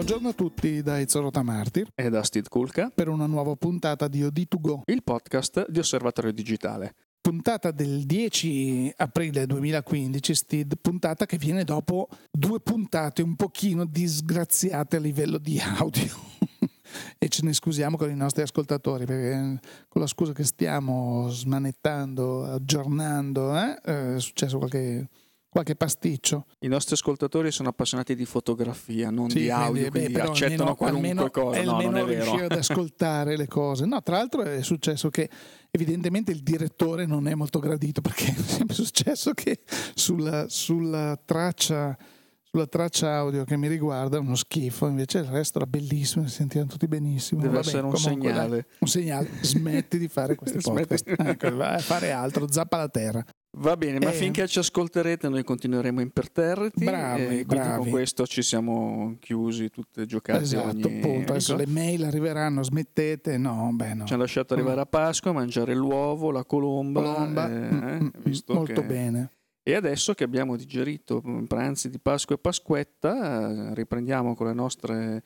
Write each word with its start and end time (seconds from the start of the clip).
Buongiorno 0.00 0.30
a 0.30 0.32
tutti 0.32 0.80
da 0.80 0.98
Izzorota 0.98 1.42
Martir 1.42 1.86
e 1.94 2.08
da 2.08 2.22
Steve 2.22 2.48
Kulka 2.48 2.90
per 2.94 3.08
una 3.08 3.26
nuova 3.26 3.54
puntata 3.54 4.08
di 4.08 4.22
OD2Go, 4.22 4.80
il 4.86 5.02
podcast 5.02 5.68
di 5.68 5.78
Osservatorio 5.78 6.32
Digitale. 6.32 6.94
Puntata 7.20 7.70
del 7.70 8.04
10 8.06 8.94
aprile 8.96 9.44
2015, 9.44 10.34
Steve, 10.34 10.76
puntata 10.80 11.26
che 11.26 11.36
viene 11.36 11.64
dopo 11.64 12.08
due 12.30 12.60
puntate 12.60 13.20
un 13.20 13.36
pochino 13.36 13.84
disgraziate 13.84 14.96
a 14.96 15.00
livello 15.00 15.36
di 15.36 15.60
audio. 15.60 16.16
e 17.18 17.28
ce 17.28 17.44
ne 17.44 17.52
scusiamo 17.52 17.98
con 17.98 18.08
i 18.08 18.16
nostri 18.16 18.40
ascoltatori 18.40 19.04
perché 19.04 19.60
con 19.86 20.00
la 20.00 20.06
scusa 20.06 20.32
che 20.32 20.44
stiamo 20.44 21.28
smanettando, 21.28 22.44
aggiornando, 22.44 23.54
eh, 23.54 24.14
è 24.14 24.18
successo 24.18 24.56
qualche 24.56 25.10
qualche 25.50 25.74
pasticcio. 25.74 26.46
I 26.60 26.68
nostri 26.68 26.94
ascoltatori 26.94 27.50
sono 27.50 27.68
appassionati 27.68 28.14
di 28.14 28.24
fotografia, 28.24 29.10
non 29.10 29.28
sì, 29.28 29.40
di 29.40 29.50
audio, 29.50 29.90
quindi, 29.90 30.12
beh, 30.12 30.20
accettano 30.20 30.70
almeno, 30.70 30.74
qualunque 30.76 31.08
almeno, 31.10 31.30
cosa. 31.30 31.62
No, 31.62 31.80
non 31.80 31.96
è 31.96 32.04
vero. 32.04 32.22
riuscire 32.22 32.44
ad 32.44 32.52
ascoltare 32.52 33.36
le 33.36 33.48
cose. 33.48 33.84
No, 33.84 34.00
tra 34.02 34.16
l'altro 34.16 34.42
è 34.42 34.62
successo 34.62 35.10
che 35.10 35.28
evidentemente 35.70 36.30
il 36.30 36.42
direttore 36.42 37.04
non 37.04 37.26
è 37.26 37.34
molto 37.34 37.58
gradito 37.58 38.00
perché 38.00 38.26
è 38.32 38.34
sempre 38.34 38.74
successo 38.76 39.32
che 39.34 39.60
sulla, 39.94 40.46
sulla 40.48 41.20
traccia 41.22 41.98
sulla 42.52 42.66
traccia 42.66 43.14
audio 43.14 43.44
che 43.44 43.56
mi 43.56 43.68
riguarda 43.68 44.18
uno 44.18 44.34
schifo, 44.34 44.88
invece 44.88 45.18
il 45.18 45.24
resto 45.26 45.58
era 45.58 45.68
bellissimo, 45.68 46.26
si 46.26 46.34
sentivano 46.34 46.68
tutti 46.68 46.88
benissimo. 46.88 47.42
Deve 47.42 47.54
Vabbè, 47.54 47.66
essere 47.66 47.86
un 47.86 47.96
segnale. 47.96 48.48
Dai, 48.48 48.64
un 48.80 48.88
segnale, 48.88 49.28
smetti 49.42 49.98
di 49.98 50.08
fare 50.08 50.34
questi 50.34 50.58
podcast, 50.60 51.14
ecco, 51.16 51.54
vai 51.54 51.76
a 51.76 51.78
fare 51.78 52.10
altro, 52.10 52.50
zappa 52.50 52.76
la 52.78 52.88
terra. 52.88 53.24
Va 53.58 53.76
bene, 53.76 53.98
ma 53.98 54.10
eh. 54.10 54.14
finché 54.14 54.46
ci 54.46 54.60
ascolterete 54.60 55.28
noi 55.28 55.42
continueremo 55.42 56.00
imperterriti. 56.00 56.84
Bravi, 56.84 57.44
bravi. 57.44 57.78
Con 57.78 57.90
questo 57.90 58.24
ci 58.26 58.42
siamo 58.42 59.16
chiusi, 59.18 59.70
tutte 59.70 60.06
giocate. 60.06 60.42
Esatto, 60.42 60.68
ogni... 60.68 60.82
appunto. 60.82 61.32
Adesso 61.32 61.56
le 61.56 61.66
mail 61.66 62.04
arriveranno, 62.04 62.62
smettete. 62.62 63.36
No, 63.38 63.70
beh, 63.72 63.94
no. 63.94 64.04
Ci 64.04 64.12
hanno 64.12 64.22
lasciato 64.22 64.54
arrivare 64.54 64.80
a 64.80 64.86
Pasqua, 64.86 65.32
mangiare 65.32 65.74
l'uovo, 65.74 66.30
la 66.30 66.44
colomba. 66.44 67.02
colomba. 67.02 67.50
Eh, 67.50 67.72
mm, 67.72 67.76
mm, 67.76 68.04
mm 68.04 68.08
molto 68.48 68.80
che... 68.80 68.86
bene. 68.86 69.30
E 69.62 69.74
adesso 69.74 70.14
che 70.14 70.24
abbiamo 70.24 70.56
digerito 70.56 71.22
pranzi 71.46 71.90
di 71.90 71.98
Pasqua 71.98 72.34
e 72.34 72.38
Pasquetta, 72.38 73.74
riprendiamo 73.74 74.34
con 74.34 74.46
le 74.46 74.54
nostre 74.54 75.22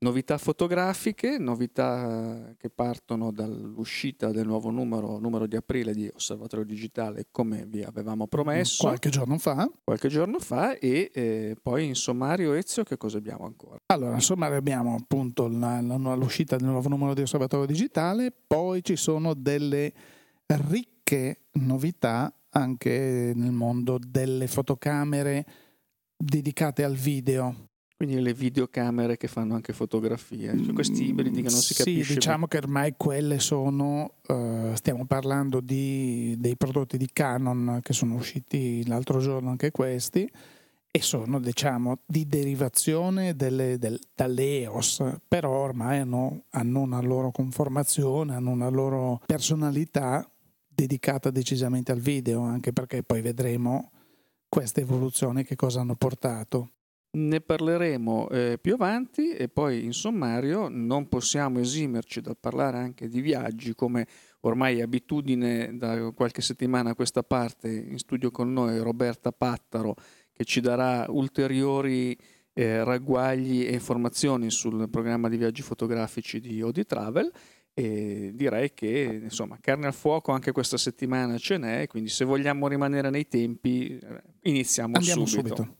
Novità 0.00 0.38
fotografiche, 0.38 1.38
novità 1.38 2.54
che 2.56 2.70
partono 2.70 3.32
dall'uscita 3.32 4.30
del 4.30 4.46
nuovo 4.46 4.70
numero, 4.70 5.18
numero 5.18 5.48
di 5.48 5.56
aprile 5.56 5.92
di 5.92 6.08
Osservatorio 6.14 6.64
Digitale, 6.64 7.26
come 7.32 7.66
vi 7.66 7.82
avevamo 7.82 8.28
promesso. 8.28 8.84
Qualche 8.84 9.08
giorno 9.10 9.38
fa. 9.38 9.68
Qualche 9.82 10.06
giorno 10.06 10.38
fa 10.38 10.78
e 10.78 11.10
eh, 11.12 11.56
poi 11.60 11.86
in 11.86 11.96
sommario 11.96 12.52
Ezio 12.52 12.84
che 12.84 12.96
cosa 12.96 13.18
abbiamo 13.18 13.44
ancora? 13.44 13.80
Allora, 13.86 14.14
in 14.14 14.20
sommario 14.20 14.56
abbiamo 14.56 14.94
appunto 14.94 15.48
la, 15.48 15.80
la, 15.80 15.96
l'uscita 16.14 16.54
del 16.56 16.68
nuovo 16.68 16.88
numero 16.88 17.12
di 17.12 17.22
Osservatorio 17.22 17.66
Digitale, 17.66 18.32
poi 18.46 18.84
ci 18.84 18.94
sono 18.94 19.34
delle 19.34 19.92
ricche 20.46 21.46
novità 21.54 22.32
anche 22.50 23.32
nel 23.34 23.50
mondo 23.50 23.98
delle 23.98 24.46
fotocamere 24.46 25.44
dedicate 26.16 26.84
al 26.84 26.94
video 26.94 27.66
quindi 27.98 28.20
le 28.20 28.32
videocamere 28.32 29.16
che 29.16 29.26
fanno 29.26 29.56
anche 29.56 29.72
fotografie, 29.72 30.56
cioè 30.62 30.72
questi 30.72 31.02
mm, 31.02 31.08
ibridi 31.08 31.42
che 31.42 31.50
non 31.50 31.58
si 31.58 31.74
capisce. 31.74 32.04
Sì, 32.04 32.14
diciamo 32.14 32.46
che 32.46 32.58
ormai 32.58 32.94
quelle 32.96 33.40
sono, 33.40 34.12
uh, 34.28 34.72
stiamo 34.74 35.04
parlando 35.04 35.58
di, 35.58 36.36
dei 36.38 36.56
prodotti 36.56 36.96
di 36.96 37.10
Canon 37.12 37.80
che 37.82 37.92
sono 37.92 38.14
usciti 38.14 38.86
l'altro 38.86 39.18
giorno 39.18 39.50
anche 39.50 39.72
questi 39.72 40.30
e 40.92 41.02
sono 41.02 41.40
diciamo 41.40 41.98
di 42.06 42.24
derivazione 42.28 43.34
delle, 43.34 43.78
del, 43.78 43.98
dalle 44.14 44.60
EOS, 44.60 45.02
però 45.26 45.50
ormai 45.50 45.98
hanno, 45.98 46.44
hanno 46.50 46.78
una 46.78 47.00
loro 47.00 47.32
conformazione, 47.32 48.32
hanno 48.32 48.50
una 48.50 48.68
loro 48.68 49.20
personalità 49.26 50.24
dedicata 50.68 51.32
decisamente 51.32 51.90
al 51.90 51.98
video, 51.98 52.42
anche 52.42 52.72
perché 52.72 53.02
poi 53.02 53.22
vedremo 53.22 53.90
queste 54.48 54.82
evoluzioni 54.82 55.42
che 55.42 55.56
cosa 55.56 55.80
hanno 55.80 55.96
portato. 55.96 56.74
Ne 57.10 57.40
parleremo 57.40 58.28
eh, 58.28 58.58
più 58.60 58.74
avanti 58.74 59.30
e 59.32 59.48
poi 59.48 59.82
in 59.84 59.92
sommario 59.94 60.68
non 60.68 61.08
possiamo 61.08 61.58
esimerci 61.58 62.20
dal 62.20 62.36
parlare 62.38 62.76
anche 62.76 63.08
di 63.08 63.22
viaggi 63.22 63.74
come 63.74 64.06
ormai 64.40 64.78
è 64.78 64.82
abitudine 64.82 65.76
da 65.76 66.12
qualche 66.12 66.42
settimana 66.42 66.90
a 66.90 66.94
questa 66.94 67.22
parte 67.22 67.70
in 67.70 67.98
studio 67.98 68.30
con 68.30 68.52
noi 68.52 68.78
Roberta 68.80 69.32
Pattaro 69.32 69.94
che 70.32 70.44
ci 70.44 70.60
darà 70.60 71.06
ulteriori 71.08 72.16
eh, 72.52 72.84
ragguagli 72.84 73.62
e 73.62 73.72
informazioni 73.72 74.50
sul 74.50 74.90
programma 74.90 75.30
di 75.30 75.38
viaggi 75.38 75.62
fotografici 75.62 76.40
di 76.40 76.60
Odi 76.60 76.84
Travel 76.84 77.32
e 77.72 78.32
direi 78.34 78.74
che 78.74 79.20
insomma 79.22 79.56
carne 79.60 79.86
al 79.86 79.94
fuoco 79.94 80.32
anche 80.32 80.52
questa 80.52 80.76
settimana 80.76 81.38
ce 81.38 81.56
n'è 81.56 81.86
quindi 81.86 82.10
se 82.10 82.24
vogliamo 82.26 82.68
rimanere 82.68 83.08
nei 83.08 83.28
tempi 83.28 83.96
eh, 83.96 84.22
iniziamo 84.42 84.96
Andiamo 84.96 85.24
subito. 85.24 85.56
subito. 85.56 85.76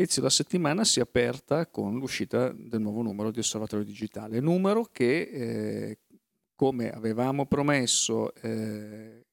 Ezio 0.00 0.22
la 0.22 0.30
settimana 0.30 0.84
si 0.84 1.00
è 1.00 1.02
aperta 1.02 1.66
con 1.66 1.98
l'uscita 1.98 2.54
del 2.56 2.80
nuovo 2.80 3.02
numero 3.02 3.32
di 3.32 3.40
Osservatorio 3.40 3.84
Digitale, 3.84 4.38
numero 4.38 4.84
che 4.84 5.22
eh, 5.22 5.98
come 6.54 6.92
avevamo 6.92 7.46
promesso 7.46 8.32
eh, 8.36 9.26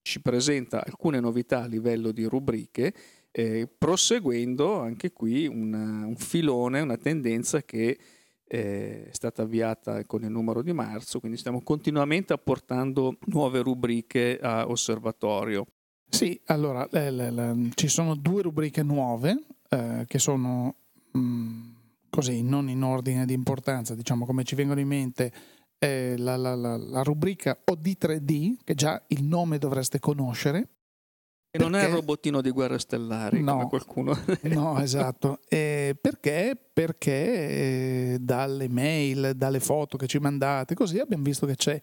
ci 0.00 0.22
presenta 0.22 0.82
alcune 0.82 1.20
novità 1.20 1.64
a 1.64 1.66
livello 1.66 2.12
di 2.12 2.24
rubriche, 2.24 2.94
eh, 3.30 3.68
proseguendo 3.68 4.80
anche 4.80 5.12
qui 5.12 5.46
una, 5.46 6.06
un 6.06 6.16
filone, 6.16 6.80
una 6.80 6.96
tendenza 6.96 7.62
che 7.62 7.98
eh, 8.42 9.08
è 9.08 9.12
stata 9.12 9.42
avviata 9.42 10.02
con 10.06 10.22
il 10.22 10.30
numero 10.30 10.62
di 10.62 10.72
marzo, 10.72 11.20
quindi 11.20 11.36
stiamo 11.36 11.60
continuamente 11.60 12.32
apportando 12.32 13.18
nuove 13.26 13.60
rubriche 13.60 14.38
a 14.40 14.66
osservatorio. 14.66 15.66
Sì, 16.08 16.40
allora 16.46 16.88
le, 16.90 17.10
le, 17.10 17.30
le, 17.30 17.70
ci 17.74 17.88
sono 17.88 18.14
due 18.14 18.40
rubriche 18.40 18.82
nuove 18.82 19.55
eh, 19.68 20.04
che 20.06 20.18
sono 20.18 20.74
mh, 21.12 21.18
mm, 21.18 21.72
così, 22.10 22.42
non 22.42 22.68
in 22.68 22.82
ordine 22.82 23.26
di 23.26 23.34
importanza, 23.34 23.94
diciamo 23.94 24.24
come 24.24 24.44
ci 24.44 24.54
vengono 24.54 24.80
in 24.80 24.88
mente 24.88 25.32
eh, 25.78 26.14
la, 26.18 26.36
la, 26.36 26.54
la, 26.54 26.76
la, 26.76 27.02
rubrica 27.02 27.58
OD3D, 27.70 28.56
che 28.64 28.74
già 28.74 29.02
il 29.08 29.22
nome 29.24 29.58
dovreste 29.58 29.98
conoscere. 29.98 30.68
E 31.50 31.58
non 31.58 31.74
è 31.74 31.86
il 31.86 31.94
robottino 31.94 32.42
di 32.42 32.50
guerre 32.50 32.78
stellari, 32.78 33.42
no, 33.42 33.66
qualcuno. 33.68 34.16
no, 34.44 34.78
esatto. 34.80 35.40
Eh, 35.48 35.96
perché? 35.98 36.58
Perché 36.72 37.12
eh, 38.14 38.18
dalle 38.20 38.68
mail, 38.68 39.32
dalle 39.36 39.60
foto 39.60 39.96
che 39.96 40.06
ci 40.06 40.18
mandate, 40.18 40.74
così 40.74 40.98
abbiamo 40.98 41.22
visto 41.22 41.46
che 41.46 41.54
c'è 41.54 41.80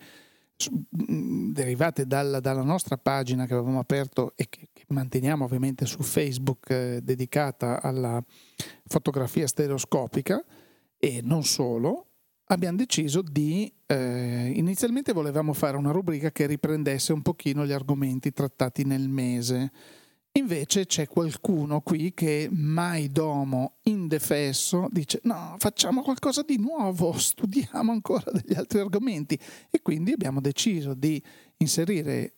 Mm, 1.11 1.51
derivate 1.51 2.05
dalla, 2.05 2.39
dalla, 2.39 2.61
nostra 2.61 2.97
pagina 2.97 3.45
che 3.45 3.53
avevamo 3.53 3.79
aperto 3.79 4.33
e 4.35 4.47
che 4.47 4.69
manteniamo 4.87 5.45
ovviamente 5.45 5.85
su 5.85 6.01
Facebook 6.03 6.69
eh, 6.69 6.99
dedicata 7.01 7.81
alla 7.81 8.23
fotografia 8.85 9.47
stereoscopica 9.47 10.43
e 10.97 11.21
non 11.23 11.43
solo, 11.43 12.07
abbiamo 12.45 12.77
deciso 12.77 13.21
di 13.21 13.71
eh, 13.85 14.51
inizialmente 14.55 15.13
volevamo 15.13 15.53
fare 15.53 15.77
una 15.77 15.91
rubrica 15.91 16.31
che 16.31 16.45
riprendesse 16.45 17.13
un 17.13 17.21
pochino 17.21 17.65
gli 17.65 17.71
argomenti 17.71 18.31
trattati 18.31 18.83
nel 18.83 19.07
mese 19.07 19.71
Invece 20.35 20.87
c'è 20.87 21.07
qualcuno 21.07 21.81
qui 21.81 22.11
che 22.15 22.49
mai 22.51 23.09
domo 23.09 23.75
indefesso 23.83 24.87
dice 24.89 25.19
no, 25.25 25.55
facciamo 25.59 26.01
qualcosa 26.01 26.41
di 26.41 26.57
nuovo, 26.57 27.11
studiamo 27.15 27.91
ancora 27.91 28.31
degli 28.31 28.55
altri 28.55 28.79
argomenti 28.79 29.39
e 29.69 29.83
quindi 29.83 30.11
abbiamo 30.11 30.41
deciso 30.41 30.95
di 30.95 31.21
inserire 31.57 32.37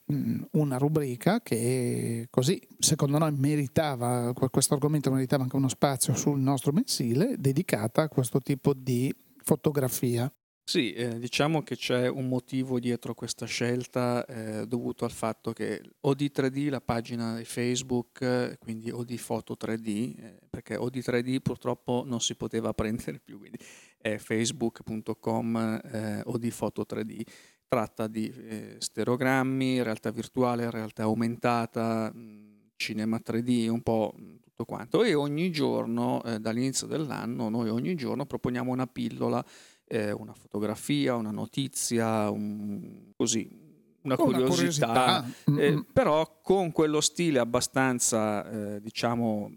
una 0.52 0.76
rubrica 0.76 1.40
che 1.42 2.28
così 2.30 2.62
secondo 2.80 3.18
noi 3.18 3.32
meritava, 3.32 4.34
questo 4.52 4.74
argomento 4.74 5.10
meritava 5.10 5.44
anche 5.44 5.56
uno 5.56 5.70
spazio 5.70 6.16
sul 6.16 6.38
nostro 6.38 6.74
mensile 6.74 7.36
dedicata 7.38 8.02
a 8.02 8.10
questo 8.10 8.42
tipo 8.42 8.74
di 8.74 9.16
fotografia. 9.42 10.30
Sì, 10.68 10.94
eh, 10.94 11.20
diciamo 11.20 11.62
che 11.62 11.76
c'è 11.76 12.08
un 12.10 12.28
motivo 12.28 12.80
dietro 12.80 13.14
questa 13.14 13.46
scelta 13.46 14.26
eh, 14.26 14.66
dovuto 14.66 15.06
al 15.06 15.12
fatto 15.12 15.54
che 15.54 15.80
OD3D, 16.02 16.70
la 16.72 16.82
pagina 16.82 17.38
di 17.38 17.46
Facebook, 17.46 18.20
eh, 18.22 18.58
quindi 18.58 18.90
OD 18.90 19.16
Foto 19.18 19.56
3D, 19.56 20.16
eh, 20.18 20.40
perché 20.50 20.76
OD3D 20.76 21.40
purtroppo 21.40 22.02
non 22.04 22.20
si 22.20 22.34
poteva 22.34 22.74
prendere 22.74 23.20
più, 23.24 23.38
quindi 23.38 23.60
è 23.96 24.18
facebook.com 24.18 25.82
eh, 25.84 26.22
OD 26.26 26.50
Foto 26.50 26.84
3D, 26.90 27.22
tratta 27.68 28.08
di 28.08 28.34
stereogrammi, 28.80 29.84
realtà 29.84 30.10
virtuale, 30.10 30.72
realtà 30.72 31.04
aumentata, 31.04 32.12
mh, 32.12 32.72
cinema 32.76 33.20
3D, 33.24 33.70
un 33.70 33.82
po' 33.84 34.16
tutto 34.42 34.66
quanto. 34.66 35.04
E 35.04 35.14
ogni 35.14 35.52
giorno, 35.52 36.22
dall'inizio 36.40 36.88
dell'anno, 36.88 37.50
noi 37.50 37.70
ogni 37.70 37.94
giorno 37.96 38.26
proponiamo 38.26 38.72
una 38.72 38.88
pillola 38.88 39.44
eh, 39.88 40.12
una 40.12 40.34
fotografia, 40.34 41.16
una 41.16 41.32
notizia, 41.32 42.30
un, 42.30 43.12
così, 43.16 43.50
una 44.02 44.16
curiosità, 44.16 44.44
una 44.44 44.56
curiosità. 44.56 45.26
Eh, 45.58 45.86
però 45.92 46.40
con 46.42 46.72
quello 46.72 47.02
stile 47.02 47.40
abbastanza, 47.40 48.76
eh, 48.76 48.82
diciamo, 48.82 49.52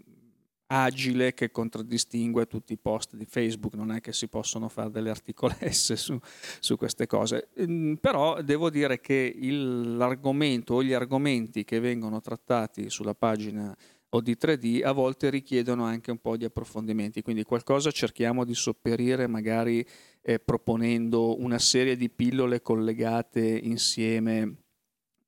agile 0.71 1.33
che 1.33 1.49
contraddistingue 1.51 2.45
tutti 2.45 2.73
i 2.73 2.77
post 2.77 3.15
di 3.15 3.25
Facebook, 3.25 3.73
non 3.73 3.91
è 3.91 4.01
che 4.01 4.13
si 4.13 4.27
possono 4.27 4.69
fare 4.69 4.91
delle 4.91 5.09
articolesse 5.09 5.95
su, 5.95 6.17
su 6.59 6.77
queste 6.77 7.07
cose, 7.07 7.49
mm, 7.61 7.95
però 7.95 8.41
devo 8.41 8.69
dire 8.69 8.99
che 8.99 9.33
il, 9.35 9.97
l'argomento 9.97 10.75
o 10.75 10.83
gli 10.83 10.93
argomenti 10.93 11.63
che 11.63 11.79
vengono 11.79 12.21
trattati 12.21 12.89
sulla 12.89 13.15
pagina 13.15 13.75
o 14.11 14.21
di 14.21 14.35
3D 14.39 14.83
a 14.83 14.91
volte 14.91 15.29
richiedono 15.29 15.83
anche 15.85 16.11
un 16.11 16.17
po' 16.17 16.35
di 16.37 16.45
approfondimenti, 16.45 17.21
quindi 17.21 17.43
qualcosa 17.43 17.91
cerchiamo 17.91 18.43
di 18.43 18.55
sopperire 18.55 19.27
magari 19.27 19.85
eh, 20.21 20.39
proponendo 20.39 21.39
una 21.39 21.59
serie 21.59 21.95
di 21.95 22.09
pillole 22.09 22.61
collegate 22.61 23.41
insieme 23.41 24.63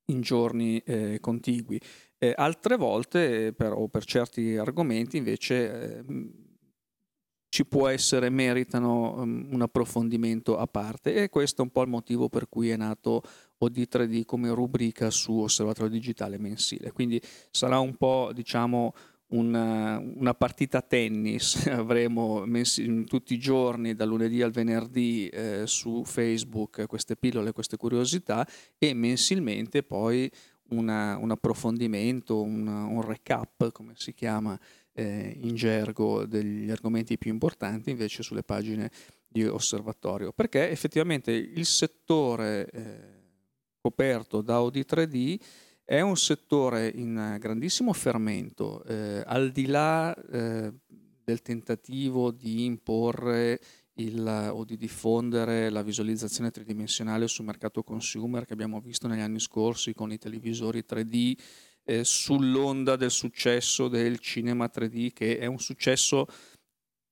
in 0.06 0.22
giorni 0.22 0.80
eh, 0.80 1.20
contigui. 1.20 1.80
Eh, 2.18 2.34
altre 2.36 2.76
volte, 2.76 3.54
per, 3.54 3.72
o 3.72 3.88
per 3.88 4.06
certi 4.06 4.56
argomenti, 4.56 5.18
invece 5.18 5.98
eh, 5.98 6.04
ci 7.52 7.66
può 7.66 7.90
essere, 7.90 8.30
meritano 8.30 9.22
um, 9.22 9.50
un 9.52 9.62
approfondimento 9.62 10.58
a 10.58 10.68
parte 10.68 11.16
e 11.16 11.30
questo 11.30 11.62
è 11.62 11.66
un 11.66 11.72
po' 11.72 11.82
il 11.82 11.90
motivo 11.90 12.30
per 12.30 12.48
cui 12.48 12.70
è 12.70 12.78
nato 12.78 13.22
OD3D 13.60 14.24
come 14.24 14.54
rubrica 14.54 15.10
su 15.10 15.38
Osservatorio 15.40 15.92
Digitale 15.92 16.38
mensile. 16.38 16.94
Quindi 16.94 17.22
sarà 17.50 17.80
un 17.80 17.98
po', 17.98 18.32
diciamo, 18.34 18.94
una, 19.32 20.00
una 20.00 20.34
partita 20.34 20.82
tennis, 20.82 21.68
avremo 21.68 22.46
mensi- 22.46 23.04
tutti 23.06 23.34
i 23.34 23.40
giorni, 23.40 23.94
dal 23.94 24.08
lunedì 24.08 24.42
al 24.42 24.52
venerdì, 24.52 25.28
eh, 25.28 25.64
su 25.66 26.04
Facebook 26.06 26.86
queste 26.88 27.16
pillole, 27.16 27.52
queste 27.52 27.78
curiosità 27.78 28.48
e 28.78 28.94
mensilmente 28.94 29.84
poi 29.84 30.30
una, 30.70 31.18
un 31.18 31.32
approfondimento, 31.32 32.42
un, 32.42 32.68
un, 32.68 33.02
recap, 33.02 33.72
come 33.72 33.94
si 33.96 34.14
chiama 34.14 34.60
eh, 34.94 35.38
in 35.42 35.56
gergo, 35.56 36.26
degli 36.26 36.70
argomenti 36.70 37.18
più 37.18 37.32
importanti 37.32 37.90
invece 37.90 38.24
sulle 38.24 38.44
pagine 38.44 38.90
di 39.28 39.46
osservatorio, 39.46 40.34
perché 40.34 40.70
effettivamente 40.70 41.32
il 41.32 41.66
settore 41.66 42.70
eh, 42.70 43.20
coperto 43.80 44.42
da 44.42 44.56
Audi 44.56 44.86
3D 44.88 45.40
è 45.92 46.00
un 46.00 46.16
settore 46.16 46.88
in 46.88 47.36
grandissimo 47.38 47.92
fermento, 47.92 48.82
eh, 48.86 49.24
al 49.26 49.52
di 49.52 49.66
là 49.66 50.16
eh, 50.16 50.72
del 51.22 51.42
tentativo 51.42 52.32
di 52.32 52.64
imporre 52.64 53.60
il, 53.96 54.52
o 54.54 54.64
di 54.64 54.78
diffondere 54.78 55.70
la 55.70 55.84
visualizzazione 55.84 56.50
tridimensionale 56.50 57.28
sul 57.28 57.44
mercato 57.44 57.84
consumer 57.84 58.46
che 58.46 58.54
abbiamo 58.54 58.80
visto 58.80 59.10
negli 59.10 59.20
anni 59.20 59.42
scorsi 59.42 59.94
con 59.94 60.14
i 60.14 60.18
televisori 60.18 60.86
3D, 60.88 61.38
eh, 61.84 62.06
sull'onda 62.06 62.96
del 62.96 63.12
successo 63.12 63.90
del 63.90 64.20
cinema 64.20 64.72
3D, 64.74 65.12
che 65.12 65.40
è 65.40 65.46
un 65.46 65.60
successo 65.60 66.26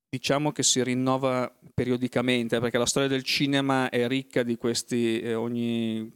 diciamo 0.07 0.53
che 0.53 0.63
si 0.63 0.81
rinnova 0.81 1.53
periodicamente, 1.73 2.61
perché 2.61 2.77
la 2.77 2.85
storia 2.85 3.09
del 3.09 3.23
cinema 3.23 3.89
è 3.89 4.07
ricca 4.07 4.41
di 4.41 4.55
questi 4.55 5.19
eh, 5.19 5.33
ogni 5.33 6.09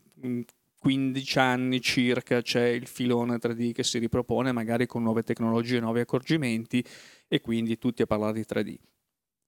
15 0.83 1.39
anni 1.39 1.79
circa 1.79 2.41
c'è 2.41 2.65
il 2.65 2.87
filone 2.87 3.37
3D 3.37 3.71
che 3.71 3.85
si 3.85 3.99
ripropone, 3.99 4.51
magari 4.51 4.85
con 4.85 5.01
nuove 5.01 5.23
tecnologie, 5.23 5.79
nuovi 5.79 6.01
accorgimenti 6.01 6.83
e 7.29 7.39
quindi 7.39 7.77
tutti 7.77 8.01
a 8.01 8.05
parlare 8.05 8.33
di 8.33 8.45
3D. 8.45 8.75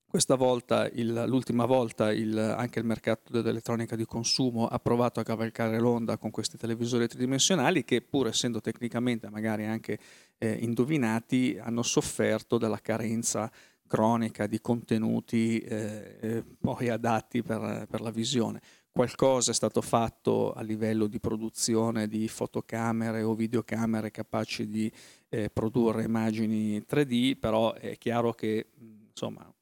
Questa 0.07 0.35
volta, 0.35 0.87
il, 0.87 1.25
l'ultima 1.27 1.65
volta, 1.65 2.13
il, 2.13 2.37
anche 2.37 2.79
il 2.79 2.85
mercato 2.85 3.33
dell'elettronica 3.33 3.97
di 3.97 4.05
consumo 4.05 4.65
ha 4.67 4.79
provato 4.79 5.19
a 5.19 5.23
cavalcare 5.23 5.77
l'onda 5.77 6.17
con 6.17 6.31
questi 6.31 6.55
televisori 6.55 7.05
tridimensionali 7.05 7.83
che 7.83 8.01
pur 8.01 8.27
essendo 8.27 8.61
tecnicamente 8.61 9.29
magari 9.29 9.65
anche 9.65 9.99
eh, 10.37 10.53
indovinati 10.53 11.59
hanno 11.61 11.83
sofferto 11.83 12.57
della 12.57 12.79
carenza 12.79 13.51
cronica 13.85 14.47
di 14.47 14.61
contenuti 14.61 15.59
eh, 15.59 16.17
eh 16.21 16.43
poi 16.61 16.87
adatti 16.87 17.43
per, 17.43 17.85
per 17.89 17.99
la 17.99 18.09
visione 18.09 18.61
qualcosa 18.95 19.51
è 19.51 19.53
stato 19.53 19.81
fatto 19.81 20.53
a 20.53 20.61
livello 20.61 21.07
di 21.07 21.19
produzione 21.19 22.07
di 22.07 22.29
fotocamere 22.29 23.23
o 23.23 23.35
videocamere 23.35 24.09
capaci 24.09 24.69
di 24.69 24.89
eh, 25.27 25.49
produrre 25.49 26.03
immagini 26.03 26.79
3D, 26.79 27.37
però 27.37 27.73
è 27.73 27.97
chiaro 27.97 28.31
che 28.31 28.67
insomma 29.09 29.53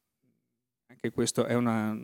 anche 0.86 1.12
questo 1.12 1.48
una, 1.50 1.98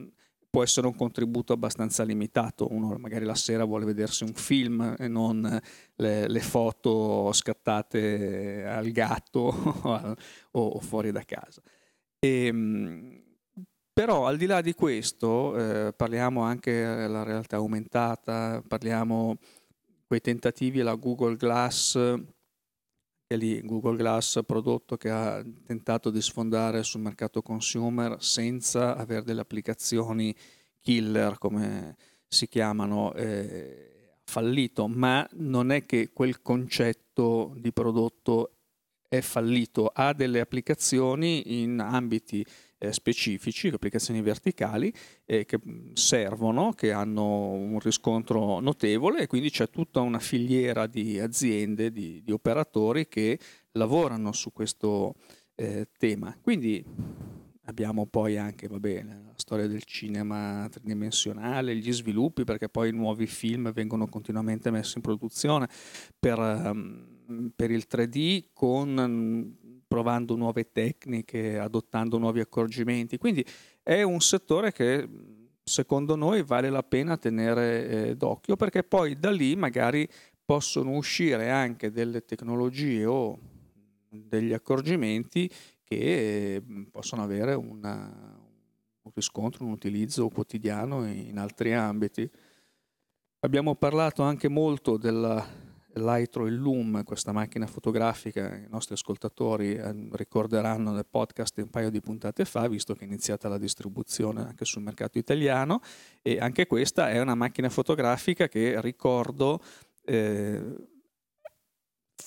può 0.50 0.64
essere 0.64 0.88
un 0.88 0.96
contributo 0.96 1.54
abbastanza 1.54 2.04
limitato. 2.04 2.68
Uno 2.74 2.98
magari 2.98 3.26
la 3.26 3.36
sera 3.36 3.64
vuole 3.64 3.86
vedersi 3.86 4.24
un 4.24 4.34
film 4.34 4.96
e 4.98 5.08
non 5.08 5.62
le, 5.98 6.28
le 6.28 6.40
foto 6.40 7.32
scattate 7.32 8.66
al 8.66 8.90
gatto 8.90 9.54
o, 10.50 10.62
o, 10.62 10.80
fuori 10.80 11.12
da 11.12 11.22
casa. 11.22 11.62
E, 12.18 12.46
ehm, 12.46 13.29
però 14.00 14.28
al 14.28 14.38
di 14.38 14.46
là 14.46 14.62
di 14.62 14.74
questo 14.74 15.58
eh, 15.58 15.92
parliamo 15.92 16.42
anche 16.42 16.72
della 16.72 17.24
realtà 17.24 17.58
aumentata, 17.58 18.64
parliamo 18.66 19.36
quei 20.08 20.22
tentativi, 20.22 20.80
la 20.80 20.96
Google 20.96 21.36
Glass, 21.36 21.96
che 23.28 23.36
lì 23.36 23.60
Google 23.60 23.98
Glass 23.98 24.40
prodotto 24.46 24.96
che 24.96 25.10
ha 25.10 25.44
tentato 25.66 26.12
di 26.12 26.22
sfondare 26.22 26.82
sul 26.84 27.02
mercato 27.02 27.42
consumer 27.42 28.24
senza 28.24 28.96
avere 28.96 29.24
delle 29.24 29.42
applicazioni 29.42 30.34
killer 30.80 31.38
come 31.38 31.98
si 32.26 32.48
chiamano, 32.48 33.14
eh, 33.16 34.20
fallito, 34.24 34.88
ma 34.88 35.28
non 35.34 35.74
è 35.74 35.86
che 35.86 36.12
quel 36.14 36.42
concetto 36.42 37.54
di 37.58 37.74
prodotto 37.74 38.60
è 39.10 39.20
fallito, 39.20 39.92
ha 39.94 40.14
delle 40.14 40.40
applicazioni 40.40 41.62
in 41.62 41.82
ambiti 41.82 42.46
eh, 42.80 42.94
specifici, 42.94 43.68
applicazioni 43.68 44.22
verticali 44.22 44.92
eh, 45.26 45.46
che 45.46 45.60
servono, 45.94 46.72
che 46.72 46.92
hanno 46.92 47.50
un 47.52 47.80
riscontro 47.80 48.60
notevole 48.60 49.20
e 49.20 49.28
quindi 49.28 49.52
c'è 49.52 49.70
tutta 49.70 50.00
una 50.00 50.20
filiera 50.20 50.88
di 50.88 51.20
aziende, 51.20 51.92
di, 51.92 52.24
di 52.24 52.32
operatori 52.32 53.08
che 53.08 53.38
lavorano 53.74 54.32
su 54.32 54.52
questo 54.52 55.16
eh, 55.56 55.90
tema. 55.98 56.36
Quindi 56.42 56.84
abbiamo 57.66 58.08
poi 58.08 58.38
anche 58.38 58.68
bene, 58.68 59.22
la 59.26 59.34
storia 59.36 59.68
del 59.68 59.84
cinema 59.84 60.68
tridimensionale, 60.70 61.76
gli 61.76 61.92
sviluppi, 61.92 62.44
perché 62.44 62.70
poi 62.70 62.92
nuovi 62.92 63.28
film 63.28 63.72
vengono 63.72 64.08
continuamente 64.08 64.72
messi 64.72 64.94
in 64.96 65.02
produzione 65.02 65.68
per, 66.18 66.40
um, 66.40 67.52
per 67.56 67.72
il 67.72 67.86
3D 67.90 68.46
con 68.54 69.58
provando 69.90 70.36
nuove 70.36 70.72
tecniche, 70.72 71.58
adottando 71.58 72.20
nuovi 72.20 72.40
accorgimenti. 72.40 73.18
Quindi 73.18 73.44
è 73.82 74.04
un 74.04 74.22
settore 74.22 74.72
che 74.72 75.10
secondo 75.64 76.16
noi 76.16 76.44
vale 76.44 76.70
la 76.70 76.84
pena 76.84 77.18
tenere 77.18 77.88
eh, 77.88 78.16
d'occhio 78.16 78.56
perché 78.56 78.84
poi 78.84 79.18
da 79.18 79.32
lì 79.32 79.56
magari 79.56 80.08
possono 80.46 80.92
uscire 80.92 81.50
anche 81.50 81.92
delle 81.92 82.24
tecnologie 82.24 83.06
o 83.06 83.40
degli 84.08 84.54
accorgimenti 84.54 85.50
che 85.84 86.56
eh, 86.56 86.64
possono 86.92 87.24
avere 87.24 87.56
una, 87.56 88.12
un 89.02 89.12
riscontro, 89.14 89.66
un 89.66 89.72
utilizzo 89.72 90.30
quotidiano 90.30 91.08
in 91.08 91.40
altri 91.40 91.74
ambiti. 91.74 92.30
Abbiamo 93.40 93.74
parlato 93.74 94.22
anche 94.22 94.50
molto 94.50 94.98
della 94.98 95.44
Lightro 95.94 96.48
Loom, 96.48 97.04
questa 97.04 97.32
macchina 97.32 97.66
fotografica, 97.66 98.56
i 98.56 98.68
nostri 98.70 98.94
ascoltatori 98.94 99.74
eh, 99.76 100.08
ricorderanno 100.12 100.92
nel 100.92 101.06
podcast 101.10 101.58
un 101.58 101.70
paio 101.70 101.90
di 101.90 102.00
puntate 102.00 102.46
fa, 102.46 102.68
visto 102.68 102.94
che 102.94 103.02
è 103.02 103.08
iniziata 103.08 103.50
la 103.50 103.58
distribuzione 103.58 104.42
anche 104.42 104.66
sul 104.66 104.84
mercato 104.84 105.18
italiano 105.18 105.82
e 106.22 106.40
anche 106.40 106.68
questa 106.68 107.10
è 107.10 107.20
una 107.20 107.36
macchina 107.36 107.70
fotografica 107.70 108.48
che 108.48 108.80
ricordo 108.82 109.62
eh, 110.06 110.76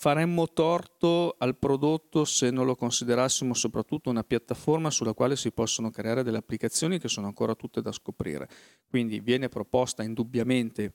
faremmo 0.03 0.49
torto 0.53 1.37
al 1.39 1.57
prodotto 1.57 2.25
se 2.25 2.51
non 2.51 2.67
lo 2.67 2.75
considerassimo 2.75 3.55
soprattutto 3.55 4.11
una 4.11 4.25
piattaforma 4.25 4.91
sulla 4.91 5.15
quale 5.15 5.37
si 5.37 5.53
possono 5.53 5.91
creare 5.91 6.25
delle 6.25 6.39
applicazioni 6.39 6.99
che 6.99 7.09
sono 7.09 7.29
ancora 7.29 7.55
tutte 7.55 7.81
da 7.81 7.93
scoprire. 7.93 8.49
Quindi 8.89 9.21
viene 9.21 9.49
proposta 9.49 10.03
indubbiamente 10.03 10.93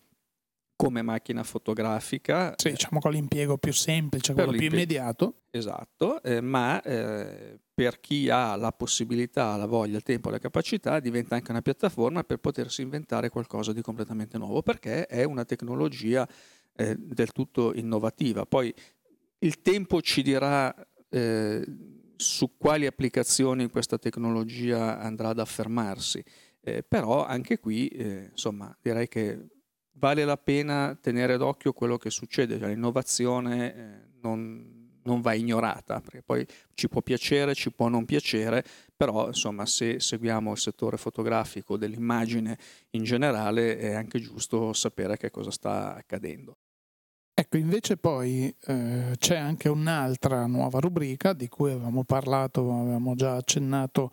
come 0.78 1.02
macchina 1.02 1.44
fotografica. 1.44 2.54
Sì, 2.56 2.70
diciamo 2.70 3.00
con 3.00 3.12
l'impiego 3.12 3.58
più 3.58 3.74
semplice, 3.74 4.34
quello 4.34 4.52
più 4.52 4.68
immediato. 4.68 5.42
Esatto, 5.50 6.22
eh, 6.22 6.40
ma 6.40 6.82
eh, 6.84 7.60
per 7.74 8.00
chi 8.00 8.30
ha 8.30 8.56
la 8.56 8.72
possibilità, 8.72 9.58
la 9.58 9.66
voglia, 9.66 9.98
il 9.98 10.04
tempo, 10.04 10.30
la 10.30 10.38
capacità, 10.38 11.00
diventa 11.00 11.36
anche 11.36 11.52
una 11.52 11.64
piattaforma 11.64 12.24
per 12.24 12.38
potersi 12.38 12.84
inventare 12.84 13.30
qualcosa 13.30 13.74
di 13.74 13.82
completamente 13.82 14.38
nuovo, 14.38 14.62
perché 14.62 15.08
è 15.08 15.24
una 15.24 15.44
tecnologia 15.44 16.26
eh, 16.76 16.96
del 16.96 17.32
tutto 17.32 17.74
innovativa. 17.74 18.46
Poi 18.46 18.74
il 19.40 19.62
tempo 19.62 20.00
ci 20.02 20.22
dirà 20.22 20.74
eh, 21.10 21.66
su 22.16 22.56
quali 22.56 22.86
applicazioni 22.86 23.68
questa 23.70 23.98
tecnologia 23.98 25.00
andrà 25.00 25.30
ad 25.30 25.40
affermarsi. 25.40 26.24
Eh, 26.62 26.84
però 26.84 27.26
anche 27.26 27.60
qui, 27.60 27.88
eh, 27.88 28.30
insomma, 28.32 28.76
direi 28.82 29.08
che 29.08 29.57
vale 30.00 30.26
la 30.26 30.38
pena 30.38 30.98
tenere 31.00 31.38
d'occhio 31.38 31.74
quello 31.74 31.98
che 31.98 32.10
succede, 32.10 32.58
cioè, 32.58 32.70
l'innovazione 32.70 33.76
eh, 33.76 34.08
non, 34.22 35.00
non 35.04 35.22
va 35.22 35.34
ignorata, 35.34 36.00
perché 36.02 36.22
poi 36.22 36.46
ci 36.74 36.88
può 36.88 37.02
piacere, 37.02 37.54
ci 37.54 37.72
può 37.72 37.88
non 37.88 38.06
piacere, 38.06 38.64
però 38.96 39.28
insomma 39.28 39.66
se 39.66 40.00
seguiamo 40.00 40.52
il 40.52 40.58
settore 40.58 40.98
fotografico 40.98 41.78
dell'immagine 41.78 42.58
in 42.92 43.04
generale 43.04 43.78
è 43.78 43.94
anche 43.94 44.20
giusto 44.20 44.74
sapere 44.74 45.18
che 45.18 45.32
cosa 45.32 45.52
sta 45.52 45.96
accadendo. 45.96 46.58
Ecco, 47.40 47.58
invece 47.58 47.98
poi 47.98 48.54
eh, 48.66 49.16
c'è 49.16 49.38
anche 49.38 49.70
un'altra 49.70 50.48
nuova 50.48 50.80
rubrica 50.80 51.34
di 51.34 51.48
cui 51.48 51.70
avevamo 51.70 52.04
parlato, 52.04 52.62
avevamo 52.74 53.14
già 53.14 53.36
accennato 53.36 54.10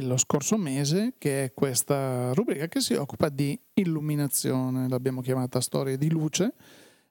lo 0.00 0.16
scorso 0.16 0.56
mese, 0.56 1.14
che 1.18 1.44
è 1.44 1.54
questa 1.54 2.32
rubrica 2.32 2.66
che 2.66 2.80
si 2.80 2.94
occupa 2.94 3.28
di 3.28 3.58
illuminazione, 3.74 4.88
l'abbiamo 4.88 5.20
chiamata 5.20 5.60
Storie 5.60 5.96
di 5.96 6.10
luce, 6.10 6.54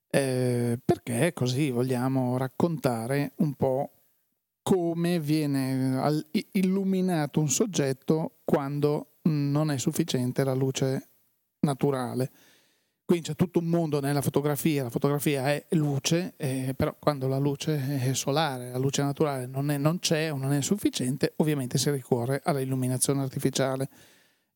eh, 0.10 0.80
perché 0.84 1.34
così 1.34 1.70
vogliamo 1.70 2.38
raccontare 2.38 3.34
un 3.38 3.54
po' 3.54 3.92
come 4.62 5.20
viene 5.20 6.22
illuminato 6.52 7.40
un 7.40 7.50
soggetto 7.50 8.40
quando 8.44 9.14
non 9.24 9.72
è 9.72 9.78
sufficiente 9.78 10.44
la 10.44 10.54
luce 10.54 11.10
naturale. 11.62 12.32
Quindi 13.08 13.30
c'è 13.30 13.36
tutto 13.36 13.60
un 13.60 13.68
mondo 13.68 14.02
nella 14.02 14.20
fotografia, 14.20 14.84
la 14.84 14.90
fotografia 14.90 15.48
è 15.48 15.66
luce, 15.70 16.34
eh, 16.36 16.74
però 16.76 16.94
quando 17.00 17.30
la 17.30 17.38
luce 17.38 18.02
è 18.02 18.14
solare, 18.14 18.70
la 18.70 18.78
luce 18.78 19.02
naturale 19.02 19.46
non, 19.46 19.72
è, 19.72 19.78
non 19.78 20.00
c'è 20.00 20.30
o 20.30 20.36
non 20.36 20.52
è 20.52 20.62
sufficiente, 20.62 21.32
ovviamente 21.38 21.78
si 21.78 21.90
ricorre 21.90 22.42
all'illuminazione 22.44 23.22
artificiale. 23.22 23.88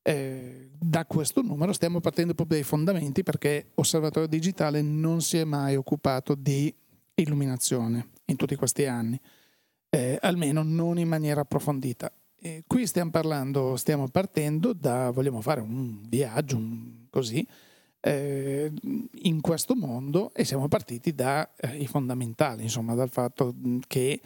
Eh, 0.01 0.70
da 0.77 1.05
questo 1.05 1.41
numero 1.41 1.72
stiamo 1.72 2.01
partendo 2.01 2.34
proprio 2.34 2.58
dai 2.58 2.67
fondamenti 2.67 3.24
perché 3.24 3.67
Osservatorio 3.75 4.27
Digitale 4.27 4.81
non 4.81 5.22
si 5.22 5.38
è 5.38 5.46
mai 5.46 5.77
occupato 5.77 6.36
di 6.36 6.75
illuminazione 7.13 8.10
in 8.25 8.36
tutti 8.36 8.58
questi 8.58 8.86
anni, 8.86 9.17
eh, 9.89 10.17
almeno 10.20 10.62
non 10.62 11.00
in 11.00 11.08
maniera 11.08 11.39
approfondita. 11.39 12.12
E 12.36 12.65
qui 12.67 12.86
stiamo 12.86 13.12
parlando, 13.12 13.77
stiamo 13.77 14.10
partendo 14.10 14.74
da, 14.74 15.10
vogliamo 15.10 15.39
fare 15.39 15.62
un 15.62 16.01
viaggio 16.05 16.58
un, 16.58 17.05
così, 17.10 17.48
eh, 18.01 18.72
in 19.24 19.41
questo 19.41 19.75
mondo 19.75 20.34
e 20.34 20.43
siamo 20.43 20.67
partiti 20.67 21.13
dai 21.13 21.46
eh, 21.58 21.86
fondamentali, 21.86 22.63
insomma, 22.63 22.96
dal 22.96 23.10
fatto 23.10 23.55
che 23.88 24.22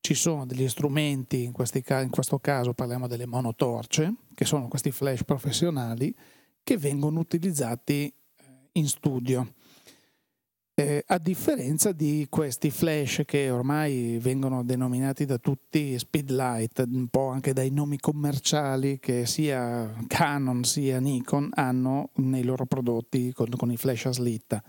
ci 0.00 0.14
sono 0.14 0.46
degli 0.46 0.68
strumenti, 0.68 1.42
in, 1.42 1.52
ca- 1.82 2.00
in 2.00 2.10
questo 2.10 2.38
caso 2.38 2.72
parliamo 2.72 3.08
delle 3.08 3.26
monotorce, 3.26 4.14
che 4.34 4.44
sono 4.44 4.68
questi 4.68 4.92
flash 4.92 5.24
professionali 5.24 6.14
che 6.62 6.78
vengono 6.78 7.18
utilizzati 7.18 8.06
eh, 8.06 8.44
in 8.72 8.86
studio. 8.86 9.54
Eh, 10.78 11.02
a 11.06 11.16
differenza 11.16 11.92
di 11.92 12.26
questi 12.28 12.70
flash 12.70 13.22
che 13.24 13.48
ormai 13.48 14.18
vengono 14.20 14.62
denominati 14.62 15.24
da 15.24 15.38
tutti 15.38 15.98
speedlight, 15.98 16.84
un 16.86 17.08
po' 17.08 17.28
anche 17.28 17.54
dai 17.54 17.70
nomi 17.70 17.98
commerciali 17.98 18.98
che 18.98 19.24
sia 19.24 19.90
Canon 20.06 20.64
sia 20.64 21.00
Nikon 21.00 21.48
hanno 21.54 22.10
nei 22.16 22.44
loro 22.44 22.66
prodotti 22.66 23.32
con, 23.32 23.48
con 23.56 23.70
i 23.70 23.78
flash 23.78 24.04
a 24.04 24.12
slitta, 24.12 24.62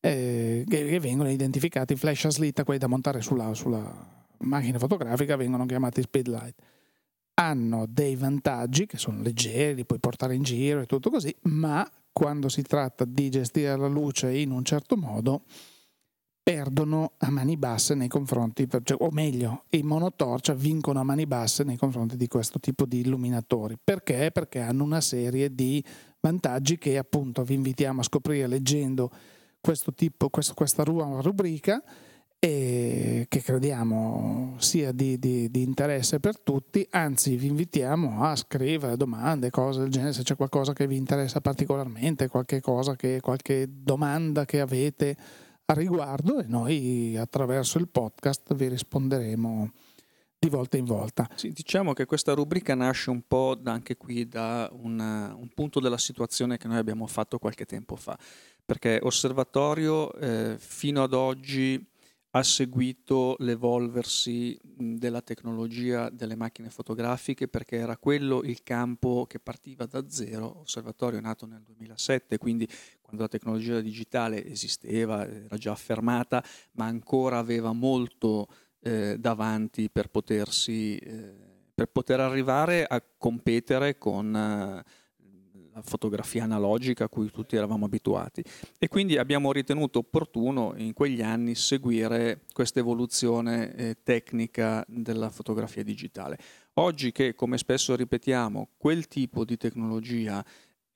eh, 0.00 0.66
che, 0.68 1.00
vengono 1.00 1.30
identificati 1.30 1.96
flash 1.96 2.26
a 2.26 2.30
slitta, 2.30 2.62
quelli 2.62 2.80
da 2.80 2.86
montare 2.86 3.22
sulla, 3.22 3.54
sulla 3.54 4.26
macchina 4.40 4.78
fotografica, 4.78 5.36
vengono 5.36 5.64
chiamati 5.64 6.02
speedlight. 6.02 6.60
Hanno 7.40 7.86
dei 7.88 8.16
vantaggi 8.16 8.86
che 8.86 8.98
sono 8.98 9.22
leggeri, 9.22 9.76
li 9.76 9.84
puoi 9.84 10.00
portare 10.00 10.34
in 10.34 10.42
giro 10.42 10.80
e 10.80 10.86
tutto 10.86 11.08
così, 11.08 11.34
ma 11.42 11.88
quando 12.12 12.48
si 12.48 12.62
tratta 12.62 13.04
di 13.04 13.28
gestire 13.30 13.76
la 13.76 13.86
luce 13.86 14.36
in 14.36 14.50
un 14.50 14.64
certo 14.64 14.96
modo, 14.96 15.44
perdono 16.42 17.12
a 17.18 17.30
mani 17.30 17.56
basse 17.56 17.94
nei 17.94 18.08
confronti, 18.08 18.66
cioè, 18.82 18.96
o 19.00 19.10
meglio, 19.10 19.64
i 19.70 19.82
monotorcia 19.82 20.54
vincono 20.54 20.98
a 20.98 21.04
mani 21.04 21.26
basse 21.26 21.62
nei 21.62 21.76
confronti 21.76 22.16
di 22.16 22.26
questo 22.26 22.58
tipo 22.58 22.86
di 22.86 23.00
illuminatori. 23.00 23.76
Perché? 23.82 24.30
Perché 24.32 24.60
hanno 24.60 24.82
una 24.82 25.00
serie 25.00 25.54
di 25.54 25.84
vantaggi 26.20 26.76
che 26.76 26.98
appunto 26.98 27.44
vi 27.44 27.54
invitiamo 27.54 28.00
a 28.00 28.02
scoprire 28.02 28.48
leggendo 28.48 29.12
questo 29.60 29.92
tipo, 29.92 30.28
questo, 30.28 30.54
questa 30.54 30.82
rubrica 30.82 31.84
e 32.40 33.26
che 33.28 33.42
crediamo 33.42 34.54
sia 34.58 34.92
di, 34.92 35.18
di, 35.18 35.50
di, 35.50 35.62
interesse 35.62 36.20
per 36.20 36.38
tutti, 36.38 36.86
anzi 36.90 37.36
vi 37.36 37.48
invitiamo 37.48 38.22
a 38.22 38.36
scrivere 38.36 38.96
domande, 38.96 39.50
cose 39.50 39.80
del 39.80 39.90
genere, 39.90 40.12
se 40.12 40.22
c'è 40.22 40.36
qualcosa 40.36 40.72
che 40.72 40.86
vi 40.86 40.96
interessa 40.96 41.40
particolarmente, 41.40 42.28
qualche, 42.28 42.62
che, 42.96 43.20
qualche 43.20 43.66
domanda 43.68 44.44
che 44.44 44.60
avete 44.60 45.16
a 45.64 45.74
riguardo 45.74 46.38
e 46.38 46.44
noi 46.46 47.16
attraverso 47.16 47.78
il 47.78 47.88
podcast 47.88 48.54
vi 48.54 48.68
risponderemo 48.68 49.72
di 50.38 50.48
volta 50.48 50.76
in 50.76 50.84
volta. 50.84 51.28
Sì, 51.34 51.50
diciamo 51.50 51.92
che 51.92 52.04
questa 52.04 52.34
rubrica 52.34 52.76
nasce 52.76 53.10
un 53.10 53.22
po' 53.26 53.58
anche 53.64 53.96
qui 53.96 54.28
da 54.28 54.70
una, 54.72 55.34
un 55.34 55.48
punto 55.48 55.80
della 55.80 55.98
situazione 55.98 56.56
che 56.56 56.68
noi 56.68 56.78
abbiamo 56.78 57.08
fatto 57.08 57.38
qualche 57.38 57.64
tempo 57.64 57.96
fa, 57.96 58.16
perché 58.64 59.00
Osservatorio 59.02 60.12
eh, 60.14 60.54
fino 60.58 61.02
ad 61.02 61.12
oggi 61.12 61.84
ha 62.38 62.42
seguito 62.42 63.36
l'evolversi 63.40 64.58
della 64.62 65.20
tecnologia 65.20 66.08
delle 66.08 66.36
macchine 66.36 66.70
fotografiche 66.70 67.48
perché 67.48 67.76
era 67.76 67.96
quello 67.96 68.42
il 68.42 68.62
campo 68.62 69.26
che 69.26 69.40
partiva 69.40 69.86
da 69.86 70.08
zero. 70.08 70.60
Osservatorio 70.60 71.20
nato 71.20 71.46
nel 71.46 71.62
2007, 71.62 72.38
quindi 72.38 72.68
quando 73.00 73.22
la 73.22 73.28
tecnologia 73.28 73.80
digitale 73.80 74.44
esisteva, 74.46 75.26
era 75.26 75.56
già 75.56 75.72
affermata, 75.72 76.42
ma 76.72 76.86
ancora 76.86 77.38
aveva 77.38 77.72
molto 77.72 78.48
eh, 78.80 79.16
davanti 79.18 79.90
per 79.90 80.08
potersi 80.08 80.96
eh, 80.96 81.46
per 81.78 81.86
poter 81.86 82.18
arrivare 82.18 82.84
a 82.84 83.00
competere 83.00 83.98
con 83.98 84.34
eh, 84.34 84.82
fotografia 85.82 86.44
analogica 86.44 87.04
a 87.04 87.08
cui 87.08 87.30
tutti 87.30 87.56
eravamo 87.56 87.86
abituati 87.86 88.42
e 88.78 88.88
quindi 88.88 89.18
abbiamo 89.18 89.52
ritenuto 89.52 90.00
opportuno 90.00 90.74
in 90.76 90.92
quegli 90.92 91.22
anni 91.22 91.54
seguire 91.54 92.42
questa 92.52 92.80
evoluzione 92.80 93.74
eh, 93.74 93.96
tecnica 94.02 94.84
della 94.88 95.30
fotografia 95.30 95.82
digitale. 95.82 96.38
Oggi 96.74 97.12
che, 97.12 97.34
come 97.34 97.58
spesso 97.58 97.96
ripetiamo, 97.96 98.70
quel 98.76 99.08
tipo 99.08 99.44
di 99.44 99.56
tecnologia 99.56 100.44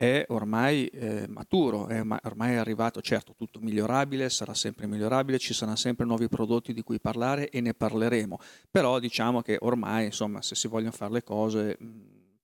è 0.03 0.25
ormai 0.31 0.87
eh, 0.87 1.27
maturo, 1.29 1.87
è 1.87 2.03
ormai 2.25 2.57
arrivato, 2.57 3.01
certo 3.01 3.35
tutto 3.37 3.61
migliorabile, 3.61 4.31
sarà 4.31 4.53
sempre 4.53 4.89
migliorabile, 4.89 5.39
ci 5.39 5.55
saranno 5.55 5.77
sempre 5.77 6.05
nuovi 6.05 6.29
prodotti 6.29 6.73
di 6.73 6.83
cui 6.83 6.99
parlare 6.99 7.49
e 7.51 7.61
ne 7.61 7.73
parleremo, 7.73 8.39
però 8.69 8.99
diciamo 8.99 9.43
che 9.43 9.59
ormai 9.61 10.07
insomma 10.07 10.43
se 10.43 10.57
si 10.57 10.67
vogliono 10.67 10.91
fare 10.91 11.13
le 11.13 11.23
cose... 11.23 11.79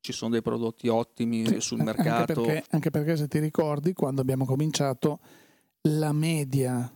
Ci 0.09 0.15
sono 0.15 0.31
dei 0.31 0.41
prodotti 0.41 0.89
ottimi 0.89 1.45
sì, 1.45 1.61
sul 1.61 1.83
mercato. 1.83 2.09
Anche 2.11 2.33
perché, 2.33 2.65
anche 2.71 2.91
perché 2.91 3.17
se 3.19 3.29
ti 3.29 3.39
ricordi, 3.41 3.93
quando 3.93 4.23
abbiamo 4.23 4.47
cominciato, 4.47 5.21
la 5.83 6.13
media 6.13 6.91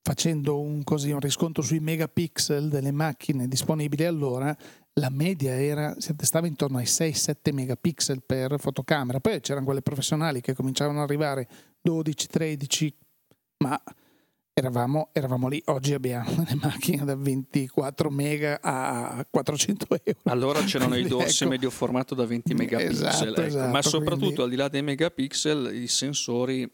facendo 0.00 0.60
un, 0.60 0.84
così, 0.84 1.10
un, 1.10 1.18
riscontro 1.18 1.64
sui 1.64 1.80
megapixel 1.80 2.68
delle 2.68 2.92
macchine 2.92 3.48
disponibili 3.48 4.04
allora, 4.04 4.56
la 4.92 5.10
media 5.10 5.60
era, 5.60 5.96
si 5.98 6.12
attestava 6.12 6.46
intorno 6.46 6.78
ai 6.78 6.84
6-7 6.84 7.52
megapixel 7.52 8.22
per 8.22 8.54
fotocamera. 8.60 9.18
Poi 9.18 9.40
c'erano 9.40 9.64
quelle 9.64 9.82
professionali 9.82 10.40
che 10.40 10.54
cominciavano 10.54 10.98
ad 10.98 11.08
arrivare 11.08 11.48
12-13, 11.84 12.92
ma 13.64 13.82
Eravamo, 14.56 15.08
eravamo, 15.10 15.48
lì, 15.48 15.60
oggi 15.64 15.94
abbiamo 15.94 16.30
le 16.46 16.54
macchine 16.54 17.04
da 17.04 17.16
24 17.16 18.08
mega 18.08 18.60
a 18.62 19.26
400 19.28 19.86
euro. 20.04 20.20
Allora 20.26 20.62
c'erano 20.62 20.94
i 20.94 21.08
dorsi 21.08 21.42
ecco. 21.42 21.50
medio 21.50 21.70
formato 21.70 22.14
da 22.14 22.24
20 22.24 22.54
megapixel, 22.54 23.06
esatto, 23.08 23.30
ecco. 23.30 23.40
esatto, 23.42 23.72
ma 23.72 23.82
soprattutto 23.82 24.20
quindi... 24.20 24.42
al 24.42 24.50
di 24.50 24.56
là 24.56 24.68
dei 24.68 24.82
megapixel 24.82 25.74
i 25.74 25.88
sensori 25.88 26.70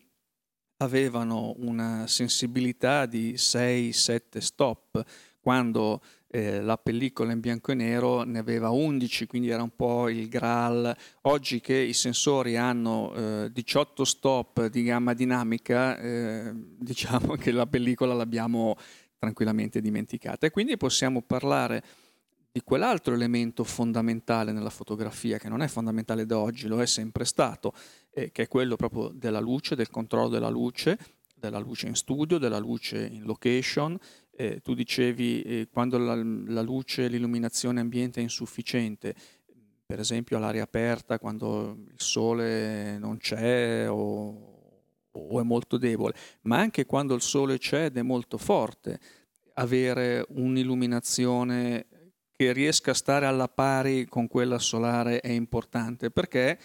avevano 0.83 1.55
una 1.57 2.07
sensibilità 2.07 3.07
di 3.07 3.33
6-7 3.33 4.39
stop, 4.41 5.03
quando 5.41 6.03
eh, 6.33 6.61
la 6.61 6.79
pellicola 6.79 7.33
in 7.33 7.41
bianco 7.41 7.73
e 7.73 7.75
nero 7.75 8.23
ne 8.23 8.39
aveva 8.39 8.71
11, 8.71 9.27
quindi 9.27 9.49
era 9.49 9.63
un 9.63 9.75
po' 9.75 10.09
il 10.09 10.29
Graal. 10.29 10.97
Oggi 11.23 11.61
che 11.61 11.77
i 11.77 11.93
sensori 11.93 12.57
hanno 12.57 13.13
eh, 13.15 13.51
18 13.53 14.05
stop 14.05 14.67
di 14.67 14.85
gamma 14.85 15.13
dinamica, 15.13 15.99
eh, 15.99 16.53
diciamo 16.55 17.35
che 17.35 17.51
la 17.51 17.67
pellicola 17.67 18.15
l'abbiamo 18.15 18.77
tranquillamente 19.19 19.81
dimenticata 19.81 20.47
e 20.47 20.51
quindi 20.51 20.77
possiamo 20.77 21.21
parlare 21.21 21.83
di 22.53 22.63
quell'altro 22.63 23.13
elemento 23.15 23.65
fondamentale 23.65 24.53
nella 24.53 24.71
fotografia, 24.71 25.37
che 25.39 25.49
non 25.49 25.63
è 25.63 25.69
fondamentale 25.69 26.27
da 26.27 26.39
oggi, 26.39 26.69
lo 26.69 26.81
è 26.81 26.87
sempre 26.87 27.25
stato, 27.25 27.75
eh, 28.13 28.31
che 28.31 28.45
è 28.45 28.49
quello 28.49 28.77
proprio 28.77 29.09
della 29.09 29.41
luce, 29.41 29.75
del 29.75 29.91
controllo 29.91 30.29
della 30.29 30.49
luce, 30.49 30.97
della 31.35 31.59
luce 31.59 31.89
in 31.89 31.97
studio, 31.97 32.39
della 32.39 32.59
luce 32.59 33.05
in 33.05 33.25
location, 33.25 33.99
eh, 34.41 34.61
tu 34.63 34.73
dicevi 34.73 35.43
eh, 35.43 35.69
quando 35.71 35.99
la, 35.99 36.15
la 36.15 36.63
luce, 36.63 37.09
l'illuminazione 37.09 37.81
ambiente 37.81 38.21
è 38.21 38.23
insufficiente, 38.23 39.15
per 39.85 40.01
esempio 40.01 40.39
all'aria 40.39 40.63
aperta, 40.63 41.19
quando 41.19 41.77
il 41.87 42.01
sole 42.01 42.97
non 42.99 43.19
c'è 43.19 43.87
o, 43.91 44.81
o, 45.11 45.41
è 45.41 45.43
molto 45.43 45.77
debole, 45.77 46.15
ma 46.43 46.59
anche 46.59 46.87
quando 46.87 47.15
il 47.15 47.21
sole 47.21 47.59
c'è 47.59 47.87
ed 47.87 47.99
è 47.99 48.03
molto 48.03 48.39
forte. 48.39 48.99
avere 49.55 50.25
un'illuminazione 50.29 51.87
che 52.33 52.53
riesca 52.53 52.93
a 52.93 52.95
stare 52.95 53.27
alla 53.27 53.49
pari 53.49 54.07
con 54.07 54.27
quella 54.27 54.59
solare 54.59 55.21
è 55.21 55.29
importante 55.29 56.11
perché 56.11 56.59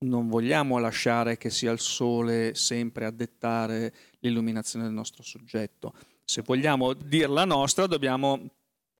non 0.00 0.28
vogliamo 0.28 0.78
lasciare 0.78 1.36
che 1.36 1.50
sia 1.50 1.72
il 1.72 1.80
sole 1.80 2.54
sempre 2.54 3.06
a 3.06 3.10
dettare 3.10 3.92
l'illuminazione 4.20 4.84
del 4.84 4.94
nostro 4.94 5.24
soggetto. 5.24 5.92
Se 6.30 6.42
vogliamo 6.44 6.92
dirla 6.92 7.46
nostra, 7.46 7.86
dobbiamo 7.86 8.50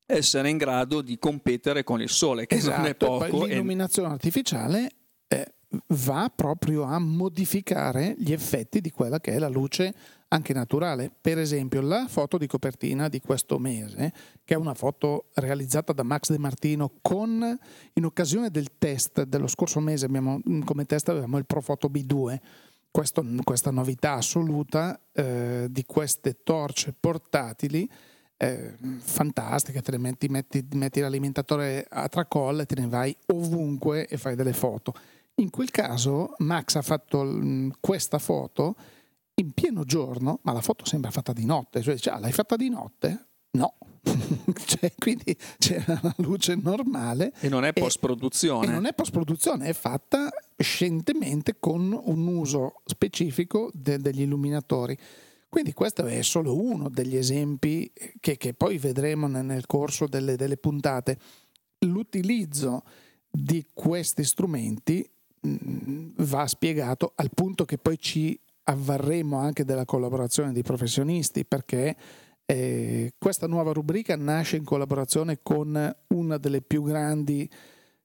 essere 0.06 0.48
in 0.48 0.56
grado 0.56 1.02
di 1.02 1.18
competere 1.18 1.84
con 1.84 2.00
il 2.00 2.08
sole, 2.08 2.46
che 2.46 2.54
esatto, 2.54 2.76
non 2.76 2.86
è 2.86 2.96
esatto, 2.98 3.18
poco. 3.18 3.44
L'illuminazione 3.44 4.08
e... 4.08 4.12
artificiale 4.12 4.90
eh, 5.28 5.52
va 5.88 6.32
proprio 6.34 6.84
a 6.84 6.98
modificare 6.98 8.14
gli 8.16 8.32
effetti 8.32 8.80
di 8.80 8.90
quella 8.90 9.20
che 9.20 9.32
è 9.32 9.38
la 9.38 9.50
luce 9.50 9.94
anche 10.28 10.54
naturale. 10.54 11.12
Per 11.20 11.36
esempio, 11.36 11.82
la 11.82 12.06
foto 12.08 12.38
di 12.38 12.46
copertina 12.46 13.08
di 13.08 13.20
questo 13.20 13.58
mese, 13.58 14.10
che 14.42 14.54
è 14.54 14.56
una 14.56 14.72
foto 14.72 15.26
realizzata 15.34 15.92
da 15.92 16.04
Max 16.04 16.30
De 16.30 16.38
Martino 16.38 16.92
con, 17.02 17.58
in 17.92 18.04
occasione 18.06 18.50
del 18.50 18.78
test 18.78 19.24
dello 19.24 19.48
scorso 19.48 19.80
mese, 19.80 20.06
abbiamo, 20.06 20.40
come 20.64 20.86
test 20.86 21.10
avevamo 21.10 21.36
il 21.36 21.44
Profoto 21.44 21.88
B2, 21.88 22.38
questo, 22.90 23.24
questa 23.44 23.70
novità 23.70 24.14
assoluta 24.14 25.00
eh, 25.12 25.66
di 25.70 25.84
queste 25.84 26.42
torce 26.42 26.94
portatili. 26.98 27.88
Eh, 28.40 28.74
fantastiche, 28.98 29.82
te 29.82 29.90
le 29.90 29.98
metti, 29.98 30.28
metti, 30.28 30.64
metti 30.74 31.00
l'alimentatore 31.00 31.86
a 31.88 32.08
tracolla 32.08 32.62
e 32.62 32.66
te 32.66 32.80
ne 32.80 32.86
vai 32.86 33.16
ovunque 33.26 34.06
e 34.06 34.16
fai 34.16 34.36
delle 34.36 34.52
foto. 34.52 34.94
In 35.36 35.50
quel 35.50 35.70
caso 35.70 36.34
Max 36.38 36.76
ha 36.76 36.82
fatto 36.82 37.38
questa 37.80 38.18
foto 38.18 38.76
in 39.34 39.52
pieno 39.52 39.84
giorno, 39.84 40.40
ma 40.42 40.52
la 40.52 40.60
foto 40.60 40.84
sembra 40.84 41.10
fatta 41.10 41.32
di 41.32 41.44
notte, 41.44 41.82
cioè, 41.82 41.96
cioè 41.96 42.18
l'hai 42.18 42.32
fatta 42.32 42.56
di 42.56 42.68
notte? 42.68 43.26
No, 43.52 43.74
cioè, 44.66 44.92
quindi 44.98 45.36
c'era 45.58 45.98
la 46.02 46.14
luce 46.18 46.54
normale. 46.54 47.32
E 47.40 47.48
non 47.48 47.64
è 47.64 47.72
post-produzione. 47.72 48.66
E, 48.66 48.70
non 48.70 48.86
è 48.86 48.92
post-produzione, 48.92 49.66
è 49.66 49.72
fatta 49.72 50.30
scientemente 50.58 51.56
con 51.58 51.98
un 52.04 52.26
uso 52.26 52.82
specifico 52.84 53.70
de, 53.72 53.98
degli 53.98 54.22
illuminatori. 54.22 54.96
Quindi 55.48 55.72
questo 55.72 56.04
è 56.04 56.20
solo 56.22 56.60
uno 56.60 56.90
degli 56.90 57.16
esempi 57.16 57.90
che, 58.20 58.36
che 58.36 58.52
poi 58.52 58.76
vedremo 58.76 59.26
nel 59.28 59.66
corso 59.66 60.06
delle, 60.06 60.36
delle 60.36 60.56
puntate. 60.56 61.18
L'utilizzo 61.80 62.82
di 63.30 63.64
questi 63.72 64.24
strumenti 64.24 65.08
mh, 65.40 66.24
va 66.24 66.46
spiegato 66.46 67.12
al 67.14 67.30
punto 67.32 67.64
che 67.64 67.78
poi 67.78 67.98
ci 67.98 68.38
avvarremo 68.64 69.38
anche 69.38 69.64
della 69.64 69.86
collaborazione 69.86 70.52
di 70.52 70.62
professionisti 70.62 71.46
perché 71.46 71.96
eh, 72.44 73.14
questa 73.18 73.46
nuova 73.46 73.72
rubrica 73.72 74.16
nasce 74.16 74.56
in 74.56 74.64
collaborazione 74.64 75.38
con 75.42 75.96
una 76.08 76.36
delle 76.36 76.60
più 76.60 76.82
grandi 76.82 77.48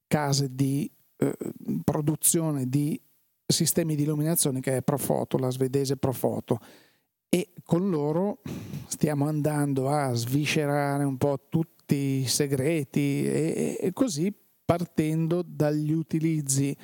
case 0.07 0.53
di 0.53 0.89
eh, 1.23 1.37
produzione 1.83 2.67
di 2.67 2.99
sistemi 3.45 3.95
di 3.95 4.03
illuminazione 4.03 4.59
che 4.59 4.77
è 4.77 4.81
Profoto, 4.81 5.37
la 5.37 5.49
svedese 5.49 5.97
Profoto 5.97 6.59
e 7.29 7.49
con 7.63 7.89
loro 7.89 8.41
stiamo 8.87 9.27
andando 9.27 9.89
a 9.89 10.13
sviscerare 10.13 11.03
un 11.03 11.17
po' 11.17 11.47
tutti 11.49 11.95
i 11.95 12.27
segreti 12.27 13.25
e, 13.25 13.77
e 13.79 13.91
così 13.91 14.31
partendo 14.63 15.43
dagli 15.45 15.91
utilizzi 15.91 16.75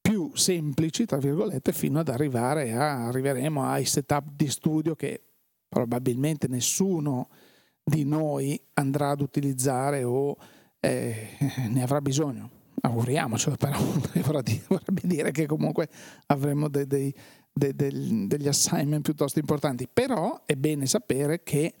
più 0.00 0.32
semplici, 0.34 1.06
tra 1.06 1.18
virgolette, 1.18 1.72
fino 1.72 2.00
ad 2.00 2.08
arrivare 2.08 2.72
a, 2.72 3.06
arriveremo 3.06 3.64
ai 3.64 3.84
setup 3.84 4.32
di 4.34 4.48
studio 4.48 4.94
che 4.94 5.22
probabilmente 5.68 6.48
nessuno 6.48 7.28
di 7.82 8.04
noi 8.04 8.60
andrà 8.74 9.10
ad 9.10 9.20
utilizzare 9.20 10.04
o 10.04 10.36
eh, 10.80 11.36
ne 11.70 11.82
avrà 11.82 12.00
bisogno. 12.00 12.62
Auguriamocelo, 12.84 13.56
però 13.56 13.78
vorrebbe 14.22 15.00
dire 15.02 15.30
che 15.30 15.46
comunque 15.46 15.88
avremo 16.26 16.68
dei, 16.68 16.86
dei, 16.86 17.14
dei, 17.52 18.26
degli 18.26 18.48
assignment 18.48 19.02
piuttosto 19.02 19.38
importanti. 19.38 19.88
Però 19.90 20.42
è 20.44 20.54
bene 20.54 20.86
sapere 20.86 21.42
che 21.42 21.74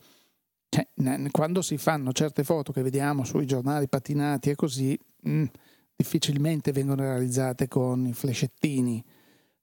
cioè, 0.68 0.88
quando 1.30 1.62
si 1.62 1.76
fanno 1.76 2.12
certe 2.12 2.42
foto 2.42 2.72
che 2.72 2.82
vediamo 2.82 3.24
sui 3.24 3.46
giornali 3.46 3.86
patinati 3.86 4.50
e 4.50 4.54
così, 4.54 4.98
mh, 5.22 5.30
mm, 5.30 5.44
difficilmente 5.94 6.72
vengono 6.72 7.02
realizzate 7.02 7.68
con 7.68 8.06
i 8.06 8.12
flashettini. 8.12 9.04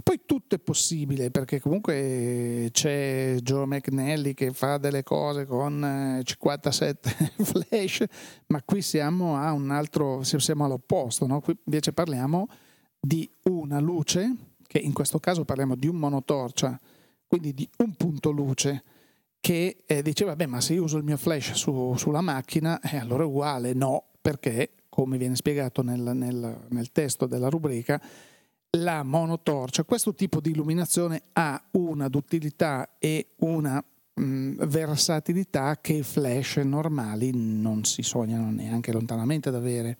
Poi 0.03 0.21
tutto 0.25 0.55
è 0.55 0.59
possibile 0.59 1.31
perché 1.31 1.59
comunque 1.59 2.69
c'è 2.71 3.37
Joe 3.41 3.65
McNally 3.65 4.33
che 4.33 4.51
fa 4.53 4.77
delle 4.77 5.03
cose 5.03 5.45
con 5.45 6.21
57 6.23 7.15
eh, 7.17 7.43
flash, 7.43 8.03
ma 8.47 8.61
qui 8.63 8.81
siamo 8.81 9.35
a 9.35 9.51
un 9.51 9.71
altro, 9.71 10.23
siamo 10.23 10.65
all'opposto, 10.65 11.27
no? 11.27 11.41
qui 11.41 11.57
invece 11.65 11.93
parliamo 11.93 12.47
di 12.99 13.29
una 13.43 13.79
luce, 13.79 14.35
che 14.67 14.77
in 14.77 14.93
questo 14.93 15.19
caso 15.19 15.45
parliamo 15.45 15.75
di 15.75 15.87
un 15.87 15.95
monotorcia, 15.95 16.79
quindi 17.27 17.53
di 17.53 17.67
un 17.77 17.93
punto 17.95 18.31
luce 18.31 18.83
che 19.39 19.83
eh, 19.85 20.01
diceva, 20.01 20.35
beh 20.35 20.45
ma 20.45 20.61
se 20.61 20.73
io 20.73 20.83
uso 20.83 20.97
il 20.97 21.03
mio 21.03 21.17
flash 21.17 21.53
su, 21.53 21.95
sulla 21.97 22.21
macchina, 22.21 22.79
eh, 22.79 22.97
allora 22.97 23.23
è 23.23 23.25
uguale, 23.25 23.73
no, 23.73 24.11
perché 24.21 24.73
come 24.87 25.17
viene 25.17 25.35
spiegato 25.35 25.81
nel, 25.81 25.99
nel, 25.99 26.65
nel 26.69 26.91
testo 26.91 27.25
della 27.25 27.49
rubrica, 27.49 27.99
la 28.77 29.03
monotorcia, 29.03 29.83
questo 29.83 30.13
tipo 30.13 30.39
di 30.39 30.51
illuminazione 30.51 31.23
ha 31.33 31.61
una 31.71 32.07
duttilità 32.07 32.95
e 32.99 33.31
una 33.37 33.83
mh, 34.13 34.65
versatilità 34.65 35.77
che 35.81 35.93
i 35.93 36.03
flash 36.03 36.57
normali 36.57 37.31
non 37.33 37.83
si 37.83 38.01
sognano 38.01 38.49
neanche 38.51 38.93
lontanamente 38.93 39.49
ad 39.49 39.55
avere. 39.55 39.97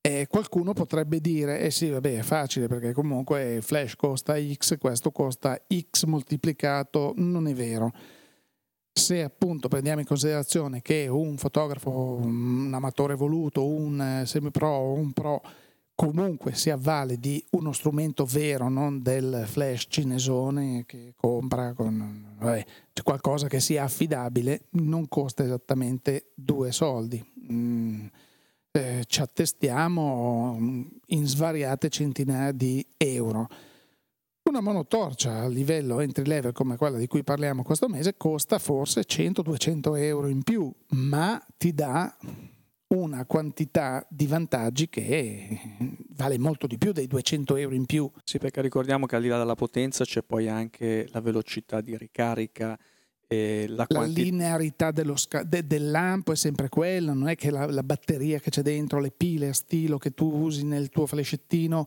E 0.00 0.26
qualcuno 0.28 0.72
potrebbe 0.74 1.20
dire, 1.20 1.60
eh 1.60 1.70
sì, 1.70 1.90
vabbè, 1.90 2.18
è 2.18 2.22
facile 2.22 2.68
perché 2.68 2.92
comunque 2.92 3.58
flash 3.60 3.96
costa 3.96 4.36
X, 4.40 4.78
questo 4.78 5.10
costa 5.10 5.60
X 5.68 6.04
moltiplicato, 6.04 7.14
non 7.16 7.48
è 7.48 7.54
vero 7.54 7.92
se 8.98 9.22
appunto 9.22 9.68
prendiamo 9.68 10.00
in 10.00 10.06
considerazione 10.06 10.82
che 10.82 11.06
un 11.06 11.36
fotografo, 11.36 12.18
un 12.20 12.70
amatore 12.74 13.14
voluto, 13.14 13.64
un 13.64 14.00
eh, 14.00 14.26
semi-pro 14.26 14.68
o 14.68 14.92
un 14.92 15.12
pro 15.12 15.40
comunque 15.98 16.54
si 16.54 16.70
avvale 16.70 17.18
di 17.18 17.44
uno 17.50 17.72
strumento 17.72 18.24
vero, 18.24 18.68
non 18.68 19.02
del 19.02 19.42
flash 19.46 19.86
cinesone 19.88 20.84
che 20.86 21.14
compra 21.16 21.72
con 21.72 22.36
vabbè, 22.38 22.64
qualcosa 23.02 23.48
che 23.48 23.58
sia 23.58 23.82
affidabile, 23.82 24.66
non 24.70 25.08
costa 25.08 25.42
esattamente 25.42 26.30
due 26.36 26.70
soldi. 26.70 27.20
Mm, 27.50 28.06
eh, 28.70 29.04
ci 29.08 29.20
attestiamo 29.20 30.56
in 31.06 31.26
svariate 31.26 31.88
centinaia 31.88 32.52
di 32.52 32.86
euro. 32.96 33.48
Una 34.44 34.60
monotorcia 34.60 35.40
a 35.40 35.48
livello 35.48 35.98
entry 35.98 36.26
level 36.26 36.52
come 36.52 36.76
quella 36.76 36.98
di 36.98 37.08
cui 37.08 37.24
parliamo 37.24 37.64
questo 37.64 37.88
mese 37.88 38.16
costa 38.16 38.60
forse 38.60 39.00
100-200 39.00 39.98
euro 39.98 40.28
in 40.28 40.44
più, 40.44 40.72
ma 40.90 41.44
ti 41.56 41.74
dà 41.74 42.16
una 42.88 43.26
quantità 43.26 44.06
di 44.08 44.26
vantaggi 44.26 44.88
che 44.88 45.60
vale 46.10 46.38
molto 46.38 46.66
di 46.66 46.78
più 46.78 46.92
dei 46.92 47.06
200 47.06 47.56
euro 47.56 47.74
in 47.74 47.86
più. 47.86 48.10
Sì, 48.24 48.38
perché 48.38 48.62
ricordiamo 48.62 49.06
che 49.06 49.16
al 49.16 49.22
di 49.22 49.28
là 49.28 49.38
della 49.38 49.54
potenza 49.54 50.04
c'è 50.04 50.22
poi 50.22 50.48
anche 50.48 51.06
la 51.10 51.20
velocità 51.20 51.80
di 51.80 51.96
ricarica 51.96 52.78
eh, 53.30 53.66
la, 53.68 53.84
la 53.86 53.86
quanti... 53.86 54.24
linearità 54.24 54.90
sca- 55.14 55.42
de- 55.42 55.66
del 55.66 55.90
lampo 55.90 56.32
è 56.32 56.36
sempre 56.36 56.70
quella, 56.70 57.12
non 57.12 57.28
è 57.28 57.36
che 57.36 57.50
la, 57.50 57.66
la, 57.66 57.82
batteria 57.82 58.38
che 58.38 58.48
c'è 58.48 58.62
dentro, 58.62 59.00
le 59.00 59.10
pile 59.10 59.48
a 59.48 59.52
stilo 59.52 59.98
che 59.98 60.14
tu 60.14 60.32
usi 60.32 60.64
nel 60.64 60.88
tuo 60.88 61.04
flascettino, 61.06 61.86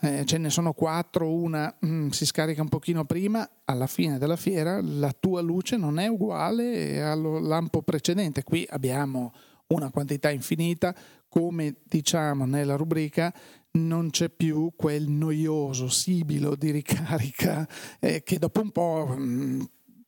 eh, 0.00 0.24
ce 0.24 0.38
ne 0.38 0.48
sono 0.48 0.72
quattro, 0.72 1.30
una 1.30 1.76
mm, 1.84 2.08
si 2.08 2.24
scarica 2.24 2.62
un 2.62 2.70
pochino 2.70 3.04
prima, 3.04 3.46
alla 3.66 3.86
fine 3.86 4.16
della 4.16 4.36
fiera 4.36 4.80
la 4.80 5.12
tua 5.12 5.42
luce 5.42 5.76
non 5.76 5.98
è 5.98 6.06
uguale 6.06 7.02
al 7.02 7.42
lampo 7.42 7.82
precedente. 7.82 8.42
Qui 8.42 8.66
abbiamo 8.70 9.34
una 9.68 9.90
quantità 9.90 10.30
infinita, 10.30 10.94
come 11.28 11.76
diciamo 11.84 12.46
nella 12.46 12.76
rubrica, 12.76 13.32
non 13.72 14.10
c'è 14.10 14.30
più 14.30 14.72
quel 14.74 15.08
noioso 15.08 15.88
sibilo 15.88 16.56
di 16.56 16.70
ricarica 16.70 17.68
eh, 18.00 18.22
che 18.22 18.38
dopo 18.38 18.60
un 18.60 18.70
po' 18.70 19.06
mh, 19.06 19.22
mm, 19.22 19.60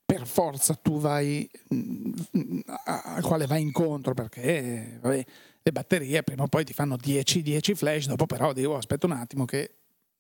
per 0.05 0.27
forza 0.27 0.75
tu 0.75 0.99
vai 0.99 1.49
mm, 1.73 2.61
al 2.85 3.23
quale 3.23 3.46
vai 3.46 3.62
incontro 3.62 4.14
perché 4.14 4.99
vabbè, 5.01 5.25
le 5.62 5.73
batterie 5.73 6.23
prima 6.23 6.44
o 6.44 6.49
poi 6.49 6.64
ti 6.64 6.73
fanno 6.73 6.96
10, 6.96 7.42
10 7.42 7.75
flash, 7.75 8.07
dopo 8.07 8.27
però 8.27 8.53
dico 8.53 8.77
aspetta 8.77 9.07
un 9.07 9.12
attimo 9.12 9.44
che 9.44 9.75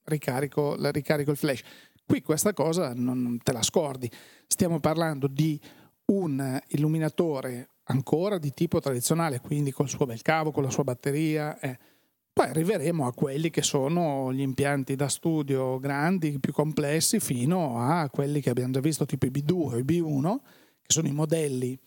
ricarico, 0.04 0.76
ricarico 0.90 1.30
il 1.30 1.36
flash. 1.36 1.62
Qui 2.04 2.22
questa 2.22 2.52
cosa 2.52 2.92
non 2.94 3.38
te 3.42 3.52
la 3.52 3.62
scordi, 3.62 4.10
stiamo 4.46 4.80
parlando 4.80 5.28
di 5.28 5.60
un 6.06 6.60
illuminatore 6.68 7.68
ancora 7.90 8.38
di 8.38 8.52
tipo 8.52 8.80
tradizionale, 8.80 9.40
quindi 9.40 9.72
col 9.72 9.88
suo 9.88 10.06
bel 10.06 10.22
cavo, 10.22 10.50
con 10.50 10.62
la 10.62 10.70
sua 10.70 10.84
batteria. 10.84 11.58
Eh 11.58 11.78
poi 12.32 12.48
arriveremo 12.48 13.06
a 13.06 13.12
quelli 13.12 13.50
che 13.50 13.60
sono 13.60 14.32
gli 14.32 14.40
impianti 14.40 14.94
da 14.94 15.08
studio 15.08 15.78
grandi, 15.78 16.38
più 16.38 16.52
complessi, 16.52 17.20
fino 17.20 17.78
a 17.78 18.08
quelli 18.08 18.40
che 18.40 18.50
abbiamo 18.50 18.72
già 18.72 18.80
visto, 18.80 19.04
tipo 19.04 19.26
i 19.26 19.30
B2 19.30 19.52
o 19.52 19.76
i 19.76 19.82
B1, 19.82 20.36
che 20.80 20.86
sono 20.86 21.08
i 21.08 21.12
modelli 21.12 21.78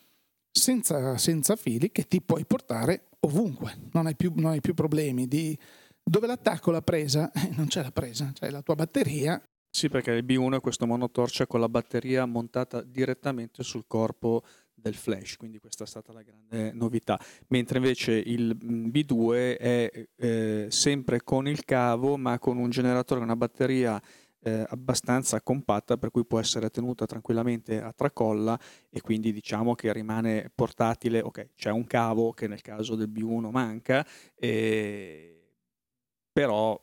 senza, 0.51 1.17
senza 1.17 1.55
fili 1.55 1.91
che 1.91 2.07
ti 2.07 2.21
puoi 2.21 2.45
portare 2.45 3.07
ovunque, 3.21 3.79
non 3.93 4.05
hai 4.05 4.15
più, 4.15 4.31
non 4.35 4.51
hai 4.51 4.61
più 4.61 4.73
problemi 4.73 5.27
di 5.27 5.57
dove 6.03 6.27
l'attacco 6.27 6.69
la 6.69 6.81
presa, 6.81 7.31
eh, 7.31 7.49
non 7.55 7.67
c'è 7.67 7.81
la 7.81 7.91
presa, 7.91 8.31
c'è 8.33 8.51
la 8.51 8.61
tua 8.61 8.75
batteria. 8.75 9.41
Sì, 9.69 9.89
perché 9.89 10.11
il 10.11 10.23
B1 10.23 10.57
è 10.57 10.61
questo 10.61 10.85
monotorcia 10.85 11.47
con 11.47 11.61
la 11.61 11.69
batteria 11.69 12.25
montata 12.25 12.83
direttamente 12.83 13.63
sul 13.63 13.85
corpo 13.87 14.43
del 14.73 14.95
flash, 14.95 15.37
quindi 15.37 15.59
questa 15.59 15.83
è 15.83 15.87
stata 15.87 16.11
la 16.13 16.21
grande 16.21 16.71
novità. 16.73 17.19
Mentre 17.47 17.77
invece 17.77 18.13
il 18.13 18.55
B2 18.57 19.57
è 19.57 20.07
eh, 20.15 20.67
sempre 20.69 21.21
con 21.23 21.47
il 21.47 21.63
cavo, 21.63 22.17
ma 22.17 22.39
con 22.39 22.57
un 22.57 22.69
generatore, 22.69 23.21
una 23.21 23.35
batteria 23.35 24.01
eh, 24.43 24.65
abbastanza 24.67 25.41
compatta 25.41 25.97
per 25.97 26.11
cui 26.11 26.25
può 26.25 26.39
essere 26.39 26.69
tenuta 26.69 27.05
tranquillamente 27.05 27.81
a 27.81 27.93
tracolla 27.93 28.59
e 28.89 29.01
quindi 29.01 29.31
diciamo 29.31 29.73
che 29.73 29.91
rimane 29.93 30.51
portatile, 30.53 31.21
ok, 31.21 31.51
c'è 31.55 31.71
un 31.71 31.85
cavo 31.85 32.33
che 32.33 32.47
nel 32.47 32.61
caso 32.61 32.95
del 32.95 33.09
B1 33.09 33.49
manca, 33.49 34.05
eh, 34.35 35.41
però 36.31 36.79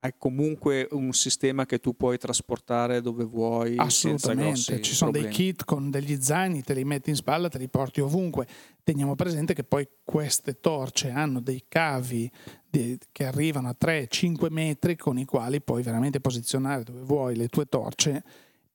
è 0.00 0.14
comunque 0.16 0.88
un 0.92 1.12
sistema 1.12 1.66
che 1.66 1.78
tu 1.78 1.94
puoi 1.94 2.16
trasportare 2.16 3.02
dove 3.02 3.24
vuoi. 3.24 3.76
Assolutamente, 3.76 4.80
ci 4.80 4.94
sono 4.94 5.10
problemi. 5.10 5.36
dei 5.36 5.46
kit 5.46 5.64
con 5.64 5.90
degli 5.90 6.20
zaini, 6.22 6.62
te 6.62 6.72
li 6.72 6.84
metti 6.84 7.10
in 7.10 7.16
spalla, 7.16 7.50
te 7.50 7.58
li 7.58 7.68
porti 7.68 8.00
ovunque. 8.00 8.46
Teniamo 8.82 9.14
presente 9.14 9.52
che 9.52 9.62
poi 9.62 9.86
queste 10.02 10.58
torce 10.58 11.10
hanno 11.10 11.40
dei 11.40 11.64
cavi 11.68 12.30
di, 12.66 12.98
che 13.12 13.26
arrivano 13.26 13.68
a 13.68 13.76
3-5 13.78 14.50
metri 14.50 14.96
con 14.96 15.18
i 15.18 15.26
quali 15.26 15.60
puoi 15.60 15.82
veramente 15.82 16.18
posizionare 16.18 16.82
dove 16.82 17.02
vuoi 17.02 17.36
le 17.36 17.48
tue 17.48 17.66
torce 17.66 18.24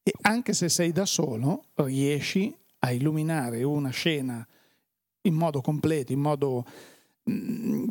e 0.04 0.14
anche 0.22 0.54
se 0.54 0.70
sei 0.70 0.92
da 0.92 1.06
solo 1.06 1.64
riesci 1.76 2.56
a 2.80 2.92
illuminare 2.92 3.64
una 3.64 3.90
scena 3.90 4.48
in 5.22 5.34
modo 5.34 5.62
completo, 5.62 6.12
in 6.12 6.20
modo 6.20 6.64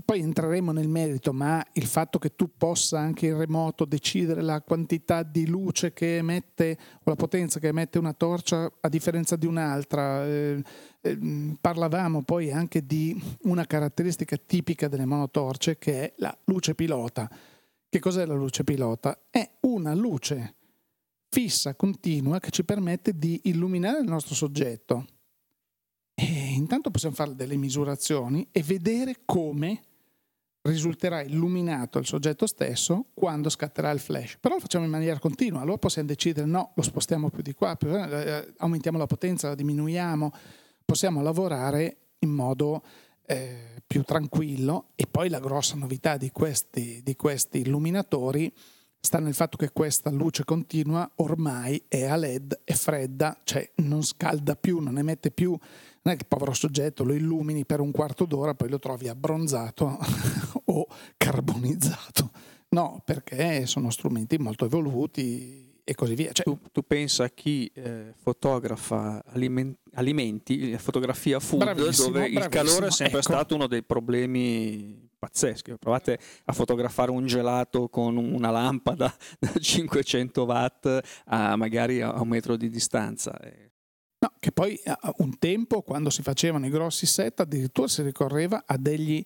poi 0.04 0.20
entreremo 0.20 0.70
nel 0.70 0.86
merito, 0.86 1.32
ma 1.32 1.64
il 1.72 1.86
fatto 1.86 2.20
che 2.20 2.36
tu 2.36 2.50
possa 2.56 3.00
anche 3.00 3.26
in 3.26 3.36
remoto 3.36 3.84
decidere 3.84 4.42
la 4.42 4.60
quantità 4.60 5.24
di 5.24 5.48
luce 5.48 5.92
che 5.92 6.18
emette 6.18 6.78
o 6.98 7.10
la 7.10 7.16
potenza 7.16 7.58
che 7.58 7.66
emette 7.66 7.98
una 7.98 8.12
torcia 8.12 8.70
a 8.80 8.88
differenza 8.88 9.34
di 9.34 9.46
un'altra, 9.46 10.24
eh, 10.24 10.62
eh, 11.00 11.18
parlavamo 11.60 12.22
poi 12.22 12.52
anche 12.52 12.86
di 12.86 13.20
una 13.42 13.66
caratteristica 13.66 14.36
tipica 14.36 14.86
delle 14.86 15.04
monotorce 15.04 15.78
che 15.78 16.02
è 16.02 16.12
la 16.18 16.36
luce 16.44 16.76
pilota. 16.76 17.28
Che 17.88 17.98
cos'è 17.98 18.26
la 18.26 18.34
luce 18.34 18.62
pilota? 18.62 19.26
È 19.30 19.48
una 19.62 19.94
luce 19.94 20.54
fissa, 21.28 21.74
continua, 21.74 22.38
che 22.38 22.50
ci 22.50 22.64
permette 22.64 23.18
di 23.18 23.40
illuminare 23.44 23.98
il 23.98 24.08
nostro 24.08 24.36
soggetto 24.36 25.06
intanto 26.64 26.90
possiamo 26.90 27.14
fare 27.14 27.34
delle 27.34 27.56
misurazioni 27.56 28.48
e 28.50 28.62
vedere 28.62 29.18
come 29.24 29.80
risulterà 30.62 31.22
illuminato 31.22 31.98
il 31.98 32.06
soggetto 32.06 32.46
stesso 32.46 33.06
quando 33.12 33.50
scatterà 33.50 33.90
il 33.90 34.00
flash. 34.00 34.38
Però 34.40 34.54
lo 34.54 34.60
facciamo 34.60 34.84
in 34.84 34.90
maniera 34.90 35.18
continua, 35.18 35.60
allora 35.60 35.76
possiamo 35.78 36.08
decidere 36.08 36.46
no, 36.46 36.72
lo 36.74 36.82
spostiamo 36.82 37.28
più 37.28 37.42
di 37.42 37.52
qua, 37.52 37.76
più, 37.76 37.94
eh, 37.94 38.54
aumentiamo 38.56 38.96
la 38.96 39.06
potenza, 39.06 39.48
la 39.48 39.54
diminuiamo, 39.54 40.32
possiamo 40.84 41.22
lavorare 41.22 41.96
in 42.20 42.30
modo 42.30 42.82
eh, 43.26 43.82
più 43.86 44.02
tranquillo 44.02 44.90
e 44.94 45.06
poi 45.06 45.28
la 45.28 45.38
grossa 45.38 45.76
novità 45.76 46.16
di 46.16 46.30
questi, 46.30 47.00
di 47.02 47.14
questi 47.14 47.58
illuminatori 47.58 48.52
sta 49.04 49.18
nel 49.18 49.34
fatto 49.34 49.58
che 49.58 49.70
questa 49.70 50.10
luce 50.10 50.44
continua 50.44 51.08
ormai 51.16 51.82
è 51.88 52.04
a 52.04 52.16
LED, 52.16 52.62
è 52.64 52.72
fredda, 52.72 53.38
cioè 53.44 53.70
non 53.76 54.02
scalda 54.02 54.56
più, 54.56 54.78
non 54.78 54.96
emette 54.96 55.30
più, 55.30 55.58
non 56.04 56.14
è 56.14 56.16
che 56.16 56.22
il 56.22 56.28
povero 56.28 56.52
soggetto 56.52 57.02
lo 57.02 57.14
illumini 57.14 57.64
per 57.64 57.80
un 57.80 57.90
quarto 57.90 58.26
d'ora, 58.26 58.54
poi 58.54 58.68
lo 58.68 58.78
trovi 58.78 59.08
abbronzato 59.08 59.98
o 60.66 60.86
carbonizzato. 61.16 62.30
No, 62.70 63.00
perché 63.04 63.66
sono 63.66 63.90
strumenti 63.90 64.36
molto 64.36 64.66
evoluti 64.66 65.80
e 65.82 65.94
così 65.94 66.14
via. 66.14 66.32
Cioè, 66.32 66.44
tu, 66.44 66.58
tu 66.72 66.82
pensa 66.86 67.24
a 67.24 67.28
chi 67.28 67.70
eh, 67.74 68.12
fotografa 68.20 69.22
aliment- 69.28 69.78
alimenti, 69.94 70.76
fotografia 70.76 71.40
food, 71.40 71.72
dove 71.96 72.26
il 72.26 72.48
calore 72.48 72.88
è 72.88 72.90
sempre 72.90 73.20
ecco. 73.20 73.32
stato 73.32 73.54
uno 73.54 73.66
dei 73.66 73.82
problemi 73.82 75.08
pazzeschi. 75.18 75.76
Provate 75.78 76.18
a 76.44 76.52
fotografare 76.52 77.10
un 77.10 77.26
gelato 77.26 77.88
con 77.88 78.16
una 78.16 78.50
lampada 78.50 79.14
da 79.38 79.52
500 79.58 80.42
watt 80.42 81.00
a 81.26 81.56
magari 81.56 82.02
a 82.02 82.20
un 82.20 82.28
metro 82.28 82.56
di 82.56 82.68
distanza. 82.68 83.38
No, 84.24 84.32
che 84.40 84.52
poi 84.52 84.80
un 85.18 85.38
tempo, 85.38 85.82
quando 85.82 86.08
si 86.08 86.22
facevano 86.22 86.64
i 86.64 86.70
grossi 86.70 87.04
set, 87.04 87.40
addirittura 87.40 87.88
si 87.88 88.00
ricorreva 88.00 88.62
a 88.64 88.78
degli 88.78 89.22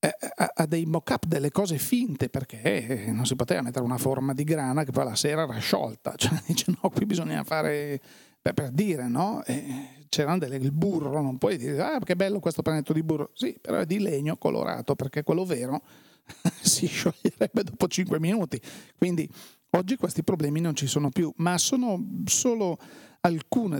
a, 0.00 0.66
dei 0.66 0.84
mock-up 0.84 1.26
delle 1.26 1.52
cose 1.52 1.78
finte 1.78 2.28
perché 2.28 3.04
non 3.12 3.24
si 3.24 3.36
poteva 3.36 3.62
mettere 3.62 3.84
una 3.84 3.98
forma 3.98 4.34
di 4.34 4.42
grana 4.42 4.82
che 4.82 4.90
poi 4.90 5.04
la 5.04 5.14
sera 5.14 5.44
era 5.44 5.58
sciolta. 5.58 6.14
Cioè, 6.18 6.42
dice 6.46 6.74
no, 6.82 6.90
qui 6.90 7.06
bisogna 7.06 7.42
fare 7.44 8.00
per, 8.42 8.52
per 8.52 8.70
dire, 8.70 9.08
no? 9.08 9.42
E 9.44 10.04
c'erano 10.10 10.38
delle, 10.38 10.56
il 10.56 10.72
burro, 10.72 11.22
non 11.22 11.38
puoi 11.38 11.56
dire, 11.56 11.80
ah, 11.80 11.98
che 12.00 12.16
bello 12.16 12.38
questo 12.40 12.60
panetto 12.60 12.92
di 12.92 13.02
burro. 13.02 13.30
Sì, 13.32 13.56
però 13.58 13.78
è 13.78 13.86
di 13.86 13.98
legno 13.98 14.36
colorato, 14.36 14.94
perché 14.94 15.22
quello 15.22 15.46
vero 15.46 15.80
si 16.60 16.86
scioglierebbe 16.86 17.62
dopo 17.62 17.86
5 17.86 18.20
minuti. 18.20 18.60
Quindi 18.98 19.26
oggi 19.70 19.96
questi 19.96 20.22
problemi 20.22 20.60
non 20.60 20.74
ci 20.74 20.88
sono 20.88 21.08
più, 21.08 21.32
ma 21.36 21.56
sono 21.56 22.22
solo 22.26 22.76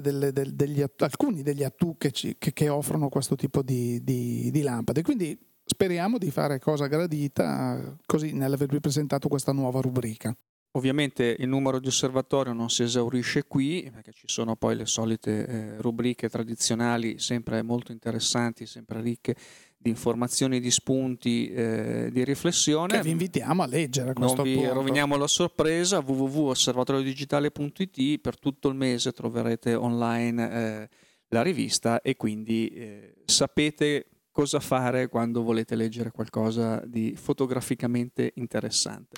delle, 0.01 0.33
del, 0.33 0.55
degli, 0.55 0.85
alcuni 0.99 1.43
degli 1.43 1.65
attu 1.65 1.97
che, 1.99 2.13
ci, 2.13 2.37
che, 2.39 2.53
che, 2.53 2.69
offrono 2.69 3.09
questo 3.09 3.35
tipo 3.35 3.63
di, 3.63 4.03
di, 4.05 4.51
di 4.53 4.63
lampade. 4.63 5.03
Quindi 5.03 5.37
speriamo 5.65 6.19
di 6.19 6.31
fare 6.31 6.61
cosa 6.61 6.87
gradita 6.87 7.97
così 8.07 8.33
nell'avervi 8.33 8.79
presentato 8.79 9.29
questa 9.29 9.53
nuova 9.53 9.81
rubrica. 9.81 10.37
Ovviamente 10.75 11.37
il 11.39 11.49
numero 11.49 11.81
di 11.81 11.89
osservatorio 11.89 12.53
non 12.53 12.71
si 12.71 12.85
esaurisce 12.85 13.45
qui, 13.47 13.91
perché 13.93 14.13
ci 14.13 14.27
sono 14.27 14.57
poi 14.57 14.77
le 14.77 14.87
solite 14.87 15.47
eh, 15.47 15.83
rubriche 15.83 16.31
tradizionali, 16.31 17.19
sempre 17.19 17.63
molto 17.63 17.93
interessanti, 17.93 18.65
sempre 18.65 19.03
ricche 19.03 19.37
di 19.83 19.91
informazioni, 19.91 20.61
di 20.61 20.71
spunti, 20.71 21.51
eh, 21.51 22.09
di 22.13 22.23
riflessione. 22.25 22.97
Che 22.97 23.03
vi 23.03 23.11
invitiamo 23.11 23.63
a 23.63 23.67
leggere 23.67 24.11
a 24.11 24.13
questo 24.15 24.37
non 24.37 24.45
vi 24.45 24.55
punto. 24.55 24.73
roviniamo 24.73 25.17
la 25.17 25.27
sorpresa, 25.27 25.99
www.osservatoriodigitale.it, 25.99 28.21
per 28.21 28.39
tutto 28.39 28.69
il 28.69 28.77
mese 28.77 29.13
troverete 29.13 29.75
online 29.75 30.53
eh, 30.53 30.89
la 31.29 31.43
rivista 31.43 32.01
e 32.01 32.17
quindi 32.17 32.69
eh, 32.69 33.15
sapete 33.25 34.07
cosa 34.31 34.61
fare 34.61 35.09
quando 35.09 35.43
volete 35.43 35.75
leggere 35.75 36.11
qualcosa 36.11 36.83
di 36.87 37.15
fotograficamente 37.17 38.33
interessante. 38.37 39.17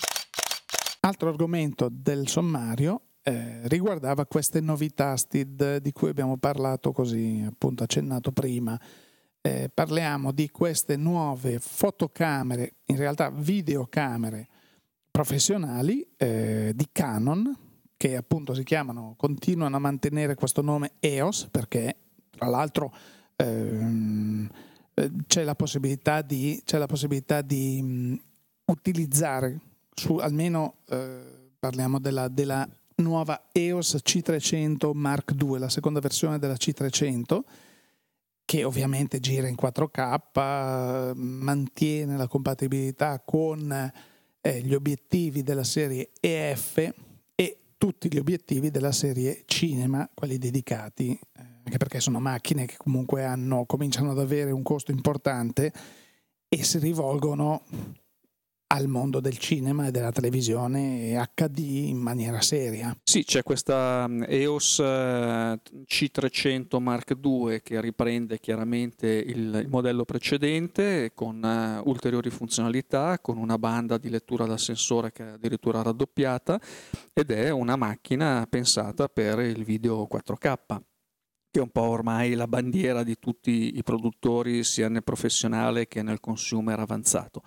Altro 1.01 1.29
argomento 1.29 1.87
del 1.91 2.27
sommario 2.27 3.01
eh, 3.27 3.67
riguardava 3.67 4.25
queste 4.25 4.59
novità 4.59 5.15
STID 5.15 5.77
di 5.77 5.91
cui 5.91 6.09
abbiamo 6.09 6.37
parlato 6.37 6.91
così 6.91 7.43
appunto 7.47 7.83
accennato 7.83 8.31
prima. 8.31 8.79
Eh, 9.45 9.69
parliamo 9.71 10.31
di 10.31 10.49
queste 10.49 10.95
nuove 10.95 11.59
fotocamere, 11.59 12.77
in 12.85 12.95
realtà 12.95 13.29
videocamere 13.29 14.47
professionali 15.11 16.03
eh, 16.17 16.71
di 16.73 16.87
Canon 16.91 17.55
che 17.95 18.15
appunto 18.15 18.55
si 18.55 18.63
chiamano, 18.63 19.13
continuano 19.15 19.75
a 19.75 19.79
mantenere 19.79 20.33
questo 20.33 20.63
nome 20.63 20.93
EOS 20.99 21.49
perché 21.51 21.95
tra 22.31 22.47
l'altro 22.47 22.91
ehm, 23.35 24.49
eh, 24.95 25.11
c'è 25.27 25.43
la 25.43 25.53
possibilità 25.53 26.23
di, 26.23 26.59
la 26.65 26.87
possibilità 26.87 27.43
di 27.43 27.79
mh, 27.83 28.19
utilizzare 28.71 29.59
su 29.93 30.15
almeno 30.15 30.77
eh, 30.89 31.51
parliamo 31.59 31.99
della, 31.99 32.29
della, 32.29 32.67
nuova 32.95 33.49
EOS 33.51 33.99
C300 34.03 34.89
Mark 34.93 35.35
II, 35.39 35.59
la 35.59 35.69
seconda 35.69 35.99
versione 35.99 36.39
della 36.39 36.55
C300 36.55 37.41
che 38.45 38.63
ovviamente 38.63 39.19
gira 39.19 39.47
in 39.47 39.55
4K, 39.59 41.15
mantiene 41.15 42.15
la 42.15 42.27
compatibilità 42.27 43.21
con 43.25 43.91
eh, 44.41 44.61
gli 44.61 44.73
obiettivi 44.75 45.41
della 45.41 45.63
serie 45.63 46.11
EF 46.19 46.93
e 47.33 47.57
tutti 47.77 48.07
gli 48.07 48.19
obiettivi 48.19 48.69
della 48.69 48.91
serie 48.91 49.43
Cinema, 49.45 50.07
quelli 50.13 50.37
dedicati, 50.37 51.11
eh, 51.11 51.41
anche 51.63 51.77
perché 51.77 51.99
sono 51.99 52.19
macchine 52.19 52.65
che 52.65 52.77
comunque 52.77 53.25
hanno, 53.25 53.65
cominciano 53.65 54.11
ad 54.11 54.19
avere 54.19 54.51
un 54.51 54.61
costo 54.61 54.91
importante 54.91 55.73
e 56.47 56.63
si 56.63 56.77
rivolgono 56.77 57.63
al 58.67 58.87
mondo 58.87 59.19
del 59.19 59.37
cinema 59.37 59.87
e 59.87 59.91
della 59.91 60.11
televisione 60.11 61.13
HD 61.35 61.59
in 61.59 61.97
maniera 61.97 62.41
seria. 62.41 62.97
Sì, 63.03 63.23
c'è 63.23 63.43
questa 63.43 64.07
mm, 64.07 64.23
EOS 64.27 64.79
eh, 64.79 65.59
C300 65.85 66.81
Mark 66.81 67.15
II 67.21 67.61
che 67.61 67.79
riprende 67.79 68.39
chiaramente 68.39 69.07
il, 69.07 69.67
modello 69.69 70.05
precedente 70.05 71.11
con 71.13 71.41
uh, 71.43 71.87
ulteriori 71.87 72.29
funzionalità, 72.29 73.19
con 73.19 73.37
una 73.37 73.57
banda 73.57 73.97
di 73.97 74.09
lettura 74.09 74.45
da 74.45 74.57
sensore 74.57 75.11
che 75.11 75.23
è 75.23 75.31
addirittura 75.33 75.81
raddoppiata 75.81 76.59
ed 77.13 77.31
è 77.31 77.49
una 77.49 77.75
macchina 77.75 78.45
pensata 78.49 79.07
per 79.07 79.39
il 79.39 79.63
video 79.63 80.07
4K 80.11 80.81
che 81.55 81.61
è 81.61 81.63
un 81.63 81.69
po' 81.69 81.87
ormai 81.87 82.33
la 82.33 82.47
bandiera 82.47 83.03
di 83.03 83.17
tutti 83.17 83.77
i 83.77 83.83
produttori 83.83 84.63
sia 84.65 84.89
nel 84.89 85.03
professionale 85.03 85.87
che 85.87 86.01
nel 86.01 86.19
consumer 86.19 86.79
avanzato 86.79 87.41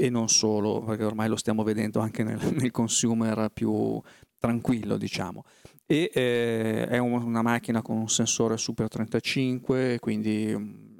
e 0.00 0.08
non 0.08 0.30
solo, 0.30 0.82
perché 0.82 1.04
ormai 1.04 1.28
lo 1.28 1.36
stiamo 1.36 1.62
vedendo 1.62 2.00
anche 2.00 2.24
nel, 2.24 2.40
nel 2.56 2.70
consumer 2.70 3.50
più 3.52 4.00
tranquillo, 4.38 4.96
diciamo. 4.96 5.44
E 5.84 6.10
eh, 6.14 6.86
è 6.86 6.96
un, 6.96 7.22
una 7.22 7.42
macchina 7.42 7.82
con 7.82 7.98
un 7.98 8.08
sensore 8.08 8.56
Super 8.56 8.88
35, 8.88 9.98
quindi 10.00 10.54
mm, 10.56 10.98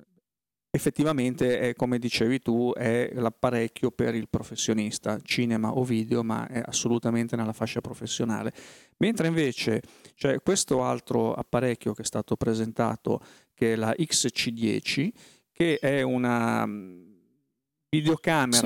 effettivamente 0.71 1.61
è, 1.61 1.75
come 1.75 1.99
dicevi 1.99 2.41
tu, 2.41 2.73
è 2.77 3.11
l'apparecchio 3.15 3.91
per 3.91 4.15
il 4.15 4.29
professionista, 4.29 5.19
cinema 5.23 5.71
o 5.71 5.83
video, 5.83 6.23
ma 6.23 6.47
è 6.47 6.61
assolutamente 6.63 7.37
nella 7.37 7.55
fascia 7.55 7.81
professionale. 7.81 8.53
Mentre 8.99 9.29
invece 9.29 9.81
c'è 10.15 10.43
questo 10.43 10.85
altro 10.85 11.33
apparecchio 11.33 11.95
che 11.95 12.03
è 12.03 12.05
stato 12.05 12.37
presentato, 12.37 13.23
che 13.55 13.73
è 13.73 13.77
la 13.77 13.95
XC10, 13.97 15.09
che 15.51 15.79
è 15.79 16.03
una 16.03 16.67
mm, 16.67 17.10
videocamera 17.90 18.59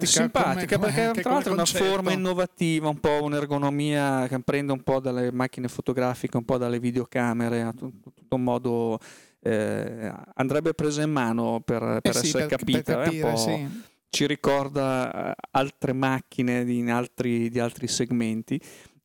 simpatica, 0.00 0.06
simpatica 0.06 0.78
come, 0.78 0.92
perché 0.92 1.20
tra 1.20 1.32
l'altro 1.32 1.50
è 1.50 1.54
una 1.54 1.64
forma 1.66 2.12
innovativa, 2.12 2.88
un 2.88 2.98
po' 2.98 3.22
un'ergonomia 3.22 4.26
che 4.26 4.40
prende 4.40 4.72
un 4.72 4.82
po' 4.82 5.00
dalle 5.00 5.30
macchine 5.30 5.68
fotografiche, 5.68 6.38
un 6.38 6.46
po' 6.46 6.56
dalle 6.56 6.80
videocamere, 6.80 7.72
tutto 7.76 8.34
un 8.34 8.42
modo 8.42 8.98
eh, 9.42 10.12
andrebbe 10.34 10.72
presa 10.72 11.02
in 11.02 11.10
mano 11.10 11.60
per, 11.62 12.00
per 12.00 12.16
eh 12.16 12.18
sì, 12.18 12.26
essere 12.26 12.46
per, 12.46 12.58
capita. 12.58 12.94
Per 12.94 13.04
capire, 13.04 13.36
sì. 13.36 13.88
Ci 14.08 14.26
ricorda 14.26 15.30
eh, 15.30 15.34
altre 15.52 15.92
macchine 15.92 16.62
in 16.62 16.90
altri, 16.90 17.48
di 17.48 17.60
altri 17.60 17.86
segmenti 17.86 18.60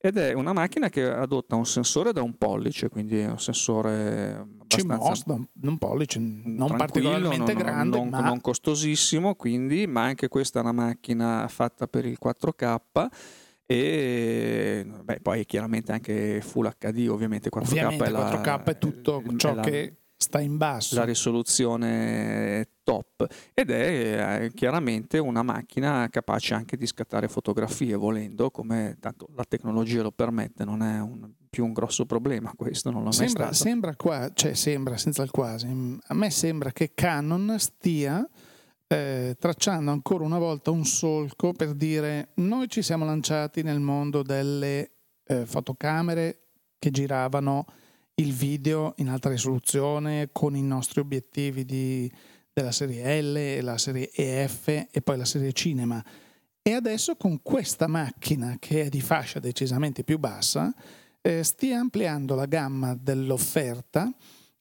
ed 0.08 0.18
è 0.18 0.34
una 0.34 0.54
macchina 0.54 0.88
che 0.90 1.04
adotta 1.04 1.56
un 1.56 1.66
sensore 1.66 2.14
da 2.14 2.22
un 2.22 2.38
pollice, 2.38 2.90
quindi 2.90 3.18
è 3.18 3.28
un 3.28 3.40
sensore 3.40 4.34
abbastanza 4.36 5.24
CMOS 5.24 5.46
un 5.62 5.78
pollice, 5.80 6.20
non 6.20 6.76
particolarmente 6.76 7.54
non, 7.54 7.64
grande, 7.64 7.98
non, 7.98 8.10
ma... 8.10 8.20
non 8.20 8.40
costosissimo, 8.40 9.34
quindi, 9.34 9.88
ma 9.88 10.04
anche 10.04 10.28
questa 10.28 10.60
è 10.60 10.62
una 10.62 10.74
macchina 10.74 11.48
fatta 11.48 11.88
per 11.88 12.06
il 12.06 12.20
4K 12.24 13.08
e 13.66 14.86
beh, 15.04 15.22
poi 15.22 15.44
chiaramente 15.46 15.92
anche 15.92 16.40
Full 16.42 16.72
HD, 16.78 17.08
ovviamente 17.10 17.50
4K, 17.50 17.62
ovviamente, 17.64 18.04
è, 18.04 18.10
la, 18.10 18.42
4K 18.44 18.64
è 18.64 18.78
tutto 18.78 19.24
ciò 19.38 19.56
è 19.56 19.60
che 19.62 19.98
sta 20.18 20.40
in 20.40 20.58
basso. 20.58 20.96
La 20.96 21.04
risoluzione 21.04 22.70
top 22.84 23.26
ed 23.54 23.70
è 23.70 24.44
eh, 24.44 24.52
chiaramente 24.54 25.18
una 25.18 25.44
macchina 25.44 26.08
capace 26.10 26.54
anche 26.54 26.78
di 26.78 26.86
scattare 26.86 27.28
fotografie 27.28 27.96
volendo, 27.96 28.52
come 28.52 28.98
tanto 29.00 29.28
la 29.36 29.46
tecnologia 29.48 30.02
lo 30.02 30.12
permette, 30.12 30.64
non 30.64 30.82
è 30.82 31.00
un, 31.00 31.32
più 31.50 31.66
un 31.66 31.74
grosso 31.74 32.06
problema 32.06 32.54
questo, 32.56 32.92
non 32.92 33.04
l'ho 33.04 33.12
sembra, 33.12 33.46
mai 33.46 33.54
stato. 33.54 33.70
Sembra 33.70 33.96
qua, 33.96 34.32
cioè 34.34 34.54
sembra 34.54 34.98
senza 34.98 35.24
il 35.24 35.32
quasi, 35.32 35.68
a 35.68 36.14
me 36.14 36.30
sembra 36.30 36.72
che 36.72 36.94
Canon 36.94 37.56
stia 37.58 38.28
eh, 38.88 39.36
tracciando 39.40 39.92
ancora 39.92 40.24
una 40.24 40.38
volta 40.38 40.70
un 40.70 40.86
solco 40.86 41.54
per 41.54 41.74
dire 41.74 42.30
noi 42.36 42.70
ci 42.70 42.84
siamo 42.84 43.04
lanciati 43.04 43.64
nel 43.64 43.80
mondo 43.80 44.22
delle 44.22 44.92
eh, 45.26 45.46
fotocamere 45.46 46.42
che 46.78 46.92
giravano 46.92 47.66
il 48.16 48.34
video 48.34 48.94
in 48.98 49.10
alta 49.10 49.30
risoluzione 49.30 50.30
con 50.32 50.56
i 50.56 50.64
nostri 50.64 51.02
obiettivi 51.02 51.66
di, 51.66 52.12
della 52.54 52.72
serie 52.72 53.22
L, 53.22 53.64
la 53.64 53.78
serie 53.78 54.10
EF 54.14 54.68
e 54.90 55.02
poi 55.04 55.18
la 55.18 55.26
serie 55.26 55.52
Cinema. 55.52 56.04
E 56.62 56.72
adesso 56.72 57.16
con 57.16 57.42
questa 57.42 57.88
macchina 57.88 58.56
che 58.60 58.84
è 58.84 58.90
di 58.90 59.02
fascia 59.02 59.40
decisamente 59.40 60.04
più 60.04 60.18
bassa, 60.18 60.74
eh, 61.22 61.44
stia 61.44 61.80
ampliando 61.80 62.36
la 62.36 62.46
gamma 62.46 62.96
dell'offerta, 62.96 64.12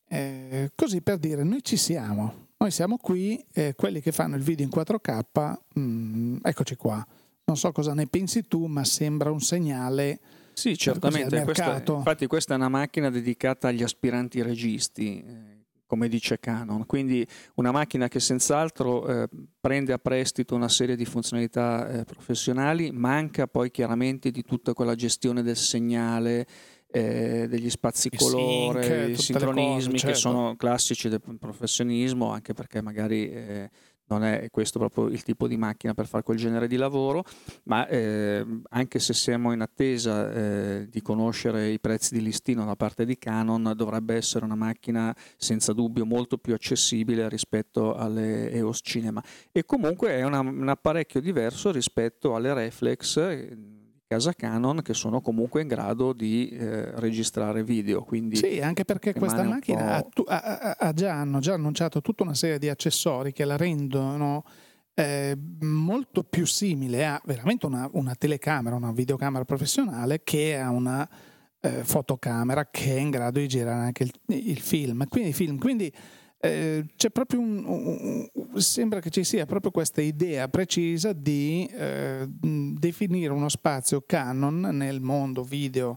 eh, 0.08 0.72
così 0.74 1.00
per 1.00 1.18
dire 1.18 1.44
noi 1.44 1.62
ci 1.62 1.76
siamo, 1.76 2.48
noi 2.56 2.70
siamo 2.70 2.96
qui, 2.96 3.42
eh, 3.52 3.74
quelli 3.76 4.00
che 4.00 4.12
fanno 4.12 4.36
il 4.36 4.42
video 4.42 4.64
in 4.64 4.70
4K, 4.70 5.58
mh, 5.74 5.80
mm, 5.80 6.36
eccoci 6.42 6.76
qua. 6.76 7.06
Non 7.44 7.56
so 7.56 7.70
cosa 7.72 7.94
ne 7.94 8.06
pensi 8.06 8.46
tu, 8.48 8.66
ma 8.66 8.84
sembra 8.84 9.30
un 9.30 9.40
segnale 9.40 10.20
sì, 10.54 10.76
certamente. 10.76 11.42
Questa, 11.42 11.82
infatti 11.86 12.26
questa 12.26 12.54
è 12.54 12.56
una 12.56 12.68
macchina 12.68 13.10
dedicata 13.10 13.68
agli 13.68 13.82
aspiranti 13.82 14.42
registi, 14.42 15.22
eh, 15.22 15.64
come 15.86 16.08
dice 16.08 16.40
Canon, 16.40 16.86
quindi 16.86 17.26
una 17.56 17.70
macchina 17.70 18.08
che 18.08 18.18
senz'altro 18.20 19.06
eh, 19.06 19.28
prende 19.60 19.92
a 19.92 19.98
prestito 19.98 20.54
una 20.54 20.68
serie 20.68 20.96
di 20.96 21.04
funzionalità 21.04 21.88
eh, 21.88 22.04
professionali, 22.04 22.90
manca 22.90 23.46
poi 23.46 23.70
chiaramente 23.70 24.30
di 24.30 24.42
tutta 24.42 24.72
quella 24.72 24.94
gestione 24.94 25.42
del 25.42 25.56
segnale, 25.56 26.46
eh, 26.90 27.46
degli 27.48 27.68
spazi 27.70 28.08
I 28.10 28.16
colore, 28.16 28.84
sync, 28.84 29.18
i 29.18 29.22
sincronismi 29.22 29.92
cose, 29.92 29.98
certo. 29.98 30.06
che 30.06 30.14
sono 30.14 30.56
classici 30.56 31.08
del 31.08 31.20
professionismo, 31.38 32.30
anche 32.30 32.54
perché 32.54 32.80
magari 32.80 33.30
eh, 33.30 33.70
non 34.06 34.24
è 34.24 34.48
questo 34.50 34.78
proprio 34.78 35.06
il 35.06 35.22
tipo 35.22 35.46
di 35.48 35.56
macchina 35.56 35.94
per 35.94 36.06
fare 36.06 36.22
quel 36.22 36.36
genere 36.36 36.66
di 36.66 36.76
lavoro, 36.76 37.24
ma 37.64 37.86
eh, 37.88 38.44
anche 38.70 38.98
se 38.98 39.14
siamo 39.14 39.52
in 39.52 39.60
attesa 39.60 40.32
eh, 40.32 40.88
di 40.88 41.00
conoscere 41.02 41.68
i 41.68 41.80
prezzi 41.80 42.14
di 42.14 42.22
listino 42.22 42.64
da 42.64 42.76
parte 42.76 43.04
di 43.04 43.16
Canon, 43.16 43.72
dovrebbe 43.76 44.14
essere 44.14 44.44
una 44.44 44.54
macchina 44.54 45.14
senza 45.36 45.72
dubbio 45.72 46.04
molto 46.04 46.38
più 46.38 46.54
accessibile 46.54 47.28
rispetto 47.28 47.94
alle 47.94 48.50
EOS 48.50 48.80
Cinema. 48.82 49.22
E 49.52 49.64
comunque 49.64 50.10
è 50.10 50.24
una, 50.24 50.40
un 50.40 50.68
apparecchio 50.68 51.20
diverso 51.20 51.70
rispetto 51.70 52.34
alle 52.34 52.52
reflex 52.52 53.16
eh, 53.16 53.82
casa 54.14 54.32
Canon 54.32 54.80
che 54.82 54.94
sono 54.94 55.20
comunque 55.20 55.62
in 55.62 55.68
grado 55.68 56.12
di 56.12 56.48
eh, 56.48 56.92
registrare 57.00 57.64
video. 57.64 58.02
Quindi 58.02 58.36
sì, 58.36 58.60
anche 58.60 58.84
perché 58.84 59.12
questa 59.12 59.42
macchina 59.42 59.96
ha, 60.26 60.76
ha, 60.78 60.92
già, 60.92 61.14
hanno 61.14 61.40
già 61.40 61.54
annunciato 61.54 62.00
tutta 62.00 62.22
una 62.22 62.34
serie 62.34 62.58
di 62.58 62.68
accessori 62.68 63.32
che 63.32 63.44
la 63.44 63.56
rendono 63.56 64.44
eh, 64.94 65.36
molto 65.60 66.22
più 66.22 66.46
simile 66.46 67.04
a 67.04 67.20
veramente 67.24 67.66
una, 67.66 67.88
una, 67.92 68.14
telecamera, 68.14 68.76
una 68.76 68.92
videocamera 68.92 69.44
professionale 69.44 70.22
che 70.22 70.56
a 70.56 70.70
una 70.70 71.08
eh, 71.60 71.82
fotocamera 71.82 72.68
che 72.70 72.96
è 72.96 73.00
in 73.00 73.10
grado 73.10 73.40
di 73.40 73.48
girare 73.48 73.86
anche 73.86 74.04
il, 74.04 74.12
il 74.26 74.60
film. 74.60 75.06
Quindi, 75.08 75.32
film. 75.32 75.58
Quindi 75.58 75.92
eh, 76.44 76.84
c'è 76.94 77.08
proprio 77.08 77.40
un, 77.40 77.64
un, 77.64 78.60
sembra 78.60 79.00
che 79.00 79.08
ci 79.08 79.24
sia 79.24 79.46
proprio 79.46 79.70
questa 79.70 80.02
idea 80.02 80.46
precisa 80.48 81.14
di 81.14 81.66
eh, 81.72 82.26
definire 82.28 83.32
uno 83.32 83.48
spazio 83.48 84.02
canon 84.04 84.60
nel 84.60 85.00
mondo 85.00 85.42
video 85.42 85.96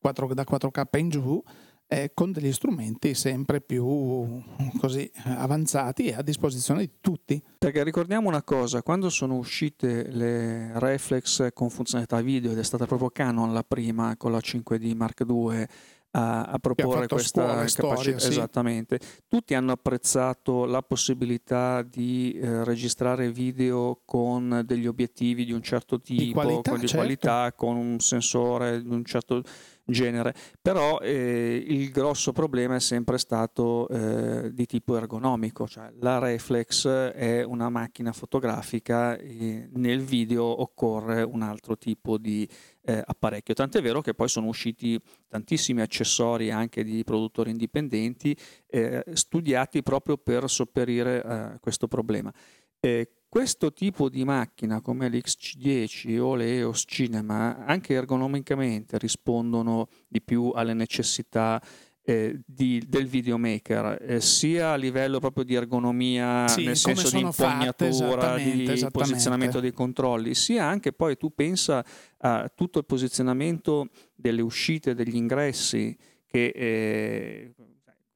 4, 0.00 0.34
da 0.34 0.46
4K 0.48 0.98
in 0.98 1.08
giù 1.08 1.42
eh, 1.88 2.12
con 2.14 2.30
degli 2.30 2.52
strumenti 2.52 3.14
sempre 3.14 3.60
più 3.60 4.40
così 4.78 5.10
avanzati 5.24 6.06
e 6.06 6.14
a 6.14 6.22
disposizione 6.22 6.80
di 6.80 6.90
tutti. 7.00 7.42
Perché 7.58 7.82
ricordiamo 7.82 8.28
una 8.28 8.44
cosa, 8.44 8.82
quando 8.82 9.08
sono 9.10 9.36
uscite 9.36 10.08
le 10.12 10.78
reflex 10.78 11.48
con 11.52 11.70
funzionalità 11.70 12.20
video 12.20 12.52
ed 12.52 12.58
è 12.58 12.64
stata 12.64 12.86
proprio 12.86 13.10
Canon 13.10 13.52
la 13.52 13.64
prima 13.64 14.16
con 14.16 14.30
la 14.30 14.38
5D 14.38 14.94
Mark 14.94 15.24
II 15.26 15.66
a, 16.12 16.42
a 16.42 16.58
proporre 16.58 17.06
questa 17.06 17.64
capacità. 17.66 18.18
Sì. 18.18 18.28
Esattamente. 18.28 18.98
Tutti 19.26 19.54
hanno 19.54 19.72
apprezzato 19.72 20.64
la 20.64 20.82
possibilità 20.82 21.82
di 21.82 22.32
eh, 22.32 22.64
registrare 22.64 23.30
video 23.30 24.00
con 24.04 24.62
degli 24.64 24.86
obiettivi 24.86 25.44
di 25.44 25.52
un 25.52 25.62
certo 25.62 26.00
tipo, 26.00 26.22
di 26.22 26.32
qualità, 26.32 26.70
con 26.70 26.80
di 26.80 26.86
certo. 26.86 27.04
qualità, 27.04 27.52
con 27.54 27.76
un 27.76 27.98
sensore 28.00 28.82
di 28.82 28.88
un 28.88 29.04
certo 29.04 29.42
genere, 29.88 30.34
però 30.60 30.98
eh, 31.00 31.64
il 31.66 31.90
grosso 31.90 32.32
problema 32.32 32.76
è 32.76 32.80
sempre 32.80 33.18
stato 33.18 33.88
eh, 33.88 34.52
di 34.52 34.66
tipo 34.66 34.96
ergonomico, 34.96 35.66
cioè 35.66 35.90
la 36.00 36.18
reflex 36.18 36.86
è 36.86 37.42
una 37.42 37.68
macchina 37.68 38.12
fotografica 38.12 39.16
e 39.16 39.68
nel 39.72 40.00
video 40.00 40.44
occorre 40.44 41.22
un 41.22 41.42
altro 41.42 41.76
tipo 41.76 42.18
di 42.18 42.48
eh, 42.82 43.02
apparecchio, 43.04 43.54
tant'è 43.54 43.82
vero 43.82 44.00
che 44.00 44.14
poi 44.14 44.28
sono 44.28 44.46
usciti 44.46 45.00
tantissimi 45.28 45.80
accessori 45.80 46.50
anche 46.50 46.84
di 46.84 47.02
produttori 47.04 47.50
indipendenti 47.50 48.36
eh, 48.66 49.04
studiati 49.12 49.82
proprio 49.82 50.16
per 50.16 50.48
sopperire 50.48 51.20
a 51.22 51.58
questo 51.60 51.88
problema. 51.88 52.32
Eh, 52.80 53.10
questo 53.28 53.72
tipo 53.72 54.08
di 54.08 54.24
macchina 54.24 54.80
come 54.80 55.08
l'X10 55.08 56.18
o 56.18 56.34
le 56.34 56.56
EOS 56.56 56.84
Cinema 56.86 57.64
anche 57.66 57.94
ergonomicamente 57.94 58.96
rispondono 58.98 59.88
di 60.08 60.22
più 60.22 60.50
alle 60.54 60.72
necessità 60.72 61.60
eh, 62.08 62.40
di, 62.46 62.82
del 62.88 63.06
videomaker, 63.06 63.98
eh, 64.00 64.20
sia 64.22 64.72
a 64.72 64.76
livello 64.76 65.18
proprio 65.18 65.44
di 65.44 65.54
ergonomia, 65.54 66.48
sì, 66.48 66.64
nel 66.64 66.74
senso 66.74 67.10
di 67.10 67.20
impugnatura, 67.20 68.36
di 68.36 68.86
posizionamento 68.90 69.60
dei 69.60 69.72
controlli, 69.72 70.34
sia 70.34 70.64
anche 70.64 70.94
poi 70.94 71.18
tu 71.18 71.34
pensa 71.34 71.84
a 72.16 72.50
tutto 72.54 72.78
il 72.78 72.86
posizionamento 72.86 73.90
delle 74.14 74.40
uscite, 74.40 74.94
degli 74.94 75.16
ingressi 75.16 75.94
che 76.24 76.46
eh, 76.46 77.54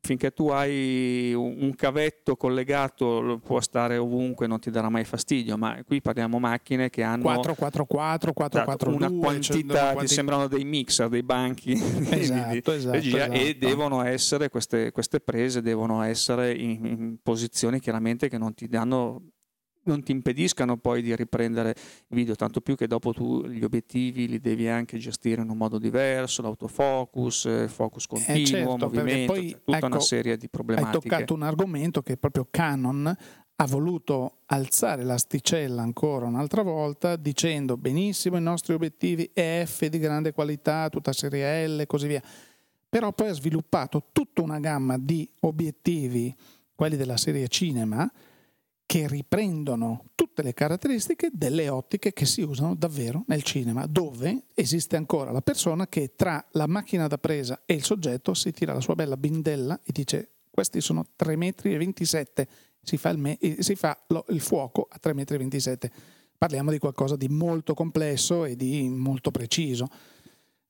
finché 0.04 0.32
tu 0.32 0.48
hai 0.48 1.32
un 1.32 1.72
cavetto 1.76 2.34
collegato 2.34 3.40
può 3.42 3.60
stare 3.60 3.96
ovunque, 3.96 4.48
non 4.48 4.58
ti 4.58 4.68
darà 4.70 4.88
mai 4.88 5.04
fastidio, 5.04 5.56
ma 5.56 5.80
qui 5.86 6.00
parliamo 6.00 6.40
macchine 6.40 6.90
che 6.90 7.04
hanno 7.04 7.22
444, 7.22 8.32
442, 8.32 9.06
una 9.06 9.20
quantità, 9.24 9.92
cioè, 9.92 10.00
ti 10.00 10.08
sembrano 10.08 10.48
dei 10.48 10.64
mixer, 10.64 11.08
dei 11.08 11.22
banchi 11.22 11.72
esatto, 12.10 12.50
di, 12.50 12.58
esatto, 12.64 12.90
regia 12.90 13.32
esatto. 13.32 13.32
e 13.32 13.56
devono 13.56 14.02
essere, 14.02 14.48
queste, 14.48 14.90
queste 14.90 15.20
prese 15.20 15.62
devono 15.62 16.02
essere 16.02 16.52
in, 16.52 16.84
in 16.84 17.16
posizioni 17.22 17.78
chiaramente 17.78 18.28
che 18.28 18.38
non 18.38 18.54
ti 18.54 18.66
danno 18.66 19.31
non 19.84 20.02
ti 20.02 20.12
impediscano 20.12 20.76
poi 20.76 21.02
di 21.02 21.14
riprendere 21.16 21.74
video, 22.08 22.34
tanto 22.34 22.60
più 22.60 22.76
che 22.76 22.86
dopo 22.86 23.12
tu 23.12 23.46
gli 23.46 23.64
obiettivi 23.64 24.28
li 24.28 24.40
devi 24.40 24.68
anche 24.68 24.98
gestire 24.98 25.42
in 25.42 25.48
un 25.48 25.56
modo 25.56 25.78
diverso, 25.78 26.42
l'autofocus, 26.42 27.44
il 27.44 27.68
focus 27.68 28.06
continuo, 28.06 28.42
eh 28.42 28.46
certo, 28.46 28.76
movimento, 28.86 29.32
poi, 29.32 29.50
tutta 29.50 29.76
ecco, 29.76 29.86
una 29.86 30.00
serie 30.00 30.36
di 30.36 30.48
problematiche. 30.48 30.96
Hai 30.96 31.02
toccato 31.02 31.34
un 31.34 31.42
argomento 31.42 32.02
che 32.02 32.16
proprio 32.16 32.46
Canon 32.50 33.16
ha 33.54 33.66
voluto 33.66 34.38
alzare 34.46 35.04
l'asticella 35.04 35.82
ancora 35.82 36.26
un'altra 36.26 36.62
volta 36.62 37.16
dicendo 37.16 37.76
benissimo 37.76 38.36
i 38.36 38.42
nostri 38.42 38.74
obiettivi 38.74 39.30
EF 39.32 39.86
di 39.86 39.98
grande 39.98 40.32
qualità, 40.32 40.88
tutta 40.88 41.12
serie 41.12 41.68
L 41.68 41.80
e 41.80 41.86
così 41.86 42.08
via, 42.08 42.22
però 42.88 43.12
poi 43.12 43.28
ha 43.28 43.34
sviluppato 43.34 44.08
tutta 44.12 44.42
una 44.42 44.58
gamma 44.58 44.98
di 44.98 45.28
obiettivi, 45.40 46.34
quelli 46.74 46.96
della 46.96 47.16
serie 47.16 47.46
cinema, 47.48 48.10
che 48.92 49.08
riprendono 49.08 50.10
tutte 50.14 50.42
le 50.42 50.52
caratteristiche 50.52 51.30
delle 51.32 51.70
ottiche 51.70 52.12
che 52.12 52.26
si 52.26 52.42
usano 52.42 52.74
davvero 52.74 53.24
nel 53.28 53.42
cinema, 53.42 53.86
dove 53.86 54.48
esiste 54.52 54.96
ancora 54.96 55.30
la 55.30 55.40
persona 55.40 55.86
che 55.86 56.12
tra 56.14 56.44
la 56.50 56.66
macchina 56.66 57.06
da 57.06 57.16
presa 57.16 57.62
e 57.64 57.72
il 57.72 57.84
soggetto 57.84 58.34
si 58.34 58.52
tira 58.52 58.74
la 58.74 58.82
sua 58.82 58.94
bella 58.94 59.16
bindella 59.16 59.80
e 59.82 59.92
dice 59.92 60.32
questi 60.50 60.82
sono 60.82 61.06
3,27 61.18 61.36
metri, 61.38 62.48
si 62.82 62.98
fa, 62.98 63.08
il, 63.08 63.16
me- 63.16 63.38
si 63.60 63.74
fa 63.76 63.98
lo- 64.08 64.26
il 64.28 64.40
fuoco 64.40 64.86
a 64.90 65.00
3,27 65.02 65.14
metri. 65.14 65.90
Parliamo 66.36 66.70
di 66.70 66.78
qualcosa 66.78 67.16
di 67.16 67.28
molto 67.28 67.72
complesso 67.72 68.44
e 68.44 68.56
di 68.56 68.90
molto 68.90 69.30
preciso. 69.30 69.88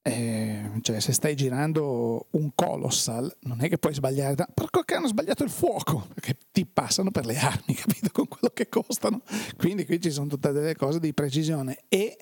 Eh, 0.04 0.70
cioè, 0.80 0.98
se 0.98 1.12
stai 1.12 1.36
girando 1.36 2.26
un 2.30 2.50
colossal, 2.56 3.32
non 3.42 3.60
è 3.60 3.68
che 3.68 3.78
puoi 3.78 3.94
sbagliare, 3.94 4.34
perché 4.52 4.94
hanno 4.94 5.06
sbagliato 5.06 5.44
il 5.44 5.50
fuoco, 5.50 6.08
perché 6.12 6.36
ti 6.50 6.66
passano 6.66 7.12
per 7.12 7.24
le 7.24 7.38
armi, 7.38 7.74
capito? 7.74 8.08
Con 8.10 8.26
quello 8.26 8.50
che 8.52 8.68
costano. 8.68 9.22
Quindi 9.56 9.86
qui 9.86 10.00
ci 10.00 10.10
sono 10.10 10.26
tutte 10.26 10.50
delle 10.50 10.74
cose 10.74 10.98
di 10.98 11.14
precisione. 11.14 11.84
E 11.88 12.16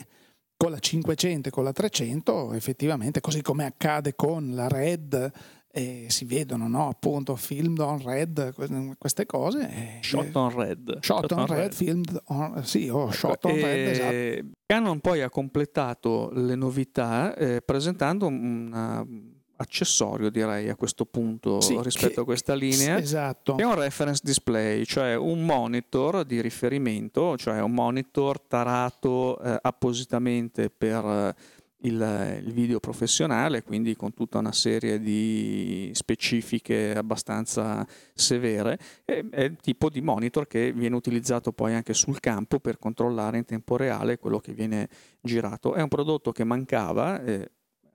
con 0.57 0.71
la 0.71 0.79
500 0.79 1.49
e 1.49 1.51
con 1.51 1.65
la 1.65 1.73
300, 1.73 2.53
effettivamente, 2.53 3.21
così 3.21 3.41
come 3.41 3.65
accade 3.65 4.15
con 4.15 4.55
la 4.55 4.69
Red 4.69 5.33
e 5.73 6.07
si 6.09 6.25
vedono 6.25 6.67
no? 6.67 6.89
appunto 6.89 7.37
filmed 7.37 7.79
on 7.79 8.03
red 8.03 8.55
queste 8.99 9.25
cose 9.25 9.99
shot 10.01 10.35
on 10.35 10.55
red 10.55 10.99
shot, 11.01 11.21
shot 11.21 11.33
on, 11.33 11.39
on 11.39 11.47
red, 11.47 11.59
red, 11.59 11.73
filmed 11.73 12.23
on 12.27 12.65
sì 12.65 12.89
oh, 12.89 13.05
ecco, 13.05 13.13
shot 13.13 13.45
on 13.45 13.55
red 13.55 13.89
esatto. 13.89 14.51
Canon 14.67 15.01
poi 15.01 15.23
ha 15.23 15.31
completato 15.31 16.31
le 16.33 16.57
novità 16.57 17.37
eh, 17.37 17.63
presentando 17.63 18.27
un 18.27 19.39
accessorio 19.61 20.31
direi 20.31 20.71
a 20.71 20.75
questo 20.75 21.05
punto 21.05 21.61
sì, 21.61 21.79
rispetto 21.83 22.15
che, 22.15 22.21
a 22.21 22.25
questa 22.25 22.55
linea 22.55 22.99
esatto. 22.99 23.57
è 23.57 23.63
un 23.63 23.75
reference 23.75 24.23
display 24.25 24.85
cioè 24.85 25.15
un 25.15 25.45
monitor 25.45 26.25
di 26.25 26.41
riferimento 26.41 27.37
cioè 27.37 27.61
un 27.61 27.73
monitor 27.73 28.41
tarato 28.41 29.39
eh, 29.41 29.59
appositamente 29.61 30.71
per 30.71 31.35
il, 31.83 32.43
il, 32.45 32.53
video 32.53 32.81
professionale, 32.81 33.63
quindi 33.63 33.95
con 33.97 34.13
tutta 34.13 34.39
una 34.39 34.53
serie 34.53 35.01
di 35.01 35.91
specifiche 35.95 36.95
abbastanza 36.95 37.87
severe, 38.15 38.79
è, 39.05 39.25
è 39.31 39.43
il 39.43 39.57
tipo 39.61 39.89
di 39.89 40.01
monitor 40.01 40.47
che 40.47 40.73
viene 40.73 40.97
utilizzato 40.97 41.53
poi 41.53 41.75
anche 41.75 41.95
sul 41.95 42.21
campo 42.21 42.59
per 42.61 42.79
controllare 42.79 43.39
in 43.39 43.45
tempo 43.45 43.77
reale 43.77 44.19
quello 44.19 44.39
che 44.39 44.53
viene 44.53 44.89
girato. 45.21 45.75
È 45.75 45.83
un 45.83 45.89
prodotto 45.89 46.33
che 46.33 46.45
mancava. 46.45 47.23
Eh, 47.23 47.51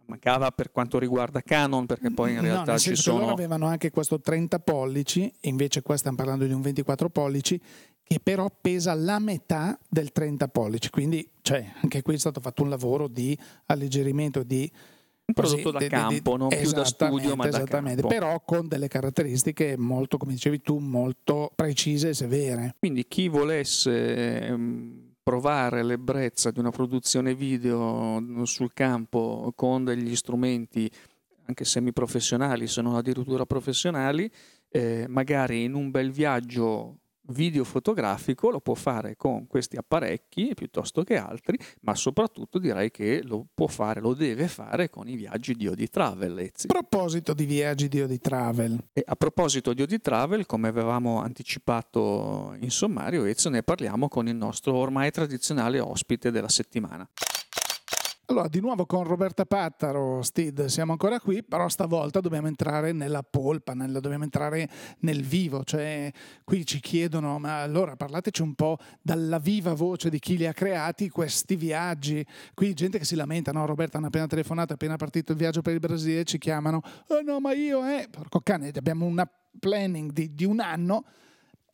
mancava 0.08 0.52
per 0.52 0.72
quanto 0.72 1.00
riguarda 1.00 1.42
Canon 1.42 1.88
perché 1.88 2.12
poi 2.12 2.34
in 2.34 2.42
realtà 2.42 2.74
no, 2.74 2.78
ci 2.78 2.96
sono 2.96 3.22
loro 3.22 3.32
avevano 3.32 3.66
anche 3.66 3.90
questo 3.90 4.20
30 4.20 4.60
pollici 4.60 5.34
invece 5.42 5.82
qua 5.82 5.98
stiamo 5.98 6.16
parlando 6.16 6.46
di 6.46 6.54
un 6.54 6.62
24 6.62 7.10
pollici 7.10 7.60
che 8.08 8.20
però 8.22 8.48
pesa 8.62 8.94
la 8.94 9.18
metà 9.18 9.78
del 9.90 10.12
30 10.12 10.48
pollici, 10.50 10.90
quindi 10.92 11.28
cioè, 11.42 11.74
anche 11.82 12.04
qui 12.04 12.14
è 12.14 12.18
stato 12.20 12.40
fatto 12.40 12.62
un 12.62 12.70
lavoro 12.70 13.08
di 13.08 13.38
alleggerimento, 13.66 14.44
di 14.44 14.72
un 15.26 15.34
prodotto 15.34 15.72
da 15.72 15.88
campo, 15.88 16.34
di, 16.34 16.38
non 16.38 16.50
più 16.50 16.72
da 16.72 16.86
studio, 16.86 17.36
ma 17.36 17.48
da 17.48 17.64
campo. 17.64 18.08
Però 18.08 18.40
con 18.46 18.68
delle 18.68 18.88
caratteristiche 18.88 19.76
molto, 19.76 20.18
come 20.18 20.34
dicevi 20.34 20.62
tu, 20.62 20.78
molto 20.78 21.52
precise 21.56 22.10
e 22.10 22.14
severe. 22.14 22.76
Quindi 22.78 23.08
chi 23.08 23.28
volesse 23.28 24.40
ehm, 24.42 25.14
provare 25.24 25.84
l'ebbrezza 25.84 26.52
di 26.52 26.60
una 26.60 26.70
produzione 26.70 27.34
video 27.34 28.24
sul 28.44 28.72
campo 28.74 29.52
con 29.56 29.84
degli 29.84 30.16
strumenti 30.16 30.90
anche 31.48 31.66
semiprofessionali, 31.66 32.68
se 32.68 32.82
non 32.84 32.96
addirittura 32.96 33.46
professionali, 33.48 34.30
eh, 34.70 35.06
magari 35.08 35.64
in 35.64 35.74
un 35.74 35.90
bel 35.90 36.12
viaggio 36.12 37.00
video 37.30 37.64
fotografico 37.64 38.50
lo 38.50 38.60
può 38.60 38.74
fare 38.74 39.16
con 39.16 39.48
questi 39.48 39.78
apparecchi 39.78 40.54
piuttosto 40.54 41.04
che 41.04 41.18
altri, 41.18 41.58
ma 41.82 41.96
soprattutto 41.96 42.60
direi 42.60 42.92
che 42.92 43.22
lo 43.24 43.46
può 43.54 43.68
fare, 43.68 44.00
lo 44.00 44.14
deve 44.14 44.48
fare 44.48 44.90
con 44.90 45.08
i 45.08 45.16
viaggi 45.16 45.56
di 45.56 45.68
Odi 45.68 45.90
Travel. 45.90 46.40
Ezzi. 46.40 46.68
A 46.68 46.74
proposito 46.74 47.34
di 47.34 47.46
viaggi 47.46 47.88
di 47.88 48.02
Odi 48.02 48.20
Travel. 48.20 48.78
E 48.94 49.04
a 49.06 49.16
proposito 49.16 49.74
di 49.74 49.82
Odi 49.82 50.00
Travel, 50.00 50.46
come 50.46 50.68
avevamo 50.68 51.22
anticipato 51.22 52.56
in 52.60 52.72
sommario, 52.72 53.26
Ezio, 53.26 53.50
ne 53.50 53.64
parliamo 53.64 54.08
con 54.08 54.28
il 54.28 54.36
nostro 54.36 54.76
ormai 54.76 55.12
tradizionale 55.12 55.80
ospite 55.80 56.32
della 56.32 56.50
settimana. 56.50 57.08
Allora, 58.28 58.48
di 58.48 58.60
nuovo 58.60 58.88
con 58.88 59.04
Roberta 59.04 59.46
Pattaro, 59.46 60.24
Steve, 60.24 60.68
siamo 60.68 60.94
ancora 60.94 61.20
qui, 61.20 61.44
però 61.44 61.70
stavolta 61.70 62.22
dobbiamo 62.22 62.48
entrare 62.48 62.92
nella 62.92 63.22
polpa, 63.22 63.74
nella, 63.76 64.00
dobbiamo 64.00 64.24
entrare 64.24 64.68
nel 65.02 65.22
vivo, 65.22 65.64
cioè 65.64 66.12
qui 66.44 66.66
ci 66.66 66.80
chiedono, 66.80 67.38
ma 67.38 67.62
allora 67.62 67.96
parlateci 67.96 68.42
un 68.42 68.56
po' 68.56 68.80
dalla 69.00 69.38
viva 69.38 69.76
voce 69.76 70.10
di 70.10 70.18
chi 70.18 70.38
li 70.38 70.48
ha 70.48 70.54
creati 70.54 71.08
questi 71.10 71.56
viaggi. 71.56 72.26
Qui 72.56 72.74
gente 72.74 72.98
che 72.98 73.06
si 73.06 73.14
lamenta, 73.14 73.52
no? 73.52 73.64
Roberta 73.68 73.98
hanno 73.98 74.08
appena 74.08 74.26
telefonato, 74.26 74.74
appena 74.74 74.96
partito 74.96 75.32
il 75.34 75.38
viaggio 75.38 75.62
per 75.62 75.74
il 75.74 75.80
Brasile, 75.80 76.24
ci 76.24 76.40
chiamano, 76.40 76.82
oh 77.10 77.22
no, 77.22 77.40
ma 77.40 77.54
io, 77.54 77.86
eh, 77.86 78.08
porco 78.10 78.40
cane, 78.40 78.72
abbiamo 78.74 79.06
una 79.06 79.30
planning 79.60 80.12
di, 80.12 80.34
di 80.34 80.46
un 80.46 80.62
anno 80.62 81.06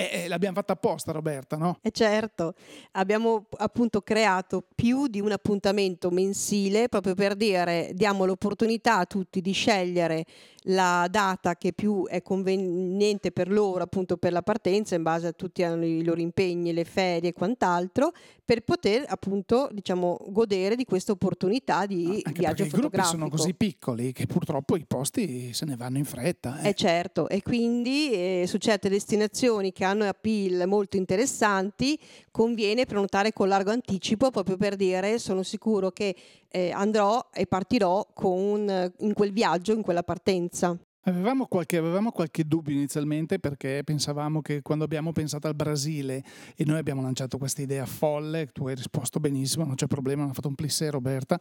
eh, 0.09 0.27
l'abbiamo 0.27 0.55
fatta 0.55 0.73
apposta 0.73 1.11
Roberta, 1.11 1.57
no? 1.57 1.77
Eh 1.81 1.91
certo, 1.91 2.55
abbiamo 2.93 3.45
appunto 3.57 4.01
creato 4.01 4.63
più 4.73 5.07
di 5.07 5.19
un 5.19 5.31
appuntamento 5.31 6.09
mensile 6.09 6.87
proprio 6.89 7.13
per 7.13 7.35
dire 7.35 7.91
diamo 7.93 8.25
l'opportunità 8.25 8.97
a 8.97 9.05
tutti 9.05 9.41
di 9.41 9.51
scegliere 9.51 10.25
la 10.65 11.07
data 11.09 11.55
che 11.55 11.73
più 11.73 12.05
è 12.07 12.21
conveniente 12.21 13.31
per 13.31 13.49
loro, 13.49 13.83
appunto 13.83 14.17
per 14.17 14.31
la 14.31 14.41
partenza, 14.41 14.95
in 14.95 15.03
base 15.03 15.27
a 15.27 15.31
tutti 15.31 15.61
i 15.61 16.03
loro 16.03 16.21
impegni, 16.21 16.73
le 16.73 16.83
ferie 16.83 17.29
e 17.29 17.33
quant'altro, 17.33 18.11
per 18.45 18.61
poter 18.61 19.05
appunto 19.07 19.69
diciamo 19.71 20.19
godere 20.27 20.75
di 20.75 20.83
questa 20.83 21.13
opportunità 21.13 21.85
di 21.85 22.21
no, 22.23 22.31
viaggio 22.33 22.65
fotografico. 22.65 22.75
I 22.75 22.79
gruppi 22.79 23.03
sono 23.03 23.29
così 23.29 23.53
piccoli 23.53 24.11
che 24.11 24.25
purtroppo 24.27 24.75
i 24.75 24.85
posti 24.85 25.53
se 25.53 25.65
ne 25.65 25.75
vanno 25.75 25.97
in 25.97 26.05
fretta. 26.05 26.61
Eh, 26.61 26.69
eh 26.69 26.73
certo, 26.73 27.29
e 27.29 27.41
quindi 27.41 28.11
eh, 28.11 28.43
su 28.47 28.57
certe 28.57 28.89
destinazioni 28.89 29.71
che 29.71 29.85
hanno 29.85 30.05
appeal 30.05 30.67
molto 30.67 30.97
interessanti 30.97 31.97
conviene 32.29 32.85
prenotare 32.85 33.33
con 33.33 33.47
largo 33.47 33.71
anticipo 33.71 34.31
proprio 34.31 34.57
per 34.57 34.75
dire 34.75 35.17
sono 35.17 35.43
sicuro 35.43 35.91
che 35.91 36.15
eh, 36.51 36.71
andrò 36.71 37.29
e 37.33 37.47
partirò 37.47 38.07
con, 38.13 38.93
in 38.99 39.13
quel 39.13 39.31
viaggio, 39.31 39.73
in 39.73 39.81
quella 39.81 40.03
partenza. 40.03 40.77
Avevamo 41.05 41.47
qualche, 41.47 41.77
avevamo 41.77 42.11
qualche, 42.11 42.43
dubbio 42.45 42.75
inizialmente 42.75 43.39
perché 43.39 43.81
pensavamo 43.83 44.41
che 44.41 44.61
quando 44.61 44.83
abbiamo 44.83 45.11
pensato 45.11 45.47
al 45.47 45.55
Brasile 45.55 46.23
e 46.55 46.63
noi 46.63 46.77
abbiamo 46.77 47.01
lanciato 47.01 47.39
questa 47.39 47.63
idea 47.63 47.87
folle, 47.87 48.45
tu 48.53 48.67
hai 48.67 48.75
risposto 48.75 49.19
benissimo, 49.19 49.65
non 49.65 49.73
c'è 49.73 49.87
problema, 49.87 50.23
hanno 50.23 50.33
fatto 50.33 50.47
un 50.47 50.53
plissé 50.53 50.91
Roberta, 50.91 51.39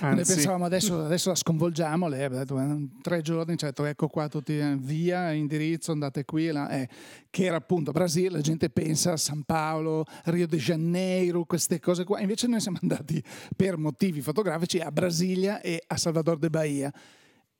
Anzi. 0.00 0.14
noi 0.14 0.24
pensavamo 0.24 0.64
adesso, 0.64 1.04
adesso, 1.04 1.28
la 1.28 1.34
sconvolgiamo, 1.34 2.08
lei 2.08 2.24
ha 2.24 2.28
detto 2.30 2.58
eh, 2.58 2.88
tre 3.02 3.20
giorni, 3.20 3.58
ci 3.58 3.66
ha 3.66 3.68
detto 3.68 3.84
ecco 3.84 4.08
qua 4.08 4.28
tutti 4.28 4.56
eh, 4.56 4.76
via, 4.78 5.32
indirizzo, 5.32 5.92
andate 5.92 6.24
qui, 6.24 6.46
là, 6.46 6.70
eh, 6.70 6.88
che 7.28 7.44
era 7.44 7.56
appunto 7.56 7.92
Brasile, 7.92 8.30
la 8.30 8.40
gente 8.40 8.70
pensa 8.70 9.12
a 9.12 9.16
San 9.18 9.42
Paolo, 9.42 10.06
Rio 10.24 10.46
de 10.46 10.56
Janeiro, 10.56 11.44
queste 11.44 11.80
cose 11.80 12.04
qua, 12.04 12.20
invece 12.20 12.46
noi 12.46 12.60
siamo 12.60 12.78
andati 12.80 13.22
per 13.54 13.76
motivi 13.76 14.22
fotografici 14.22 14.78
a 14.78 14.90
Brasilia 14.90 15.60
e 15.60 15.82
a 15.86 15.98
Salvador 15.98 16.38
de 16.38 16.48
Bahia. 16.48 16.92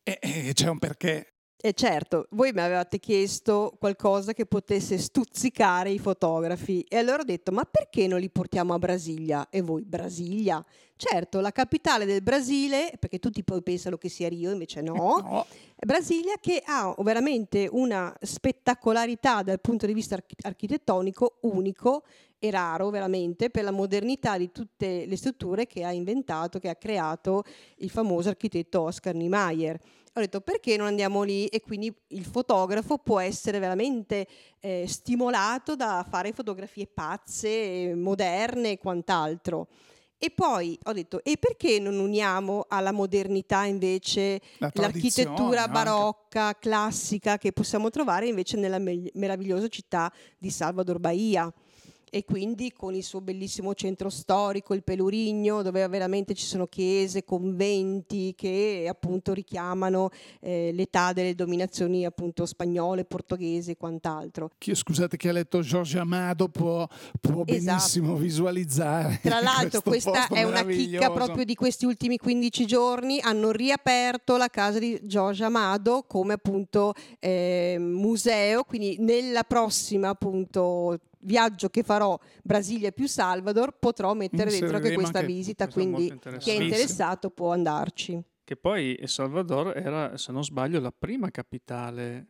E, 0.04 0.18
e 0.20 0.50
c'è 0.52 0.68
un 0.68 0.78
perché 0.80 1.31
E 1.64 1.74
certo, 1.74 2.26
voi 2.30 2.50
mi 2.50 2.60
avevate 2.60 2.98
chiesto 2.98 3.76
qualcosa 3.78 4.32
che 4.32 4.46
potesse 4.46 4.98
stuzzicare 4.98 5.90
i 5.90 6.00
fotografi 6.00 6.84
e 6.88 6.96
allora 6.96 7.22
ho 7.22 7.24
detto 7.24 7.52
ma 7.52 7.62
perché 7.62 8.08
non 8.08 8.18
li 8.18 8.30
portiamo 8.30 8.74
a 8.74 8.80
Brasilia? 8.80 9.46
E 9.48 9.60
voi 9.62 9.84
Brasilia? 9.84 10.64
Certo, 10.96 11.38
la 11.38 11.52
capitale 11.52 12.04
del 12.04 12.20
Brasile, 12.20 12.92
perché 12.98 13.20
tutti 13.20 13.44
poi 13.44 13.62
pensano 13.62 13.96
che 13.96 14.08
sia 14.08 14.28
Rio, 14.28 14.50
invece 14.50 14.80
no, 14.80 15.20
No, 15.22 15.46
è 15.76 15.84
Brasilia 15.84 16.34
che 16.40 16.60
ha 16.66 16.92
veramente 16.98 17.68
una 17.70 18.12
spettacolarità 18.20 19.44
dal 19.44 19.60
punto 19.60 19.86
di 19.86 19.94
vista 19.94 20.16
archi- 20.16 20.34
architettonico 20.40 21.38
unico 21.42 22.02
e 22.40 22.50
raro 22.50 22.90
veramente 22.90 23.50
per 23.50 23.62
la 23.62 23.70
modernità 23.70 24.36
di 24.36 24.50
tutte 24.50 25.06
le 25.06 25.16
strutture 25.16 25.68
che 25.68 25.84
ha 25.84 25.92
inventato, 25.92 26.58
che 26.58 26.68
ha 26.68 26.74
creato 26.74 27.44
il 27.76 27.90
famoso 27.90 28.30
architetto 28.30 28.80
Oscar 28.80 29.14
Niemeyer. 29.14 29.78
Ho 30.14 30.20
detto 30.20 30.42
perché 30.42 30.76
non 30.76 30.88
andiamo 30.88 31.22
lì 31.22 31.46
e 31.46 31.62
quindi 31.62 31.94
il 32.08 32.26
fotografo 32.26 32.98
può 32.98 33.18
essere 33.18 33.58
veramente 33.58 34.26
eh, 34.60 34.84
stimolato 34.86 35.74
da 35.74 36.06
fare 36.08 36.32
fotografie 36.32 36.86
pazze, 36.86 37.94
moderne 37.94 38.72
e 38.72 38.78
quant'altro. 38.78 39.68
E 40.18 40.30
poi 40.30 40.78
ho 40.84 40.92
detto, 40.92 41.24
e 41.24 41.36
perché 41.36 41.80
non 41.80 41.98
uniamo 41.98 42.66
alla 42.68 42.92
modernità 42.92 43.64
invece 43.64 44.40
la 44.58 44.70
l'architettura 44.74 45.62
anche. 45.62 45.72
barocca, 45.72 46.56
classica 46.58 47.38
che 47.38 47.52
possiamo 47.52 47.90
trovare 47.90 48.28
invece 48.28 48.56
nella 48.56 48.78
me- 48.78 49.10
meravigliosa 49.14 49.66
città 49.66 50.12
di 50.38 50.50
Salvador 50.50 51.00
Bahia? 51.00 51.52
E 52.14 52.26
quindi 52.26 52.74
con 52.74 52.94
il 52.94 53.02
suo 53.02 53.22
bellissimo 53.22 53.72
centro 53.72 54.10
storico, 54.10 54.74
il 54.74 54.82
Pelurigno, 54.82 55.62
dove 55.62 55.88
veramente 55.88 56.34
ci 56.34 56.44
sono 56.44 56.66
chiese, 56.66 57.24
conventi 57.24 58.34
che 58.36 58.84
appunto 58.86 59.32
richiamano 59.32 60.10
eh, 60.40 60.72
l'età 60.74 61.14
delle 61.14 61.34
dominazioni 61.34 62.04
appunto 62.04 62.44
spagnole, 62.44 63.06
portoghesi 63.06 63.70
e 63.70 63.76
quant'altro. 63.78 64.50
Chi- 64.58 64.74
scusate, 64.74 65.16
chi 65.16 65.28
ha 65.28 65.32
letto 65.32 65.62
Giorgio 65.62 66.00
Amado 66.00 66.50
può, 66.50 66.86
può 67.18 67.44
Esatto. 67.46 67.64
benissimo 67.64 68.16
visualizzare. 68.16 69.18
Tra 69.22 69.40
l'altro 69.40 69.80
questa 69.80 70.26
è 70.28 70.42
una 70.42 70.66
chicca 70.66 71.10
proprio 71.10 71.46
di 71.46 71.54
questi 71.54 71.86
ultimi 71.86 72.18
15 72.18 72.66
giorni, 72.66 73.20
hanno 73.22 73.52
riaperto 73.52 74.36
la 74.36 74.48
casa 74.48 74.78
di 74.78 75.00
Giorgio 75.04 75.46
Amado 75.46 76.04
come 76.06 76.34
appunto 76.34 76.92
eh, 77.18 77.76
museo, 77.78 78.64
quindi 78.64 78.96
nella 78.98 79.44
prossima 79.44 80.10
appunto 80.10 80.98
viaggio 81.22 81.68
che 81.68 81.82
farò 81.82 82.18
Brasilia 82.42 82.92
più 82.92 83.06
Salvador 83.06 83.76
potrò 83.78 84.14
mettere 84.14 84.50
dentro 84.50 84.76
anche 84.76 84.88
Inseriremo 84.88 85.00
questa 85.00 85.18
anche- 85.18 85.32
visita, 85.32 85.68
quindi 85.68 86.18
chi 86.38 86.50
è 86.50 86.60
interessato 86.62 87.30
può 87.30 87.52
andarci. 87.52 88.22
Che 88.44 88.56
poi 88.56 88.98
Salvador 89.04 89.76
era, 89.76 90.16
se 90.16 90.32
non 90.32 90.42
sbaglio, 90.44 90.80
la 90.80 90.92
prima 90.96 91.30
capitale 91.30 92.26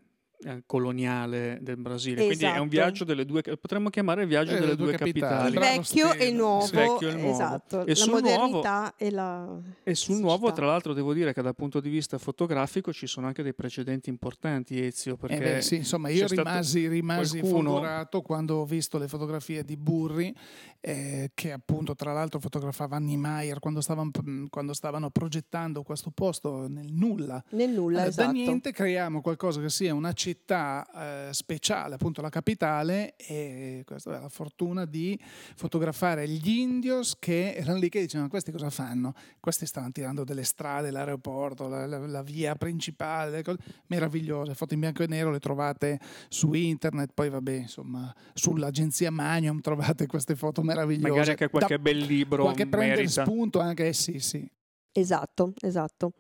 coloniale 0.67 1.59
del 1.61 1.77
Brasile. 1.77 2.25
Quindi 2.27 2.45
è 2.45 2.49
un 2.49 2.53
Esatto. 2.55 2.69
viaggio 2.69 3.05
delle 3.05 3.25
due, 3.25 3.43
potremmo 3.43 3.91
chiamare 3.91 4.27
viaggio 4.27 4.51
Eh, 4.53 4.55
delle 4.55 4.67
le 4.69 4.77
due 4.77 4.87
due 4.89 4.97
capitali. 4.97 5.49
Il 5.49 5.55
capitali. 5.55 5.75
Bravo 5.75 5.83
vecchio 5.83 6.13
e 6.15 6.27
il 6.29 6.35
nuovo, 6.35 6.65
Il 6.65 6.71
vecchio 6.71 7.09
e 7.09 7.11
il 7.13 7.17
nuovo. 7.19 7.33
esatto, 7.33 7.81
E 7.85 7.89
la 7.89 7.95
sul 7.95 8.11
nuovo- 8.11 8.29
modernità 8.29 8.95
e 8.97 9.11
la 9.11 9.61
E 9.85 9.95
sul 9.95 10.15
Sì, 10.17 10.21
nuovo, 10.21 10.53
tra 10.53 10.67
l'altro, 10.67 10.93
devo 10.93 11.13
dire 11.13 11.33
che 11.33 11.43
dal 11.43 11.55
punto 11.55 11.81
di 11.81 11.89
vista 11.89 12.19
fotografico 12.19 12.93
ci 12.93 13.07
sono 13.07 13.27
anche 13.27 13.43
dei 13.43 13.55
precedenti 13.55 14.09
importanti, 14.11 14.81
Ezio, 14.85 15.15
Eh 15.15 15.17
perché 15.17 15.39
beh, 15.55 15.61
sì, 15.63 15.77
insomma, 15.77 16.09
io 16.09 16.27
rimasi, 16.27 16.89
rimasi 16.89 17.39
qualcuno- 17.41 17.71
folgorato 17.73 18.21
quando 18.23 18.57
ho 18.57 18.65
visto 18.65 18.99
le 18.99 19.09
fotografie 19.09 19.65
di 19.65 19.77
Burri, 19.77 20.35
eh, 20.81 21.31
che 21.35 21.53
appunto 21.53 21.95
tra 21.95 22.13
l'altro 22.13 22.41
fotografava 22.41 22.99
Niemeyer 22.99 23.59
quando 23.59 23.81
stavano, 23.81 24.11
quando 24.51 24.73
stavano 24.73 25.11
progettando 25.11 25.83
questo 25.83 26.11
posto 26.11 26.67
nel 26.69 26.93
nulla. 26.93 27.43
nel 27.51 27.71
nulla, 27.71 28.07
esatto. 28.07 28.27
Da 28.27 28.33
niente 28.33 28.73
creiamo 28.73 29.21
qualcosa 29.21 29.61
che 29.61 29.69
sia 29.71 29.95
una 29.95 30.13
città 30.13 30.31
eh, 30.39 31.33
speciale, 31.33 31.95
appunto 31.95 32.21
la 32.21 32.29
capitale, 32.29 33.15
e 33.17 33.83
questa 33.87 34.17
è 34.17 34.21
la 34.21 34.29
fortuna 34.29 34.85
di 34.85 35.19
fotografare 35.55 36.27
gli 36.29 36.49
indios 36.49 37.17
che 37.19 37.55
erano 37.55 37.79
lì 37.79 37.89
che 37.89 38.01
dicevano 38.01 38.29
questi 38.29 38.51
cosa 38.51 38.71
fanno? 38.71 39.15
Questi 39.41 39.67
stavano 39.67 39.93
tirando 39.93 40.25
delle 40.25 40.45
strade, 40.45 40.91
l'aeroporto, 40.91 41.69
la, 41.69 41.87
la- 41.87 41.99
la 42.07 42.23
via 42.23 42.55
principale, 42.55 43.43
cose 43.43 43.59
meravigliose, 43.87 44.55
foto 44.55 44.75
in 44.75 44.81
bianco 44.81 45.03
e 45.03 45.07
nero 45.07 45.31
le 45.31 45.39
trovate 45.41 45.99
su 46.29 46.53
internet, 46.53 47.11
poi 47.15 47.29
vabbè 47.31 47.53
insomma 47.53 48.15
sull'agenzia 48.35 49.11
Magnum 49.11 49.61
trovate 49.61 50.07
queste 50.07 50.35
foto 50.37 50.63
meravigliose. 50.63 51.09
magari 51.11 51.31
anche 51.31 51.49
qualche 51.49 51.77
Da- 51.77 51.83
bel 51.83 51.99
libro 51.99 52.43
qualche 52.45 52.67
prendere 52.67 53.03
merita. 53.03 53.25
spunto 53.25 53.61
anche, 53.61 53.89
eh, 53.89 53.93
sì 53.93 54.19
sì. 54.19 54.49
Esatto, 54.93 55.55
esatto. 55.61 56.13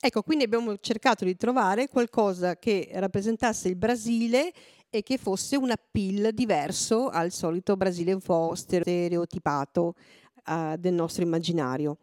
Ecco, 0.00 0.22
quindi 0.22 0.44
abbiamo 0.44 0.76
cercato 0.78 1.24
di 1.24 1.36
trovare 1.36 1.88
qualcosa 1.88 2.56
che 2.56 2.90
rappresentasse 2.94 3.68
il 3.68 3.76
Brasile 3.76 4.52
e 4.90 5.02
che 5.02 5.16
fosse 5.16 5.56
un 5.56 5.70
appeal 5.70 6.32
diverso 6.32 7.08
al 7.08 7.30
solito 7.30 7.76
Brasile 7.76 8.12
un 8.12 8.20
po' 8.20 8.54
stereotipato 8.54 9.94
eh, 10.46 10.76
del 10.78 10.94
nostro 10.94 11.22
immaginario. 11.22 11.98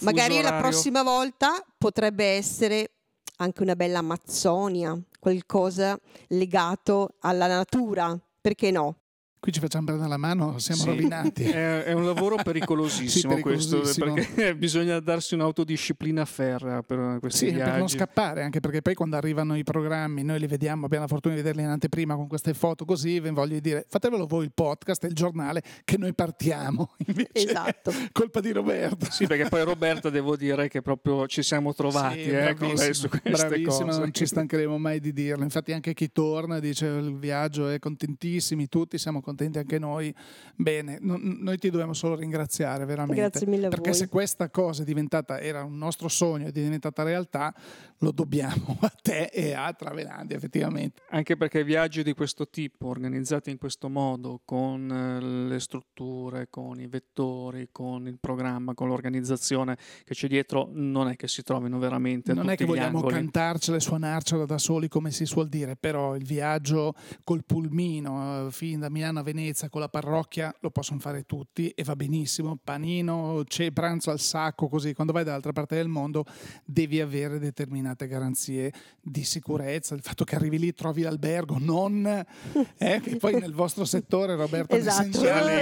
Magari 0.00 0.34
la 0.34 0.48
orario- 0.48 0.60
prossima 0.60 1.02
volta 1.02 1.62
potrebbe 1.76 2.24
essere 2.24 2.92
anche 3.36 3.62
una 3.62 3.76
bella 3.76 3.98
Amazzonia, 3.98 4.98
qualcosa 5.20 5.98
legato 6.28 7.16
alla 7.20 7.46
natura, 7.46 8.18
perché 8.40 8.70
no? 8.70 8.96
Qui 9.40 9.52
ci 9.52 9.60
facciamo 9.60 9.84
prendere 9.86 10.08
la 10.08 10.16
mano, 10.16 10.58
siamo 10.58 10.80
Sì. 10.82 10.86
rovinati. 10.88 11.44
È, 11.44 11.84
è 11.84 11.92
un 11.92 12.04
lavoro 12.04 12.36
pericolosissimo, 12.42 13.34
Sì, 13.36 13.40
pericolosissimo. 13.42 14.12
questo, 14.14 14.32
perché 14.34 14.56
bisogna 14.56 14.98
darsi 14.98 15.34
un'autodisciplina 15.34 16.24
ferrea 16.24 16.82
per 16.82 17.18
questi 17.20 17.46
Sì, 17.46 17.52
viaggi. 17.52 17.70
per 17.70 17.78
non 17.78 17.88
scappare, 17.88 18.42
anche 18.42 18.58
perché 18.58 18.82
poi 18.82 18.94
quando 18.94 19.16
arrivano 19.16 19.56
i 19.56 19.62
programmi, 19.62 20.24
noi 20.24 20.40
li 20.40 20.48
vediamo, 20.48 20.86
abbiamo 20.86 21.04
la 21.04 21.08
fortuna 21.10 21.34
di 21.36 21.40
vederli 21.40 21.62
in 21.62 21.68
anteprima 21.68 22.16
con 22.16 22.26
queste 22.26 22.52
foto 22.52 22.84
così, 22.84 23.20
ve 23.20 23.30
voglio 23.30 23.60
dire, 23.60 23.86
fatevelo 23.88 24.26
voi 24.26 24.44
il 24.44 24.52
podcast 24.52 25.04
e 25.04 25.06
il 25.06 25.14
giornale 25.14 25.62
che 25.84 25.96
noi 25.98 26.12
partiamo. 26.14 26.90
Invece, 27.06 27.30
Esatto. 27.32 27.92
Colpa 28.10 28.40
di 28.40 28.50
Roberto. 28.50 29.06
Sì, 29.08 29.26
perché 29.28 29.48
poi 29.48 29.62
Roberta 29.62 30.10
devo 30.10 30.36
dire 30.36 30.66
che 30.68 30.82
proprio 30.82 31.26
ci 31.28 31.42
siamo 31.44 31.72
trovati 31.74 32.24
Sì, 32.24 32.30
eh, 32.30 32.54
con 32.58 32.74
lei 32.74 32.92
su 32.92 33.08
queste 33.08 33.30
bravissima, 33.30 33.86
cose. 33.86 33.98
non 34.00 34.12
ci 34.12 34.26
stancheremo 34.26 34.76
mai 34.78 34.98
di 34.98 35.12
dirlo. 35.12 35.44
Infatti 35.44 35.72
anche 35.72 35.94
chi 35.94 36.10
torna 36.10 36.58
dice 36.58 36.86
il 36.86 37.16
viaggio 37.16 37.68
è 37.68 37.78
contentissimi, 37.78 38.66
tutti 38.68 38.98
siamo 38.98 39.20
contenti 39.20 39.27
anche 39.36 39.78
noi. 39.78 40.14
Bene, 40.56 40.98
non- 41.00 41.38
noi 41.40 41.58
ti 41.58 41.70
dobbiamo 41.70 41.92
solo 41.92 42.14
ringraziare 42.14 42.84
veramente. 42.84 43.20
Grazie 43.20 43.46
mille 43.46 43.66
a 43.66 43.68
Perché 43.68 43.90
voi. 43.90 43.98
se 43.98 44.08
questa 44.08 44.50
cosa 44.50 44.82
è 44.82 44.84
diventata, 44.84 45.40
era 45.40 45.62
un 45.64 45.76
nostro 45.78 46.08
sogno, 46.08 46.46
è 46.46 46.50
diventata 46.52 47.02
realtà, 47.02 47.54
lo 47.98 48.10
dobbiamo 48.12 48.76
a 48.80 48.92
te 49.02 49.30
e 49.32 49.52
a 49.52 49.72
Travelandi 49.72 50.34
effettivamente. 50.34 51.02
Anche 51.10 51.36
perché 51.36 51.64
viaggi 51.64 52.02
di 52.02 52.12
questo 52.14 52.48
tipo, 52.48 52.86
organizzati 52.88 53.50
in 53.50 53.58
questo 53.58 53.88
modo, 53.88 54.40
con 54.44 54.90
eh, 54.90 55.20
le 55.48 55.60
strutture, 55.60 56.48
con 56.50 56.80
i 56.80 56.86
vettori, 56.86 57.68
con 57.72 58.06
il 58.06 58.18
programma, 58.20 58.74
con 58.74 58.88
l'organizzazione 58.88 59.76
che 60.04 60.14
c'è 60.14 60.28
dietro, 60.28 60.68
non 60.72 61.08
è 61.08 61.16
che 61.16 61.28
si 61.28 61.42
trovino 61.42 61.78
veramente 61.78 62.32
Non 62.34 62.50
è 62.50 62.56
che 62.56 62.64
gli 62.64 62.68
vogliamo 62.68 62.98
angoli. 62.98 63.14
cantarcela 63.14 63.76
e 63.76 63.80
suonarcela 63.80 64.44
da 64.44 64.58
soli 64.58 64.88
come 64.88 65.10
si 65.10 65.24
suol 65.24 65.48
dire, 65.48 65.76
però 65.76 66.14
il 66.16 66.24
viaggio 66.24 66.94
col 67.24 67.44
pulmino 67.44 68.46
eh, 68.46 68.50
fin 68.50 68.80
da 68.80 68.88
Milano 68.90 69.17
a 69.18 69.22
Venezia 69.22 69.68
con 69.68 69.80
la 69.80 69.88
parrocchia 69.88 70.54
lo 70.60 70.70
possono 70.70 71.00
fare 71.00 71.24
tutti 71.24 71.70
e 71.70 71.82
va 71.84 71.96
benissimo. 71.96 72.58
Panino, 72.62 73.42
c'è 73.46 73.70
pranzo 73.70 74.10
al 74.10 74.20
sacco, 74.20 74.68
così 74.68 74.94
quando 74.94 75.12
vai 75.12 75.24
dall'altra 75.24 75.52
parte 75.52 75.76
del 75.76 75.88
mondo 75.88 76.24
devi 76.64 77.00
avere 77.00 77.38
determinate 77.38 78.06
garanzie 78.06 78.72
di 79.00 79.24
sicurezza, 79.24 79.94
il 79.94 80.02
fatto 80.02 80.24
che 80.24 80.34
arrivi 80.34 80.58
lì 80.58 80.72
trovi 80.72 81.02
l'albergo, 81.02 81.56
non 81.58 82.06
eh, 82.78 83.00
che 83.00 83.16
poi 83.16 83.38
nel 83.38 83.52
vostro 83.52 83.84
settore 83.84 84.36
Roberto 84.36 84.74
Esatto, 84.74 85.18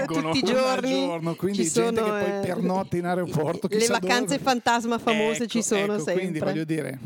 tutti 0.06 0.38
i 0.38 0.42
giorni 0.42 1.04
giorno, 1.06 1.34
quindi 1.34 1.64
ci 1.64 1.70
gente 1.70 2.00
sono, 2.00 2.12
che 2.18 2.24
poi 2.24 2.38
eh, 2.38 2.40
pernotta 2.40 2.96
in 2.96 3.04
aeroporto, 3.06 3.68
le 3.70 3.86
vacanze 3.86 4.36
dove. 4.36 4.38
fantasma 4.38 4.98
famose 4.98 5.44
Ecco, 5.44 5.46
ci 5.46 5.62
sono 5.62 5.94
ecco, 5.94 6.04
sempre. 6.04 6.14
Quindi 6.14 6.38
voglio 6.38 6.64
dire, 6.64 6.98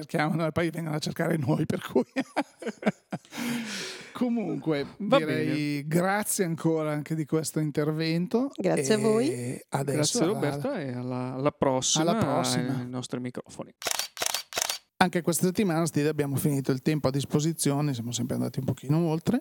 cerchiamo, 0.00 0.44
e 0.46 0.52
poi 0.52 0.70
vengono 0.70 0.96
a 0.96 0.98
cercare 0.98 1.36
noi, 1.36 1.66
per 1.66 1.80
cui... 1.82 2.04
Comunque, 4.12 4.86
Va 4.98 5.18
direi 5.18 5.86
grazie 5.86 6.44
ancora 6.44 6.92
anche 6.92 7.14
di 7.14 7.24
questo 7.24 7.60
intervento. 7.60 8.50
Grazie 8.54 8.94
a 8.94 8.98
voi. 8.98 9.60
Grazie 9.68 10.20
alla- 10.20 10.32
Roberta 10.32 10.80
e 10.80 10.92
alla, 10.92 11.32
alla 11.34 11.50
prossima, 11.50 12.10
Alla 12.10 12.18
prossima. 12.20 12.78
ai 12.78 12.88
nostri 12.88 13.20
microfoni. 13.20 13.72
Anche 14.98 15.22
questa 15.22 15.46
settimana, 15.46 15.84
Steve, 15.86 16.08
abbiamo 16.08 16.36
finito 16.36 16.70
il 16.70 16.82
tempo 16.82 17.08
a 17.08 17.10
disposizione, 17.10 17.94
siamo 17.94 18.12
sempre 18.12 18.36
andati 18.36 18.60
un 18.60 18.66
pochino 18.66 18.98
oltre, 19.08 19.40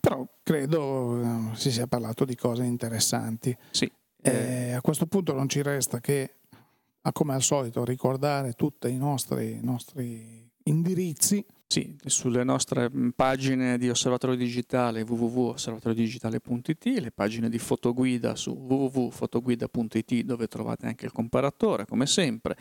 però 0.00 0.26
credo 0.42 1.20
eh, 1.52 1.56
si 1.56 1.70
sia 1.70 1.86
parlato 1.86 2.24
di 2.24 2.34
cose 2.34 2.64
interessanti. 2.64 3.56
Sì, 3.70 3.90
eh, 4.22 4.30
Eh, 4.30 4.72
a 4.72 4.80
questo 4.80 5.06
punto 5.06 5.32
non 5.34 5.48
ci 5.48 5.62
resta 5.62 6.00
che, 6.00 6.35
ah, 7.06 7.12
come 7.12 7.34
al 7.34 7.42
solito, 7.42 7.84
ricordare 7.84 8.52
tutti 8.52 8.88
i 8.88 8.96
nostri, 8.96 9.60
nostri 9.62 10.50
indirizzi. 10.64 11.44
Sì, 11.68 11.96
sulle 12.04 12.44
nostre 12.44 12.88
pagine 13.14 13.76
di 13.76 13.90
Osservatorio 13.90 14.36
Digitale 14.36 15.02
www.osservatoriodigitale.it, 15.02 16.84
le 17.00 17.10
pagine 17.10 17.48
di 17.48 17.58
fotoguida 17.58 18.36
su 18.36 18.52
www.fotoguida.it 18.52 20.20
dove 20.20 20.46
trovate 20.46 20.86
anche 20.86 21.06
il 21.06 21.12
comparatore 21.12 21.84
come 21.86 22.06
sempre, 22.06 22.56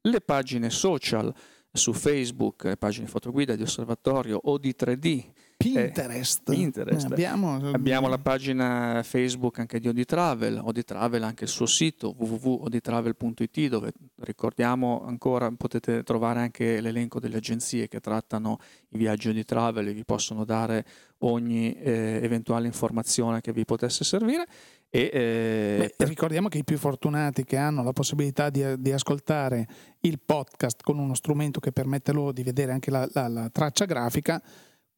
le 0.00 0.20
pagine 0.20 0.70
social 0.70 1.32
su 1.72 1.92
Facebook, 1.92 2.64
le 2.64 2.76
pagine 2.76 3.06
fotoguida 3.06 3.54
di 3.54 3.62
osservatorio 3.62 4.40
o 4.42 4.58
di 4.58 4.74
3D. 4.76 5.24
Pinterest. 5.58 6.48
Eh, 6.48 6.54
Pinterest. 6.54 7.06
Abbiamo, 7.10 7.56
Abbiamo 7.72 8.06
la 8.06 8.18
pagina 8.18 9.02
Facebook 9.02 9.58
anche 9.58 9.80
di 9.80 9.88
Oditravel, 9.88 10.60
Oditravel 10.62 11.24
anche 11.24 11.44
il 11.44 11.50
suo 11.50 11.66
sito 11.66 12.14
www.oditravel.it 12.16 13.66
dove 13.66 13.90
ricordiamo 14.20 15.04
ancora 15.04 15.50
potete 15.50 16.04
trovare 16.04 16.38
anche 16.38 16.80
l'elenco 16.80 17.18
delle 17.18 17.38
agenzie 17.38 17.88
che 17.88 17.98
trattano 17.98 18.60
i 18.90 18.98
viaggi 18.98 19.30
Oditravel 19.30 19.88
e 19.88 19.92
vi 19.94 20.04
possono 20.04 20.44
dare 20.44 20.86
ogni 21.22 21.74
eh, 21.74 22.20
eventuale 22.22 22.68
informazione 22.68 23.40
che 23.40 23.52
vi 23.52 23.64
potesse 23.64 24.04
servire. 24.04 24.46
E, 24.90 25.10
eh, 25.12 25.94
Beh, 25.96 26.06
ricordiamo 26.06 26.46
che 26.48 26.58
i 26.58 26.64
più 26.64 26.78
fortunati 26.78 27.44
che 27.44 27.56
hanno 27.56 27.82
la 27.82 27.92
possibilità 27.92 28.48
di, 28.48 28.80
di, 28.80 28.92
ascoltare 28.92 29.66
il 30.00 30.20
podcast 30.24 30.82
con 30.82 30.98
uno 30.98 31.14
strumento 31.14 31.60
che 31.60 31.72
permette 31.72 32.12
loro 32.12 32.30
di 32.32 32.44
vedere 32.44 32.72
anche 32.72 32.90
la, 32.90 33.06
la, 33.12 33.28
la 33.28 33.50
traccia 33.50 33.84
grafica, 33.84 34.40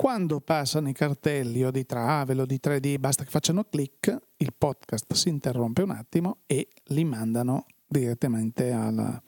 quando 0.00 0.40
passano 0.40 0.88
i 0.88 0.94
cartelli 0.94 1.62
o 1.62 1.70
di 1.70 1.84
travel 1.84 2.38
o 2.38 2.46
di 2.46 2.58
3D, 2.58 2.98
basta 2.98 3.22
che 3.22 3.28
facciano 3.28 3.64
clic, 3.64 4.16
il 4.38 4.54
podcast 4.56 5.12
si 5.12 5.28
interrompe 5.28 5.82
un 5.82 5.90
attimo 5.90 6.38
e 6.46 6.68
li 6.84 7.04
mandano 7.04 7.66
direttamente 7.86 8.70
alla... 8.70 9.20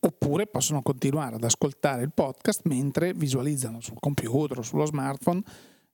Oppure 0.00 0.46
possono 0.48 0.82
continuare 0.82 1.36
ad 1.36 1.44
ascoltare 1.44 2.02
il 2.02 2.12
podcast 2.12 2.60
mentre 2.64 3.14
visualizzano 3.14 3.80
sul 3.80 3.96
computer 3.98 4.58
o 4.58 4.62
sullo 4.62 4.84
smartphone 4.84 5.42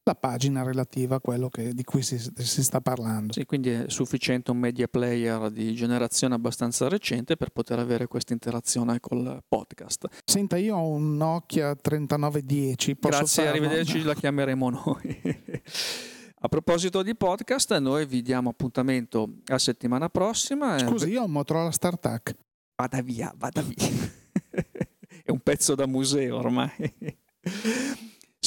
la 0.09 0.15
pagina 0.15 0.63
relativa 0.63 1.17
a 1.17 1.21
quello 1.21 1.51
che, 1.51 1.75
di 1.75 1.85
cui 1.85 2.03
si, 2.03 2.19
si, 2.19 2.63
sta 2.63 2.81
parlando. 2.81 3.35
Sì, 3.35 3.45
quindi 3.45 3.71
è 3.71 3.85
sufficiente 3.89 4.51
un 4.51 4.57
media 4.57 4.89
player 4.89 5.51
di 5.51 5.75
generazione 5.75 6.35
abbastanza 6.35 6.89
recente 6.89 7.37
per 7.37 7.51
poter 7.51 7.79
avere 7.79 8.07
questa 8.07 8.33
interazione 8.33 9.01
col 9.01 9.43
podcast. 9.47 10.07
Senta, 10.25 10.57
io 10.57 10.77
ho 10.77 10.89
un 10.89 11.17
Nokia 11.17 11.75
3910. 11.75 12.97
Grazie, 12.99 13.45
farlo? 13.45 13.51
arrivederci, 13.51 14.03
la 14.03 14.15
chiameremo 14.15 14.71
noi. 14.71 15.21
A 16.41 16.47
proposito 16.47 17.03
di 17.03 17.17
podcast, 17.17 17.77
noi 17.79 18.07
vi 18.07 18.23
diamo 18.23 18.51
appuntamento 18.51 19.39
a 19.49 19.59
settimana 19.59 20.09
prossima. 20.09 20.79
Scusi, 20.79 21.09
io 21.09 21.23
ho 21.23 21.25
un 21.25 21.33
Motorola 21.33 21.73
StarTAC. 21.73 22.37
Vada 22.77 23.03
via, 23.03 23.35
vada 23.37 23.61
via. 23.61 23.75
è 25.25 25.33
un 25.33 25.41
pezzo 25.41 25.75
da 25.75 25.89
museo 25.89 26.37
ormai. 26.37 26.93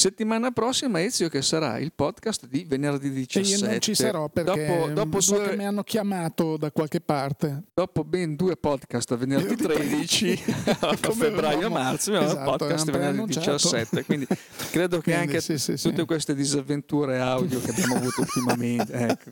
Settimana 0.01 0.49
prossima 0.49 0.99
Ezio 0.99 1.29
che 1.29 1.43
sarà 1.43 1.77
il 1.77 1.91
podcast 1.93 2.47
di 2.47 2.65
venerdì 2.67 3.11
17. 3.11 3.39
E 3.39 3.57
io 3.59 3.67
non 3.67 3.79
ci 3.79 3.93
sarò 3.93 4.29
perché 4.29 4.65
dopo, 4.65 4.93
dopo 4.93 5.21
so 5.21 5.35
due... 5.35 5.49
che 5.49 5.55
mi 5.55 5.63
hanno 5.63 5.83
chiamato 5.83 6.57
da 6.57 6.71
qualche 6.71 7.01
parte. 7.01 7.65
Dopo 7.71 8.03
ben 8.03 8.35
due 8.35 8.57
podcast 8.57 9.15
venerdì 9.15 9.55
13 9.55 10.43
a 10.79 10.97
febbraio-marzo 10.97 12.15
abbiamo 12.15 12.31
esatto, 12.31 12.49
podcast 12.49 12.89
venerdì 12.89 13.25
17. 13.25 14.03
Quindi 14.05 14.25
credo 14.71 14.97
che 14.97 15.13
quindi, 15.13 15.21
anche 15.21 15.39
sì, 15.39 15.59
sì, 15.59 15.75
tutte 15.79 15.99
sì. 15.99 16.05
queste 16.05 16.33
disavventure 16.33 17.19
audio 17.19 17.61
che 17.61 17.69
abbiamo 17.69 17.97
avuto 17.97 18.21
ultimamente 18.21 18.93
ecco, 18.97 19.31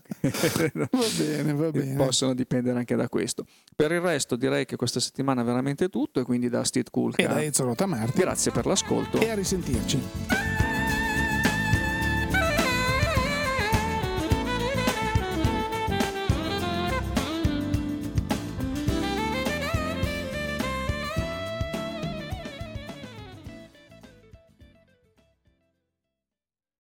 va 0.91 1.07
bene, 1.17 1.53
va 1.53 1.71
bene. 1.71 1.95
possono 1.95 2.35
dipendere 2.35 2.77
anche 2.77 2.95
da 2.95 3.09
questo. 3.09 3.43
Per 3.75 3.91
il 3.91 4.01
resto 4.01 4.35
direi 4.35 4.65
che 4.65 4.75
questa 4.75 4.99
settimana 4.99 5.41
è 5.41 5.45
veramente 5.45 5.89
tutto 5.89 6.19
e 6.19 6.23
quindi 6.23 6.47
da 6.47 6.63
Steve 6.63 6.89
Kulka 6.91 7.23
e 7.23 7.27
da 7.27 7.43
Ezio 7.43 7.65
Rotamarti 7.65 8.19
grazie 8.19 8.51
per 8.51 8.67
l'ascolto 8.67 9.19
e 9.19 9.31
a 9.31 9.33
risentirci. 9.33 10.58